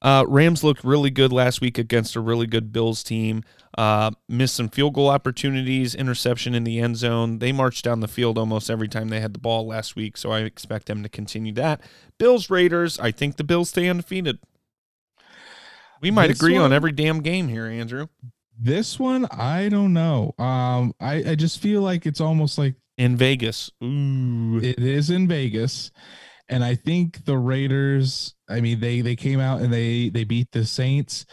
Uh, 0.00 0.24
Rams 0.28 0.62
looked 0.62 0.84
really 0.84 1.10
good 1.10 1.32
last 1.32 1.60
week 1.60 1.76
against 1.76 2.14
a 2.14 2.20
really 2.20 2.46
good 2.46 2.72
Bills 2.72 3.02
team. 3.02 3.42
Uh, 3.76 4.10
missed 4.28 4.56
some 4.56 4.68
field 4.68 4.94
goal 4.94 5.08
opportunities, 5.08 5.94
interception 5.94 6.54
in 6.54 6.64
the 6.64 6.78
end 6.80 6.96
zone. 6.96 7.38
They 7.38 7.52
marched 7.52 7.84
down 7.84 8.00
the 8.00 8.08
field 8.08 8.38
almost 8.38 8.70
every 8.70 8.88
time 8.88 9.08
they 9.08 9.20
had 9.20 9.32
the 9.32 9.38
ball 9.38 9.66
last 9.66 9.96
week, 9.96 10.16
so 10.16 10.30
I 10.30 10.40
expect 10.40 10.86
them 10.86 11.02
to 11.02 11.08
continue 11.08 11.52
that. 11.54 11.80
Bills 12.18 12.50
Raiders, 12.50 12.98
I 12.98 13.10
think 13.10 13.36
the 13.36 13.44
Bills 13.44 13.70
stay 13.70 13.88
undefeated. 13.88 14.38
We 16.00 16.10
might 16.10 16.28
this 16.28 16.38
agree 16.38 16.54
one, 16.54 16.62
on 16.62 16.72
every 16.72 16.92
damn 16.92 17.20
game 17.20 17.48
here, 17.48 17.66
Andrew. 17.66 18.06
This 18.56 18.98
one, 18.98 19.26
I 19.30 19.68
don't 19.68 19.92
know. 19.92 20.34
Um, 20.38 20.94
I, 21.00 21.30
I 21.30 21.34
just 21.34 21.60
feel 21.60 21.82
like 21.82 22.06
it's 22.06 22.20
almost 22.20 22.56
like 22.56 22.74
in 22.96 23.16
Vegas. 23.16 23.70
Ooh. 23.82 24.60
It 24.62 24.78
is 24.78 25.10
in 25.10 25.28
Vegas 25.28 25.90
and 26.48 26.64
I 26.64 26.74
think 26.74 27.24
the 27.24 27.36
Raiders. 27.36 28.34
I 28.48 28.60
mean, 28.60 28.80
they 28.80 29.00
they 29.00 29.16
came 29.16 29.40
out 29.40 29.60
and 29.60 29.72
they 29.72 30.08
they 30.08 30.24
beat 30.24 30.50
the 30.52 30.64
Saints. 30.64 31.26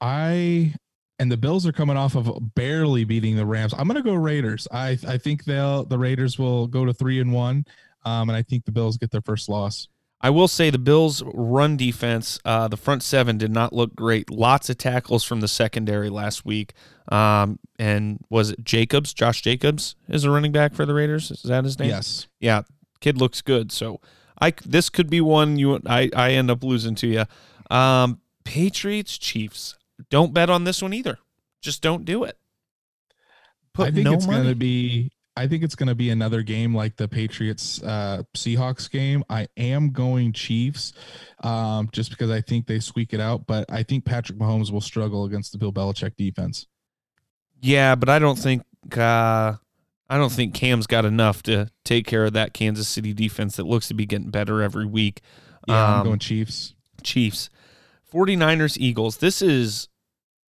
I 0.00 0.74
and 1.18 1.30
the 1.30 1.36
Bills 1.36 1.66
are 1.66 1.72
coming 1.72 1.96
off 1.96 2.14
of 2.14 2.30
barely 2.54 3.04
beating 3.04 3.36
the 3.36 3.46
Rams. 3.46 3.74
I'm 3.76 3.88
going 3.88 4.02
to 4.02 4.08
go 4.08 4.14
Raiders. 4.14 4.68
I 4.70 4.98
I 5.06 5.18
think 5.18 5.44
they'll 5.44 5.84
the 5.84 5.98
Raiders 5.98 6.38
will 6.38 6.66
go 6.66 6.84
to 6.84 6.92
three 6.92 7.20
and 7.20 7.32
one, 7.32 7.64
um, 8.04 8.28
and 8.28 8.36
I 8.36 8.42
think 8.42 8.64
the 8.64 8.72
Bills 8.72 8.96
get 8.96 9.10
their 9.10 9.22
first 9.22 9.48
loss. 9.48 9.88
I 10.20 10.30
will 10.30 10.48
say 10.48 10.70
the 10.70 10.78
Bills' 10.78 11.22
run 11.34 11.76
defense, 11.76 12.40
uh, 12.44 12.68
the 12.68 12.76
front 12.78 13.02
seven 13.02 13.36
did 13.36 13.50
not 13.50 13.72
look 13.72 13.94
great. 13.94 14.30
Lots 14.30 14.70
of 14.70 14.78
tackles 14.78 15.24
from 15.24 15.40
the 15.40 15.48
secondary 15.48 16.08
last 16.08 16.44
week. 16.44 16.72
Um, 17.12 17.58
and 17.78 18.18
was 18.30 18.50
it 18.50 18.64
Jacobs? 18.64 19.12
Josh 19.12 19.42
Jacobs 19.42 19.94
is 20.08 20.24
a 20.24 20.30
running 20.30 20.52
back 20.52 20.74
for 20.74 20.86
the 20.86 20.94
Raiders. 20.94 21.30
Is 21.30 21.42
that 21.42 21.64
his 21.64 21.78
name? 21.78 21.90
Yes. 21.90 22.28
Yeah, 22.40 22.62
kid 23.00 23.18
looks 23.18 23.42
good. 23.42 23.70
So 23.70 24.00
I 24.40 24.52
this 24.64 24.88
could 24.88 25.10
be 25.10 25.20
one 25.20 25.58
you 25.58 25.80
I 25.86 26.10
I 26.14 26.32
end 26.32 26.50
up 26.50 26.62
losing 26.62 26.94
to 26.96 27.06
you. 27.06 27.24
Um, 27.74 28.20
Patriots 28.44 29.18
Chiefs. 29.18 29.76
Don't 30.10 30.32
bet 30.32 30.50
on 30.50 30.64
this 30.64 30.82
one 30.82 30.92
either. 30.92 31.18
Just 31.62 31.82
don't 31.82 32.04
do 32.04 32.24
it. 32.24 32.38
Put 33.72 33.88
I 33.88 33.90
think 33.90 34.04
no 34.04 34.12
it's 34.14 34.26
going 34.26 34.46
to 34.46 34.54
be. 34.54 35.10
I 35.38 35.46
think 35.46 35.62
it's 35.62 35.74
going 35.74 35.88
to 35.88 35.94
be 35.94 36.08
another 36.08 36.42
game 36.42 36.74
like 36.74 36.96
the 36.96 37.08
Patriots 37.08 37.82
uh, 37.82 38.22
Seahawks 38.34 38.90
game. 38.90 39.22
I 39.28 39.48
am 39.58 39.90
going 39.90 40.32
Chiefs, 40.32 40.94
um, 41.42 41.90
just 41.92 42.08
because 42.08 42.30
I 42.30 42.40
think 42.40 42.66
they 42.66 42.78
squeak 42.78 43.12
it 43.12 43.20
out. 43.20 43.46
But 43.46 43.70
I 43.70 43.82
think 43.82 44.06
Patrick 44.06 44.38
Mahomes 44.38 44.70
will 44.70 44.80
struggle 44.80 45.26
against 45.26 45.52
the 45.52 45.58
Bill 45.58 45.72
Belichick 45.72 46.16
defense. 46.16 46.66
Yeah, 47.60 47.96
but 47.96 48.08
I 48.08 48.18
don't 48.18 48.38
think 48.38 48.62
uh, 48.96 49.54
I 50.08 50.18
don't 50.18 50.32
think 50.32 50.54
Cam's 50.54 50.86
got 50.86 51.04
enough 51.04 51.42
to 51.44 51.70
take 51.84 52.06
care 52.06 52.24
of 52.24 52.32
that 52.34 52.54
Kansas 52.54 52.88
City 52.88 53.12
defense 53.12 53.56
that 53.56 53.66
looks 53.66 53.88
to 53.88 53.94
be 53.94 54.06
getting 54.06 54.30
better 54.30 54.62
every 54.62 54.86
week. 54.86 55.20
Yeah, 55.66 55.84
um, 55.84 56.00
I'm 56.00 56.04
going 56.04 56.18
Chiefs. 56.18 56.74
Chiefs. 57.02 57.50
49ers, 58.12 58.78
Eagles. 58.78 59.16
This 59.18 59.42
is 59.42 59.88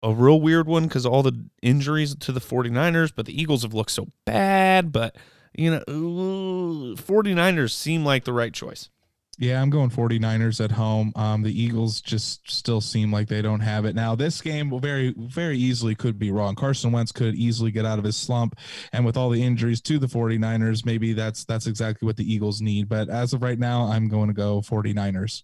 a 0.03 0.13
real 0.13 0.41
weird 0.41 0.67
one 0.67 0.85
because 0.85 1.07
all 1.07 1.23
the 1.23 1.47
injuries 1.63 2.15
to 2.17 2.33
the 2.33 2.41
49ers, 2.41 3.13
but 3.15 3.27
the 3.27 3.41
Eagles 3.41 3.63
have 3.63 3.73
looked 3.73 3.91
so 3.91 4.09
bad. 4.27 4.93
But, 4.93 5.17
you 5.57 5.71
know, 5.71 5.81
49ers 5.89 7.73
seem 7.73 8.05
like 8.05 8.25
the 8.25 8.33
right 8.35 8.53
choice. 8.53 8.91
Yeah, 9.39 9.61
I'm 9.61 9.69
going 9.69 9.91
49ers 9.91 10.65
at 10.65 10.73
home. 10.73 11.13
Um, 11.15 11.43
the 11.43 11.53
Eagles 11.53 12.01
just 12.01 12.51
still 12.51 12.81
seem 12.81 13.13
like 13.13 13.29
they 13.29 13.43
don't 13.43 13.61
have 13.61 13.85
it. 13.85 13.95
Now, 13.95 14.15
this 14.15 14.41
game 14.41 14.81
very, 14.81 15.15
very 15.19 15.59
easily 15.59 15.95
could 15.95 16.19
be 16.19 16.31
wrong. 16.31 16.55
Carson 16.55 16.91
Wentz 16.91 17.13
could 17.13 17.35
easily 17.35 17.71
get 17.71 17.85
out 17.85 17.99
of 17.99 18.05
his 18.05 18.17
slump. 18.17 18.59
And 18.93 19.05
with 19.05 19.15
all 19.15 19.29
the 19.29 19.43
injuries 19.43 19.83
to 19.83 19.99
the 19.99 20.07
49ers, 20.07 20.87
maybe 20.87 21.13
that's 21.13 21.45
that's 21.45 21.67
exactly 21.67 22.07
what 22.07 22.17
the 22.17 22.33
Eagles 22.33 22.63
need. 22.63 22.89
But 22.89 23.11
as 23.11 23.35
of 23.35 23.43
right 23.43 23.59
now, 23.59 23.91
I'm 23.91 24.09
going 24.09 24.29
to 24.29 24.35
go 24.35 24.63
49ers. 24.63 25.43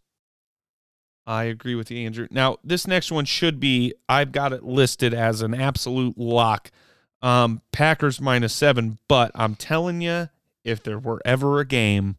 I 1.27 1.45
agree 1.45 1.75
with 1.75 1.91
you, 1.91 2.05
Andrew. 2.05 2.29
Now, 2.31 2.57
this 2.64 2.87
next 2.87 3.12
one 3.12 3.27
should 3.27 3.61
be 3.61 3.93
I've 4.09 4.33
got 4.33 4.55
it 4.55 4.64
listed 4.64 5.12
as 5.12 5.43
an 5.43 5.53
absolute 5.53 6.16
lock. 6.16 6.71
Um, 7.21 7.61
Packers 7.73 8.23
minus 8.23 8.55
seven, 8.55 8.99
but 9.07 9.31
I'm 9.35 9.55
telling 9.55 10.01
you, 10.01 10.31
if 10.64 10.83
there 10.83 10.99
were 10.99 11.21
ever 11.25 11.61
a 11.61 11.66
game 11.66 12.16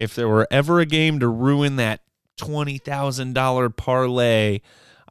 if 0.00 0.14
there 0.14 0.28
were 0.28 0.48
ever 0.50 0.80
a 0.80 0.86
game 0.86 1.20
to 1.20 1.28
ruin 1.28 1.76
that 1.76 2.00
$20,000 2.38 3.76
parlay, 3.76 4.60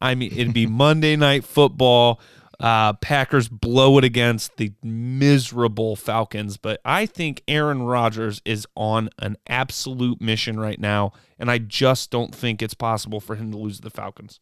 I 0.02 0.16
mean, 0.16 0.32
it'd 0.32 0.54
be 0.54 0.66
Monday 0.68 1.16
Night 1.16 1.46
Football. 1.46 2.20
Uh, 2.60 2.92
Packers 2.94 3.48
blow 3.48 3.98
it 3.98 4.04
against 4.04 4.58
the 4.58 4.74
miserable 4.84 5.96
Falcons, 5.96 6.58
but 6.58 6.82
I 6.84 7.06
think 7.06 7.42
Aaron 7.48 7.84
Rodgers 7.84 8.42
is 8.44 8.68
on 8.76 9.10
an 9.18 9.38
absolute 9.48 10.20
mission 10.20 10.60
right 10.60 10.78
now, 10.78 11.14
and 11.38 11.50
I 11.50 11.60
just 11.60 12.12
don't 12.12 12.36
think 12.36 12.62
it's 12.62 12.74
possible 12.74 13.22
for 13.22 13.36
him 13.36 13.52
to 13.52 13.58
lose 13.58 13.80
the 13.80 13.90
Falcons. 13.90 14.42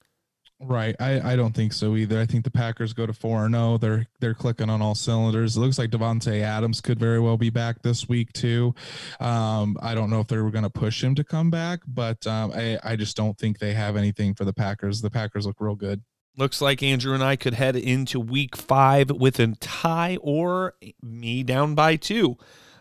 Right. 0.59 0.95
I, 0.99 1.33
I 1.33 1.35
don't 1.35 1.55
think 1.55 1.71
so 1.71 1.95
either. 1.95 2.19
I 2.19 2.25
think 2.25 2.43
the 2.43 2.49
Packers 2.49 2.91
go 2.91 3.05
to 3.05 3.13
four 3.13 3.45
and 3.45 3.53
zero. 3.53 3.77
They're 3.77 4.07
they're 4.19 4.33
clicking 4.33 4.71
on 4.71 4.81
all 4.81 4.95
cylinders. 4.95 5.55
It 5.55 5.59
looks 5.59 5.77
like 5.77 5.91
Davante 5.91 6.41
Adams 6.41 6.81
could 6.81 6.99
very 6.99 7.19
well 7.19 7.37
be 7.37 7.51
back 7.51 7.83
this 7.83 8.09
week 8.09 8.33
too. 8.33 8.73
Um, 9.19 9.77
I 9.83 9.93
don't 9.93 10.09
know 10.09 10.19
if 10.19 10.27
they 10.27 10.37
were 10.37 10.49
going 10.49 10.63
to 10.63 10.69
push 10.69 11.03
him 11.03 11.13
to 11.15 11.23
come 11.23 11.51
back, 11.51 11.81
but 11.87 12.25
um, 12.25 12.51
I 12.55 12.79
I 12.83 12.95
just 12.95 13.15
don't 13.15 13.37
think 13.37 13.59
they 13.59 13.73
have 13.73 13.95
anything 13.95 14.33
for 14.33 14.45
the 14.45 14.53
Packers. 14.53 15.01
The 15.01 15.11
Packers 15.11 15.45
look 15.45 15.57
real 15.59 15.75
good. 15.75 16.01
Looks 16.37 16.59
like 16.59 16.81
Andrew 16.81 17.13
and 17.13 17.23
I 17.23 17.35
could 17.35 17.53
head 17.53 17.75
into 17.75 18.19
Week 18.19 18.55
Five 18.55 19.11
with 19.11 19.39
a 19.39 19.55
tie 19.59 20.17
or 20.21 20.73
me 21.03 21.43
down 21.43 21.75
by 21.75 21.97
two. 21.97 22.31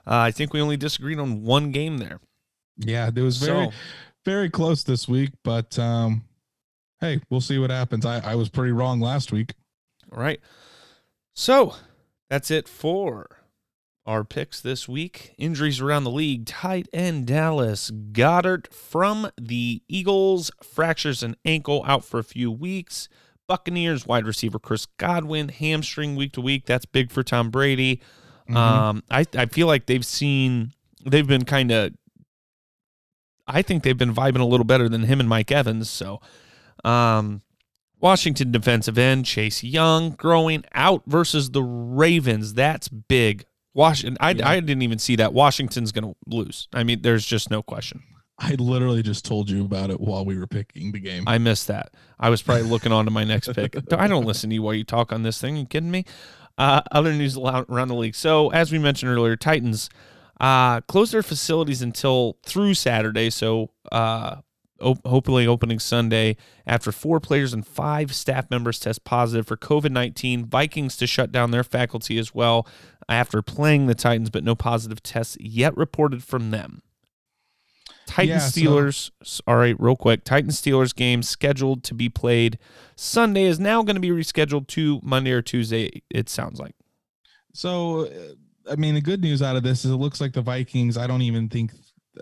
Uh, 0.07 0.17
I 0.17 0.31
think 0.31 0.55
we 0.55 0.63
only 0.63 0.79
disagreed 0.79 1.19
on 1.19 1.43
one 1.43 1.73
game 1.73 1.99
there. 1.99 2.21
Yeah, 2.79 3.11
it 3.15 3.21
was 3.21 3.37
very 3.37 3.67
so, 3.67 3.73
very 4.25 4.49
close 4.49 4.83
this 4.83 5.09
week, 5.09 5.33
but 5.43 5.79
um, 5.79 6.25
hey, 7.01 7.21
we'll 7.31 7.41
see 7.41 7.59
what 7.59 7.71
happens. 7.71 8.05
I, 8.05 8.21
I 8.21 8.35
was 8.35 8.49
pretty 8.49 8.73
wrong 8.73 9.01
last 9.01 9.33
week. 9.33 9.55
All 10.13 10.19
right. 10.21 10.41
So 11.35 11.75
that's 12.31 12.51
it 12.51 12.69
for 12.69 13.43
our 14.07 14.25
picks 14.25 14.61
this 14.61 14.89
week. 14.89 15.35
Injuries 15.37 15.81
around 15.81 16.05
the 16.05 16.11
league. 16.11 16.47
Tight 16.47 16.89
end 16.93 17.27
Dallas 17.27 17.91
Goedert 17.91 18.73
from 18.73 19.31
the 19.39 19.83
Eagles 19.89 20.51
fractures 20.63 21.23
an 21.23 21.37
ankle 21.45 21.85
out 21.87 22.05
for 22.05 22.19
a 22.19 22.25
few 22.25 22.51
weeks. 22.51 23.09
Buccaneers 23.49 24.07
wide 24.07 24.27
receiver 24.27 24.59
Chris 24.59 24.87
Godwin 24.99 25.49
hamstring 25.49 26.17
week 26.17 26.33
to 26.33 26.41
week. 26.41 26.67
That's 26.67 26.85
big 26.85 27.11
for 27.11 27.23
Tom 27.23 27.51
Brady. 27.51 28.01
Mm-hmm. 28.49 28.57
Um, 28.57 29.03
I 29.11 29.27
I 29.37 29.47
feel 29.47 29.67
like 29.67 29.87
they've 29.87 30.07
seen 30.07 30.73
they've 31.05 31.27
been 31.27 31.45
kind 31.45 31.71
of. 31.71 31.93
I 33.49 33.63
think 33.63 33.85
they've 33.85 33.97
been 33.97 34.13
vibing 34.13 34.41
a 34.41 34.45
little 34.45 34.65
better 34.65 34.89
than 34.89 35.05
him 35.05 35.21
and 35.21 35.29
Mike 35.29 35.53
Evans. 35.53 35.89
So, 35.89 36.21
um, 36.87 37.43
Washington 38.01 38.53
defensive 38.53 38.99
end 38.99 39.27
Chase 39.27 39.65
Young 39.65 40.11
growing 40.11 40.65
out 40.73 41.03
versus 41.07 41.51
the 41.51 41.63
Ravens. 41.63 42.55
That's 42.55 42.89
big. 42.89 43.45
Washington. 43.75 44.17
I, 44.21 44.31
yeah. 44.31 44.49
I 44.49 44.61
didn't 44.61 44.83
even 44.83 44.99
see 44.99 45.17
that. 45.17 45.35
Washington's 45.35 45.93
going 45.93 46.05
to 46.05 46.17
lose. 46.27 46.69
I 46.73 46.83
mean, 46.83 47.03
there's 47.03 47.27
just 47.27 47.51
no 47.51 47.63
question. 47.63 48.03
I 48.39 48.55
literally 48.55 49.03
just 49.03 49.25
told 49.25 49.49
you 49.49 49.65
about 49.65 49.91
it 49.91 50.01
while 50.01 50.25
we 50.25 50.39
were 50.39 50.47
picking 50.47 50.93
the 50.93 51.01
game. 51.01 51.25
I 51.27 51.39
missed 51.39 51.69
that. 51.69 51.93
I 52.19 52.29
was 52.29 52.43
probably 52.43 52.65
looking 52.65 52.93
on 52.93 53.07
to 53.07 53.11
my 53.11 53.25
next 53.25 53.53
pick. 53.55 53.77
I 53.93 54.09
don't 54.09 54.27
listen 54.27 54.51
to 54.51 54.55
you 54.55 54.63
while 54.63 54.75
you 54.75 54.85
talk 54.85 55.13
on 55.13 55.23
this 55.23 55.41
thing. 55.41 55.57
Are 55.57 55.61
you 55.61 55.67
kidding 55.67 55.91
me? 55.91 56.05
Uh, 56.59 56.83
other 56.91 57.13
news 57.13 57.37
around 57.37 57.89
the 57.89 57.95
league. 57.95 58.15
So, 58.15 58.51
as 58.51 58.73
we 58.73 58.79
mentioned 58.79 59.11
earlier, 59.11 59.37
Titans 59.37 59.89
uh, 60.41 60.81
closed 60.83 61.13
their 61.13 61.23
facilities 61.23 61.83
until 61.83 62.39
through 62.45 62.75
Saturday. 62.75 63.31
So, 63.31 63.71
uh, 63.91 64.37
op- 64.81 65.07
hopefully 65.07 65.47
opening 65.47 65.79
Sunday 65.79 66.37
after 66.67 66.93
four 66.93 67.21
players 67.21 67.53
and 67.53 67.67
five 67.67 68.15
staff 68.15 68.51
members 68.51 68.79
test 68.79 69.05
positive 69.05 69.47
for 69.47 69.57
COVID 69.57 69.91
19. 69.91 70.47
Vikings 70.47 70.97
to 70.99 71.07
shut 71.07 71.33
down 71.33 71.51
their 71.51 71.65
faculty 71.65 72.19
as 72.19 72.35
well 72.35 72.67
after 73.09 73.43
playing 73.43 73.87
the 73.87 73.95
Titans, 73.95 74.31
but 74.31 74.45
no 74.45 74.55
positive 74.55 75.03
tests 75.03 75.37
yet 75.41 75.77
reported 75.77 76.23
from 76.23 76.51
them. 76.51 76.83
Titan 78.07 78.37
yeah, 78.37 78.39
Steelers. 78.39 79.11
So, 79.23 79.43
all 79.47 79.57
right, 79.57 79.77
real 79.79 79.97
quick. 79.97 80.25
Titan 80.25 80.51
Steelers 80.51 80.95
game 80.95 81.23
scheduled 81.23 81.83
to 81.85 81.95
be 81.95 82.09
played 82.09 82.59
Sunday 82.95 83.45
is 83.45 83.59
now 83.59 83.83
going 83.83 83.97
to 83.97 84.01
be 84.01 84.11
rescheduled 84.11 84.69
to 84.69 85.01
Monday 85.03 85.33
or 85.33 85.43
Tuesday. 85.43 86.03
It 86.09 86.29
sounds 86.29 86.61
like. 86.61 86.75
So, 87.53 88.07
uh, 88.07 88.71
I 88.71 88.77
mean, 88.77 88.95
the 88.95 89.01
good 89.01 89.23
news 89.23 89.43
out 89.43 89.57
of 89.57 89.63
this 89.63 89.85
is 89.85 89.91
it 89.91 89.97
looks 89.97 90.21
like 90.21 90.33
the 90.33 90.43
Vikings. 90.43 90.97
I 90.97 91.07
don't 91.07 91.23
even 91.23 91.49
think 91.49 91.73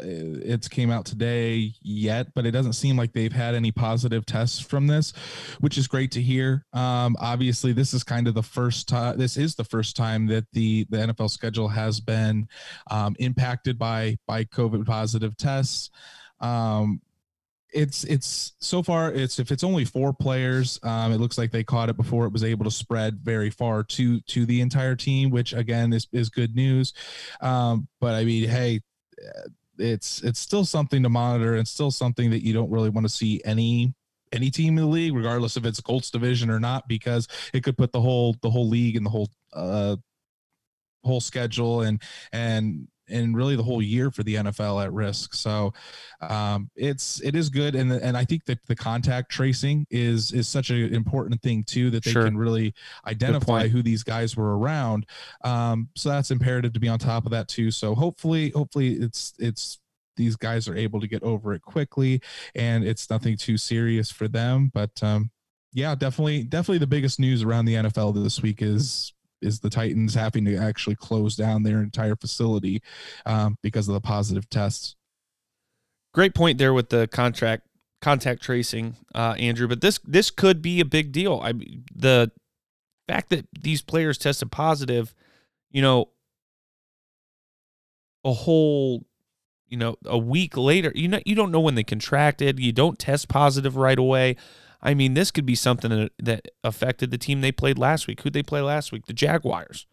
it's 0.01 0.69
came 0.69 0.91
out 0.91 1.05
today 1.05 1.73
yet, 1.83 2.29
but 2.35 2.47
it 2.47 2.51
doesn't 2.51 2.75
seem 2.75 2.97
like 2.97 3.13
they've 3.13 3.33
had 3.33 3.55
any 3.55 3.73
positive 3.73 4.27
tests 4.27 4.61
from 4.61 4.87
this, 4.87 5.13
which 5.61 5.79
is 5.79 5.87
great 5.87 6.11
to 6.13 6.23
hear. 6.23 6.65
Um, 6.73 7.17
obviously, 7.21 7.73
this 7.73 7.95
is 7.95 8.03
kind 8.05 8.29
of 8.29 8.35
the 8.35 8.43
first 8.43 8.89
time. 8.89 9.19
This 9.19 9.37
is 9.37 9.55
the 9.55 9.65
first 9.65 9.97
time 9.97 10.27
that 10.27 10.47
the 10.53 10.87
the 10.91 10.99
NFL 10.99 11.31
schedule 11.31 11.69
has 11.69 12.01
been 12.01 12.49
um, 12.91 13.17
impacted 13.19 13.79
by 13.79 14.17
by 14.27 14.45
COVID 14.45 14.87
positive 14.87 15.37
tests. 15.37 15.91
Um, 16.41 17.01
it's 17.75 18.05
it's 18.05 18.53
so 18.61 18.83
far 18.83 19.13
it's 19.13 19.41
if 19.41 19.51
it's 19.51 19.65
only 19.65 19.85
four 19.85 20.13
players 20.13 20.79
um, 20.85 21.13
it 21.13 21.19
looks 21.19 21.37
like 21.37 21.51
they 21.51 21.65
caught 21.65 21.89
it 21.89 21.97
before 21.97 22.25
it 22.25 22.33
was 22.33 22.45
able 22.45 22.65
to 22.65 22.71
spread 22.71 23.19
very 23.21 23.51
far 23.51 23.83
to 23.83 24.21
to 24.23 24.47
the 24.47 24.61
entire 24.61 24.95
team 24.95 25.29
which 25.29 25.53
again 25.53 25.93
is, 25.93 26.07
is 26.13 26.31
good 26.31 26.55
news 26.55 26.93
um, 27.41 27.89
but 28.01 28.15
i 28.15 28.25
mean 28.25 28.49
hey 28.49 28.81
it's 29.79 30.23
it's 30.23 30.41
still 30.41 30.65
something 30.65 31.03
to 31.03 31.09
monitor 31.09 31.55
and 31.55 31.67
still 31.67 31.91
something 31.91 32.31
that 32.31 32.45
you 32.45 32.53
don't 32.53 32.71
really 32.71 32.91
want 32.91 33.05
to 33.05 33.13
see 33.13 33.41
any 33.45 33.95
any 34.33 34.51
team 34.51 34.77
in 34.79 34.85
the 34.85 34.91
league, 34.91 35.15
regardless 35.15 35.57
if 35.57 35.65
it's 35.65 35.81
Colts 35.81 36.11
division 36.11 36.51
or 36.51 36.59
not, 36.59 36.89
because 36.89 37.29
it 37.53 37.63
could 37.63 37.77
put 37.77 37.93
the 37.93 38.01
whole 38.01 38.37
the 38.43 38.51
whole 38.51 38.69
league 38.69 38.97
and 38.97 39.07
the 39.07 39.11
whole 39.11 39.31
uh 39.53 39.97
whole 41.05 41.21
schedule 41.21 41.83
and 41.83 42.03
and 42.33 42.89
and 43.09 43.37
really 43.37 43.57
the 43.57 43.63
whole 43.63 43.83
year 43.83 44.11
for 44.11 44.23
the 44.23 44.37
NFL 44.37 44.85
at 44.85 44.93
risk. 44.93 45.35
So 45.35 45.73
um, 46.21 46.71
it's 46.77 47.21
it 47.23 47.35
is 47.35 47.49
good, 47.49 47.75
and 47.75 47.93
and 47.93 48.17
I 48.17 48.25
think 48.25 48.45
that 48.47 48.59
the 48.67 48.77
contact 48.77 49.31
tracing 49.31 49.87
is 49.91 50.33
is 50.33 50.49
such 50.49 50.71
an 50.71 50.95
important 50.95 51.41
thing 51.43 51.65
too 51.65 51.91
that 51.91 52.05
they 52.05 52.13
sure. 52.13 52.25
can 52.25 52.37
really 52.37 52.75
identify 53.07 53.69
who 53.69 53.83
these 53.83 54.03
guys 54.03 54.37
were 54.37 54.59
around. 54.59 55.07
Um, 55.43 55.89
so 55.97 56.09
that's 56.09 56.31
imperative 56.31 56.73
to 56.73 56.81
be 56.81 56.89
on 56.89 56.99
top 56.99 57.25
of 57.27 57.33
that 57.33 57.49
too. 57.49 57.71
So 57.71 57.95
hopefully, 57.95 58.51
hopefully 58.51 58.95
it's 58.95 59.35
it's 59.39 59.79
these 60.17 60.37
guys 60.37 60.69
are 60.69 60.77
able 60.77 61.01
to 61.01 61.07
get 61.07 61.23
over 61.23 61.55
it 61.55 61.63
quickly, 61.63 62.21
and 62.55 62.85
it's 62.85 63.11
nothing 63.11 63.37
too 63.37 63.57
serious 63.57 64.11
for 64.11 64.29
them. 64.29 64.71
But 64.73 65.03
um, 65.03 65.31
yeah, 65.73 65.95
definitely, 65.95 66.45
definitely 66.45 66.79
the 66.79 66.87
biggest 66.87 67.19
news 67.19 67.43
around 67.43 67.65
the 67.65 67.75
NFL 67.75 68.23
this 68.23 68.41
week 68.41 68.63
is 68.63 69.13
is 69.45 69.61
the 69.61 69.71
Titans 69.71 70.15
having 70.15 70.45
to 70.47 70.57
actually 70.57 70.97
close 70.97 71.37
down 71.37 71.63
their 71.63 71.83
entire 71.83 72.17
facility 72.17 72.83
um, 73.27 73.57
because 73.63 73.89
of 73.89 73.95
the 73.95 74.01
positive 74.01 74.49
tests. 74.49 74.97
Great 76.13 76.35
point 76.35 76.59
there 76.59 76.73
with 76.73 76.89
the 76.89 77.09
contract 77.09 77.67
contact 78.01 78.43
tracing, 78.43 78.97
uh, 79.15 79.35
Andrew. 79.39 79.67
But 79.67 79.81
this 79.81 79.99
this 80.05 80.31
could 80.31 80.63
be 80.63 80.81
a 80.81 80.85
big 80.85 81.13
deal. 81.13 81.41
I 81.43 81.53
the 81.95 82.31
fact 83.09 83.31
that 83.31 83.47
these 83.53 83.83
players 83.83 84.19
tested 84.19 84.51
positive, 84.51 85.15
you 85.71 85.83
know, 85.83 86.11
a 88.25 88.33
whole 88.33 89.05
you 89.69 89.77
know 89.77 89.97
a 90.05 90.19
week 90.19 90.57
later 90.57 90.93
you 90.95 91.09
know 91.09 91.21
you 91.25 91.35
don't 91.35 91.51
know 91.51 91.61
when 91.61 91.75
they 91.75 91.83
contracted 91.83 92.59
you 92.59 92.73
don't 92.73 92.99
test 92.99 93.29
positive 93.29 93.77
right 93.77 93.99
away 93.99 94.37
I 94.85 94.93
mean, 94.93 95.15
this 95.15 95.31
could 95.31 95.47
be 95.47 95.55
something 95.55 96.11
that 96.19 96.49
affected 96.63 97.11
the 97.11 97.19
team 97.19 97.41
they 97.41 97.53
played 97.53 97.79
last 97.79 98.07
week. 98.07 98.21
Who'd 98.21 98.35
they 98.35 98.43
play 98.43 98.61
last 98.61 98.93
week? 98.93 99.07
The 99.07 99.15
Jaguars. 99.15 99.87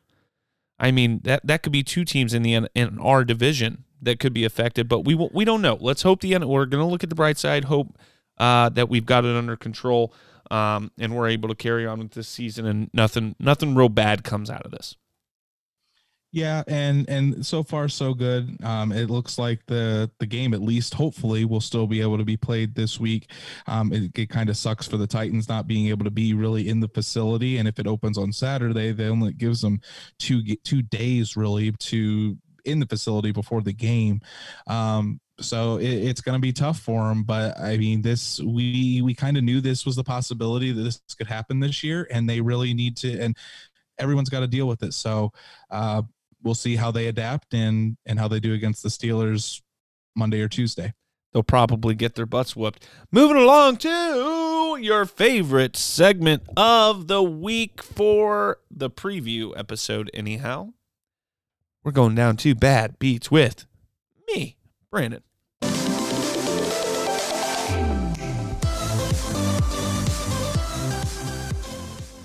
I 0.79 0.91
mean, 0.91 1.21
that 1.23 1.45
that 1.47 1.63
could 1.63 1.71
be 1.71 1.83
two 1.83 2.03
teams 2.03 2.33
in 2.33 2.43
the 2.43 2.67
in 2.75 2.99
our 2.99 3.23
division 3.23 3.85
that 4.01 4.19
could 4.19 4.33
be 4.33 4.43
affected, 4.43 4.89
but 4.89 5.05
we 5.05 5.15
we 5.15 5.45
don't 5.45 5.61
know. 5.61 5.77
Let's 5.79 6.01
hope 6.01 6.21
the 6.21 6.35
end. 6.35 6.47
We're 6.49 6.65
going 6.65 6.83
to 6.83 6.89
look 6.89 7.03
at 7.03 7.09
the 7.09 7.15
bright 7.15 7.37
side. 7.37 7.65
Hope 7.65 7.97
uh, 8.37 8.69
that 8.69 8.89
we've 8.89 9.05
got 9.05 9.23
it 9.23 9.35
under 9.35 9.55
control, 9.55 10.13
um, 10.49 10.91
and 10.99 11.15
we're 11.15 11.29
able 11.29 11.47
to 11.49 11.55
carry 11.55 11.85
on 11.85 11.99
with 11.99 12.11
this 12.11 12.27
season, 12.27 12.65
and 12.65 12.89
nothing 12.93 13.35
nothing 13.39 13.75
real 13.75 13.89
bad 13.89 14.23
comes 14.23 14.49
out 14.49 14.63
of 14.63 14.71
this. 14.71 14.97
Yeah, 16.33 16.63
and 16.67 17.09
and 17.09 17.45
so 17.45 17.61
far 17.61 17.89
so 17.89 18.13
good. 18.13 18.57
Um, 18.63 18.93
it 18.93 19.09
looks 19.09 19.37
like 19.37 19.65
the 19.65 20.09
the 20.19 20.25
game 20.25 20.53
at 20.53 20.61
least 20.61 20.93
hopefully 20.93 21.43
will 21.43 21.59
still 21.59 21.87
be 21.87 21.99
able 21.99 22.17
to 22.17 22.23
be 22.23 22.37
played 22.37 22.73
this 22.73 23.01
week. 23.01 23.29
Um, 23.67 23.91
it, 23.91 24.17
it 24.17 24.29
kind 24.29 24.49
of 24.49 24.55
sucks 24.55 24.87
for 24.87 24.95
the 24.95 25.07
Titans 25.07 25.49
not 25.49 25.67
being 25.67 25.87
able 25.87 26.05
to 26.05 26.11
be 26.11 26.33
really 26.33 26.69
in 26.69 26.79
the 26.79 26.87
facility, 26.87 27.57
and 27.57 27.67
if 27.67 27.79
it 27.79 27.87
opens 27.87 28.17
on 28.17 28.31
Saturday, 28.31 28.93
they 28.93 29.07
only 29.09 29.33
gives 29.33 29.59
them 29.59 29.81
two 30.19 30.41
two 30.63 30.81
days 30.81 31.35
really 31.35 31.73
to 31.73 32.37
in 32.63 32.79
the 32.79 32.85
facility 32.87 33.31
before 33.33 33.61
the 33.61 33.73
game. 33.73 34.21
Um, 34.67 35.19
so 35.41 35.77
it, 35.77 35.89
it's 35.89 36.21
going 36.21 36.37
to 36.37 36.41
be 36.41 36.53
tough 36.53 36.79
for 36.79 37.09
them. 37.09 37.23
But 37.23 37.59
I 37.59 37.75
mean, 37.75 38.01
this 38.01 38.39
we 38.39 39.01
we 39.03 39.13
kind 39.13 39.35
of 39.35 39.43
knew 39.43 39.59
this 39.59 39.85
was 39.85 39.97
the 39.97 40.03
possibility 40.05 40.71
that 40.71 40.81
this 40.81 41.01
could 41.17 41.27
happen 41.27 41.59
this 41.59 41.83
year, 41.83 42.07
and 42.09 42.29
they 42.29 42.39
really 42.39 42.73
need 42.73 42.95
to 42.97 43.19
and 43.19 43.35
everyone's 43.97 44.29
got 44.29 44.39
to 44.41 44.47
deal 44.47 44.67
with 44.67 44.83
it. 44.83 44.93
So 44.93 45.31
uh, 45.69 46.01
we'll 46.43 46.55
see 46.55 46.75
how 46.75 46.91
they 46.91 47.07
adapt 47.07 47.53
and 47.53 47.97
and 48.05 48.19
how 48.19 48.27
they 48.27 48.39
do 48.39 48.53
against 48.53 48.83
the 48.83 48.89
Steelers 48.89 49.61
Monday 50.15 50.41
or 50.41 50.47
Tuesday. 50.47 50.93
They'll 51.33 51.43
probably 51.43 51.95
get 51.95 52.15
their 52.15 52.25
butts 52.25 52.55
whooped. 52.55 52.85
Moving 53.11 53.37
along 53.37 53.77
to 53.77 54.77
your 54.81 55.05
favorite 55.05 55.77
segment 55.77 56.43
of 56.57 57.07
the 57.07 57.23
week 57.23 57.81
for 57.81 58.57
the 58.69 58.89
preview 58.89 59.57
episode, 59.57 60.11
anyhow. 60.13 60.73
We're 61.83 61.93
going 61.93 62.15
down 62.15 62.37
to 62.37 62.53
bad 62.53 62.99
beats 62.99 63.31
with 63.31 63.65
me, 64.27 64.57
Brandon. 64.91 65.23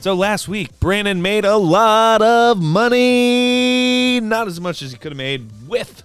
So 0.06 0.14
last 0.14 0.46
week, 0.46 0.78
Brandon 0.78 1.20
made 1.20 1.44
a 1.44 1.56
lot 1.56 2.22
of 2.22 2.62
money. 2.62 4.20
Not 4.20 4.46
as 4.46 4.60
much 4.60 4.80
as 4.80 4.92
he 4.92 4.98
could 4.98 5.10
have 5.10 5.16
made 5.16 5.50
with 5.66 6.04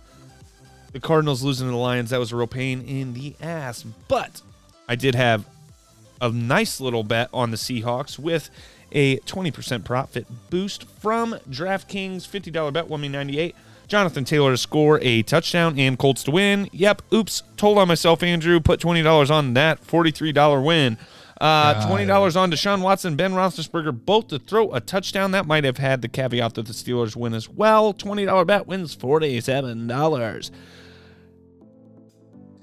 the 0.91 0.99
Cardinals 0.99 1.43
losing 1.43 1.67
to 1.67 1.71
the 1.71 1.77
Lions. 1.77 2.09
That 2.09 2.19
was 2.19 2.31
a 2.31 2.35
real 2.35 2.47
pain 2.47 2.81
in 2.81 3.13
the 3.13 3.35
ass. 3.39 3.83
But 4.07 4.41
I 4.89 4.95
did 4.95 5.13
have 5.13 5.45
a 6.19 6.31
nice 6.31 6.81
little 6.81 7.03
bet 7.03 7.29
on 7.31 7.51
the 7.51 7.57
Seahawks 7.57 8.17
with 8.17 8.49
a 8.91 9.17
20% 9.17 9.83
profit 9.83 10.25
boost 10.49 10.85
from 10.85 11.35
DraftKings. 11.47 12.27
$50 12.27 12.73
bet 12.73 12.87
won 12.87 13.01
me 13.01 13.07
98. 13.07 13.55
Jonathan 13.87 14.25
Taylor 14.25 14.49
to 14.49 14.57
score 14.57 14.99
a 15.03 15.21
touchdown 15.21 15.77
and 15.77 15.99
Colts 15.99 16.23
to 16.23 16.31
win. 16.31 16.69
Yep, 16.71 17.03
oops, 17.13 17.43
told 17.55 17.77
on 17.77 17.87
myself, 17.87 18.23
Andrew. 18.23 18.59
Put 18.59 18.79
$20 18.79 19.29
on 19.29 19.53
that 19.53 19.79
$43 19.85 20.65
win. 20.65 20.97
Uh, 21.41 21.87
Twenty 21.87 22.05
dollars 22.05 22.35
on 22.35 22.51
Deshaun 22.51 22.81
Watson, 22.81 23.15
Ben 23.15 23.33
Roethlisberger, 23.33 24.05
both 24.05 24.27
to 24.27 24.37
throw 24.37 24.71
a 24.73 24.79
touchdown. 24.79 25.31
That 25.31 25.47
might 25.47 25.63
have 25.63 25.77
had 25.77 26.03
the 26.03 26.07
caveat 26.07 26.53
that 26.53 26.67
the 26.67 26.73
Steelers 26.73 27.15
win 27.15 27.33
as 27.33 27.49
well. 27.49 27.93
Twenty 27.93 28.25
dollar 28.25 28.45
bet 28.45 28.67
wins 28.67 28.93
forty-seven 28.93 29.87
dollars. 29.87 30.51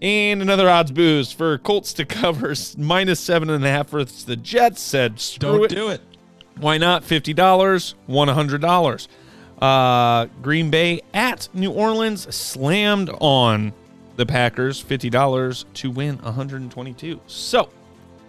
And 0.00 0.40
another 0.40 0.70
odds 0.70 0.92
boost 0.92 1.36
for 1.36 1.58
Colts 1.58 1.92
to 1.94 2.04
cover 2.06 2.54
minus 2.76 3.18
seven 3.18 3.50
and 3.50 3.64
a 3.64 3.68
half 3.68 3.90
versus 3.90 4.24
the 4.24 4.36
Jets. 4.36 4.80
Said 4.80 5.18
screw 5.18 5.58
Don't 5.58 5.64
it. 5.64 5.74
do 5.74 5.88
it. 5.88 6.00
Why 6.58 6.78
not? 6.78 7.02
Fifty 7.02 7.34
dollars, 7.34 7.96
hundred 8.08 8.60
dollars. 8.60 9.08
Uh, 9.60 10.26
Green 10.40 10.70
Bay 10.70 11.00
at 11.12 11.48
New 11.52 11.72
Orleans 11.72 12.32
slammed 12.32 13.10
on 13.20 13.72
the 14.14 14.24
Packers 14.24 14.82
$50 14.82 15.64
to 15.74 15.90
win 15.90 16.16
122. 16.18 17.20
So 17.26 17.68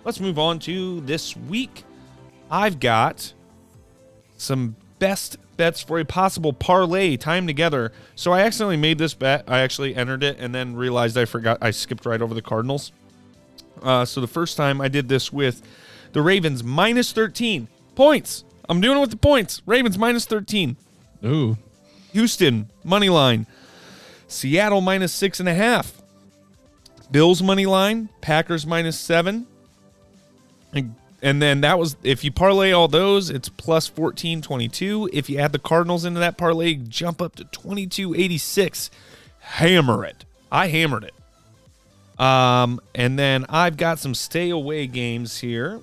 let's 0.04 0.20
move 0.20 0.40
on 0.40 0.60
to 0.60 1.02
this 1.02 1.36
week. 1.36 1.84
I've 2.50 2.80
got 2.80 3.34
some 4.38 4.76
best 5.00 5.38
bets 5.58 5.82
for 5.82 6.00
a 6.00 6.06
possible 6.06 6.54
parlay 6.54 7.18
time 7.18 7.46
together. 7.46 7.92
So 8.16 8.32
I 8.32 8.42
accidentally 8.42 8.78
made 8.78 8.98
this 8.98 9.14
bet. 9.14 9.44
I 9.48 9.60
actually 9.60 9.96
entered 9.96 10.24
it 10.24 10.38
and 10.40 10.56
then 10.56 10.76
realized 10.76 11.18
I 11.18 11.26
forgot. 11.26 11.58
I 11.62 11.72
skipped 11.72 12.06
right 12.06 12.22
over 12.22 12.34
the 12.34 12.42
Cardinals. 12.42 12.92
Uh, 13.82 14.06
so 14.06 14.22
the 14.22 14.28
first 14.28 14.58
time 14.58 14.82
I 14.82 14.88
did 14.88 15.10
this 15.10 15.32
with 15.32 15.62
the 16.14 16.22
Ravens 16.22 16.64
minus 16.64 17.12
13 17.12 17.68
points. 17.96 18.44
I'm 18.68 18.82
doing 18.82 18.98
it 18.98 19.02
with 19.02 19.12
the 19.12 19.18
points. 19.18 19.62
Ravens 19.66 19.98
minus 19.98 20.26
13. 20.26 20.78
Ooh. 21.26 21.58
Houston 22.14 22.70
money 22.84 23.10
line. 23.10 23.46
Seattle 24.28 24.82
minus 24.82 25.12
six 25.12 25.40
and 25.40 25.50
a 25.50 25.54
half. 25.54 26.02
Bills 27.12 27.42
money 27.42 27.66
line. 27.66 28.10
Packers 28.22 28.66
minus 28.66 28.98
seven. 28.98 29.48
And, 30.74 31.42
then 31.42 31.62
that 31.62 31.78
was 31.78 31.98
if 32.04 32.24
you 32.24 32.32
parlay 32.32 32.72
all 32.72 32.88
those, 32.88 33.30
it's 33.30 33.50
plus 33.50 33.90
1422. 33.90 35.10
If 35.12 35.30
you 35.30 35.38
add 35.40 35.52
the 35.52 35.60
Cardinals 35.60 36.06
into 36.06 36.20
that 36.20 36.38
parlay, 36.38 36.76
jump 36.76 37.22
up 37.22 37.36
to 37.36 37.44
2286. 37.46 38.90
Hammer 39.40 40.06
it. 40.06 40.26
I 40.52 40.68
hammered 40.68 41.04
it. 41.04 41.14
Um, 42.20 42.80
and 42.94 43.18
then 43.18 43.46
I've 43.50 43.78
got 43.78 44.00
some 44.00 44.14
stay 44.14 44.50
away 44.50 44.88
games 44.88 45.40
here. 45.40 45.82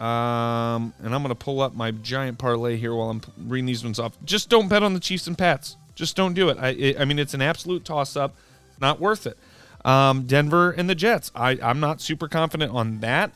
Um, 0.00 0.94
and 1.02 1.12
I'm 1.14 1.22
going 1.22 1.28
to 1.28 1.34
pull 1.34 1.60
up 1.60 1.74
my 1.74 1.90
giant 1.90 2.38
parlay 2.38 2.76
here 2.76 2.94
while 2.94 3.10
I'm 3.10 3.22
reading 3.36 3.66
these 3.66 3.82
ones 3.82 3.98
off. 3.98 4.12
Just 4.24 4.48
don't 4.48 4.68
bet 4.68 4.82
on 4.82 4.94
the 4.94 5.00
Chiefs 5.00 5.26
and 5.26 5.36
Pats. 5.36 5.76
Just 5.94 6.14
don't 6.14 6.34
do 6.34 6.48
it. 6.48 6.58
I, 6.60 6.68
it, 6.68 7.00
I 7.00 7.04
mean, 7.04 7.18
it's 7.18 7.34
an 7.34 7.42
absolute 7.42 7.84
toss 7.84 8.16
up. 8.16 8.36
Not 8.80 9.00
worth 9.00 9.26
it. 9.26 9.36
Um, 9.84 10.22
Denver 10.26 10.70
and 10.70 10.88
the 10.88 10.94
Jets. 10.94 11.32
I, 11.34 11.58
I'm 11.62 11.80
not 11.80 12.00
super 12.00 12.28
confident 12.28 12.72
on 12.72 13.00
that. 13.00 13.32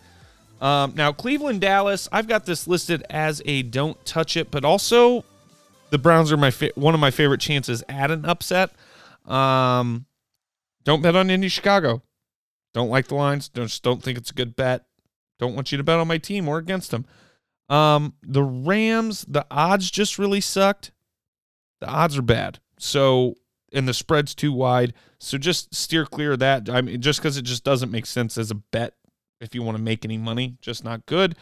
Um, 0.63 0.93
now, 0.95 1.13
Cleveland, 1.13 1.61
Dallas. 1.61 2.09
I've 2.13 2.29
got 2.29 2.47
this 2.47 2.69
listed 2.69 3.05
as 3.11 3.43
a 3.45 3.63
don't 3.63 4.03
touch 4.07 4.37
it, 4.37 4.53
but 4.53 4.65
also 4.65 5.25
the 5.91 5.99
Browns 5.99 6.31
are 6.31 6.37
my 6.37 6.53
fa- 6.53 6.71
one 6.77 6.95
of 6.95 7.01
my 7.01 7.11
favorite 7.11 7.41
chances 7.41 7.83
at 7.89 8.13
an 8.13 8.25
upset. 8.25 8.71
Um, 9.27 10.07
don't 10.85 11.03
bet 11.03 11.17
on 11.17 11.31
Indy, 11.31 11.49
Chicago. 11.49 12.03
Don't 12.75 12.89
like 12.91 13.09
the 13.09 13.17
lines. 13.17 13.49
Don't 13.49 13.67
just 13.67 13.83
don't 13.83 14.05
think 14.05 14.17
it's 14.17 14.31
a 14.31 14.35
good 14.35 14.55
bet. 14.55 14.87
Don't 15.41 15.57
want 15.57 15.73
you 15.73 15.79
to 15.79 15.85
bet 15.85 15.99
on 15.99 16.07
my 16.07 16.19
team 16.19 16.49
or 16.49 16.59
against 16.59 16.93
them. 16.93 17.07
Um, 17.69 18.15
the 18.23 18.45
Rams, 18.45 19.25
the 19.27 19.45
odds 19.51 19.91
just 19.91 20.17
really 20.17 20.41
sucked. 20.41 20.93
The 21.81 21.89
odds 21.89 22.17
are 22.17 22.23
bad. 22.23 22.61
So, 22.79 23.35
and 23.73 23.89
the 23.89 23.95
spread's 23.95 24.35
too 24.35 24.53
wide. 24.53 24.95
So 25.19 25.39
just 25.39 25.75
steer 25.75 26.07
clear 26.07 26.33
of 26.33 26.39
that. 26.39 26.71
I 26.71 26.83
mean, 26.83 27.01
just 27.01 27.19
because 27.19 27.37
it 27.37 27.43
just 27.43 27.65
doesn't 27.65 27.91
make 27.91 28.07
sense 28.07 28.39
as 28.39 28.53
a 28.53 28.55
bet 28.55 28.95
if 29.43 29.55
you 29.55 29.63
want 29.63 29.77
to 29.77 29.83
make 29.83 30.05
any 30.05 30.17
money, 30.17 30.57
just 30.61 30.85
not 30.85 31.05
good. 31.07 31.37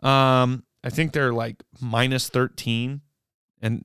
Um, 0.00 0.64
I 0.84 0.90
think 0.90 1.12
they're 1.12 1.32
like 1.32 1.62
minus 1.80 2.28
13. 2.28 3.00
And 3.60 3.84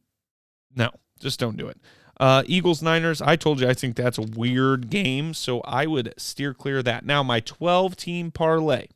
no, 0.76 0.90
just 1.20 1.40
don't 1.40 1.58
do 1.58 1.68
it. 1.68 1.80
Uh, 2.20 2.44
Eagles 2.46 2.82
Niners, 2.82 3.22
I 3.22 3.36
told 3.36 3.60
you 3.60 3.68
I 3.68 3.74
think 3.74 3.96
that's 3.96 4.20
a 4.20 4.22
weird 4.22 4.90
game, 4.90 5.34
so 5.34 5.62
I 5.62 5.88
would 5.88 6.14
steer 6.18 6.54
clear 6.54 6.80
of 6.80 6.86
that. 6.86 7.06
Now, 7.06 7.24
my 7.24 7.40
12 7.40 7.96
team 7.96 8.32
parlay. 8.32 8.88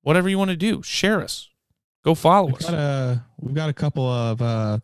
Whatever 0.01 0.29
you 0.29 0.37
want 0.37 0.51
to 0.51 0.57
do, 0.57 0.81
share 0.81 1.21
us. 1.21 1.49
Go 2.03 2.15
follow 2.15 2.47
We've 2.47 2.55
us. 2.55 2.65
got 2.69 2.73
a 2.73 3.23
we've 3.39 3.55
got 3.55 3.69
a 3.69 3.73
couple 3.73 4.05
of 4.09 4.41
uh 4.41 4.79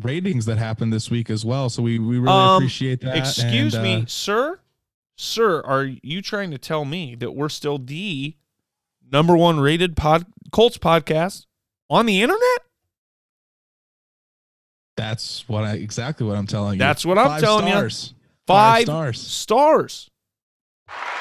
ratings 0.00 0.44
that 0.46 0.58
happened 0.58 0.92
this 0.92 1.10
week 1.10 1.30
as 1.30 1.44
well. 1.44 1.68
So 1.70 1.82
we, 1.82 1.98
we 1.98 2.18
really 2.18 2.28
Um, 2.28 2.56
appreciate 2.56 3.00
that. 3.00 3.16
Excuse 3.16 3.74
and, 3.74 3.82
me, 3.82 3.94
uh, 4.02 4.06
sir. 4.06 4.60
Sir, 5.16 5.62
are 5.62 5.84
you 5.84 6.22
trying 6.22 6.50
to 6.52 6.58
tell 6.58 6.84
me 6.84 7.14
that 7.16 7.32
we're 7.32 7.48
still 7.48 7.78
the 7.78 8.36
number 9.10 9.36
one 9.36 9.58
rated 9.58 9.96
pod 9.96 10.26
Colts 10.52 10.78
podcast 10.78 11.46
on 11.90 12.06
the 12.06 12.20
internet? 12.22 12.60
That's 14.98 15.48
what 15.48 15.64
I 15.64 15.74
exactly 15.74 16.26
what 16.26 16.36
I'm 16.36 16.46
telling 16.46 16.74
you. 16.74 16.78
That's 16.78 17.06
what 17.06 17.16
I'm 17.18 17.26
Five 17.28 17.40
telling 17.40 17.66
you. 17.66 17.72
stars. 17.72 18.14
Five, 18.46 18.82
stars. 18.84 19.20
stars. 19.20 20.10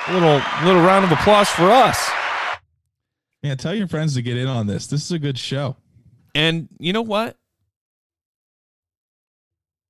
Little 0.10 0.42
little 0.64 0.82
round 0.82 1.06
of 1.06 1.12
applause 1.12 1.48
for 1.50 1.70
us. 1.72 2.10
Yeah, 3.44 3.56
tell 3.56 3.76
your 3.76 3.88
friends 3.88 4.16
to 4.16 4.22
get 4.22 4.36
in 4.38 4.48
on 4.48 4.66
this. 4.68 4.88
This 4.88 5.04
is 5.06 5.12
a 5.12 5.20
good 5.20 5.38
show. 5.38 5.76
And 6.34 6.68
you 6.80 6.92
know 6.92 7.02
what? 7.04 7.38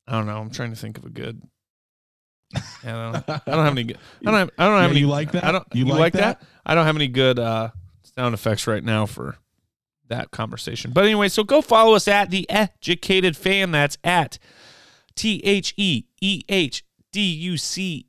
I 0.07 0.13
don't 0.13 0.25
know. 0.25 0.37
I'm 0.37 0.49
trying 0.49 0.69
to 0.71 0.75
think 0.75 0.97
of 0.97 1.05
a 1.05 1.09
good. 1.09 1.41
I 2.55 2.59
don't, 2.83 3.29
I 3.29 3.41
don't 3.45 3.65
have 3.65 3.73
any 3.73 3.83
good. 3.83 3.97
I 4.25 4.31
don't 4.31 4.33
have. 4.35 4.49
I 4.57 4.65
don't 4.65 4.81
have 4.81 4.83
Yeah, 4.83 4.89
any. 4.91 4.99
you 5.01 5.07
like 5.07 5.31
that? 5.33 5.43
I 5.43 5.51
don't. 5.51 5.65
You 5.73 5.85
You, 5.85 5.91
like 5.91 5.99
like 5.99 6.13
that? 6.13 6.39
that? 6.39 6.47
I 6.65 6.75
don't 6.75 6.85
have 6.85 6.95
any 6.95 7.07
good 7.07 7.39
uh, 7.39 7.69
sound 8.15 8.33
effects 8.33 8.67
right 8.67 8.83
now 8.83 9.05
for 9.05 9.37
that 10.09 10.31
conversation. 10.31 10.91
But 10.91 11.05
anyway, 11.05 11.29
so 11.29 11.43
go 11.43 11.61
follow 11.61 11.95
us 11.95 12.07
at 12.07 12.29
the 12.29 12.49
Educated 12.49 13.35
Fan. 13.37 13.71
That's 13.71 13.97
at 14.03 14.39
T 15.15 15.41
H 15.43 15.73
E 15.77 16.05
E 16.21 16.41
H 16.49 16.83
D 17.11 17.21
U 17.21 17.57
C 17.57 18.07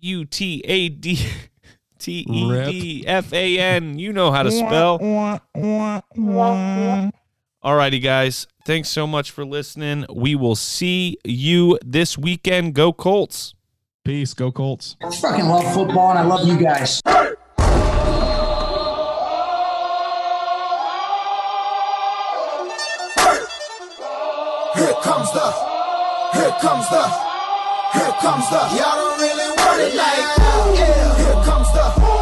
U 0.00 0.24
T 0.24 0.62
A 0.64 0.88
D 0.88 1.18
T 1.98 2.26
E 2.28 2.70
D 2.70 3.04
F 3.06 3.32
A 3.32 3.58
N. 3.58 3.98
You 3.98 4.12
know 4.12 4.30
how 4.30 4.42
to 4.42 4.50
spell. 4.50 4.98
Alrighty, 7.64 8.02
guys. 8.02 8.46
Thanks 8.64 8.88
so 8.88 9.06
much 9.06 9.30
for 9.30 9.44
listening. 9.44 10.06
We 10.12 10.34
will 10.34 10.56
see 10.56 11.18
you 11.24 11.78
this 11.84 12.16
weekend. 12.18 12.74
Go 12.74 12.92
Colts. 12.92 13.54
Peace. 14.04 14.34
Go 14.34 14.52
Colts. 14.52 14.96
I 15.02 15.10
fucking 15.10 15.46
love 15.46 15.74
football 15.74 16.10
and 16.10 16.18
I 16.18 16.22
love 16.22 16.46
you 16.46 16.56
guys. 16.58 17.00
Here 24.96 25.12
comes 25.12 25.30
the, 25.30 25.52
here 26.32 26.56
comes 26.58 26.88
the, 26.88 27.04
here 27.92 28.12
comes 28.18 28.48
the. 28.48 28.56
Y'all 28.76 28.96
don't 28.96 29.20
really 29.20 29.50
want 29.50 29.80
it 29.80 29.94
like 29.94 30.16
that. 30.16 30.74
Yeah. 30.74 31.16
Here 31.18 31.44
comes 31.44 31.70
the, 31.72 32.15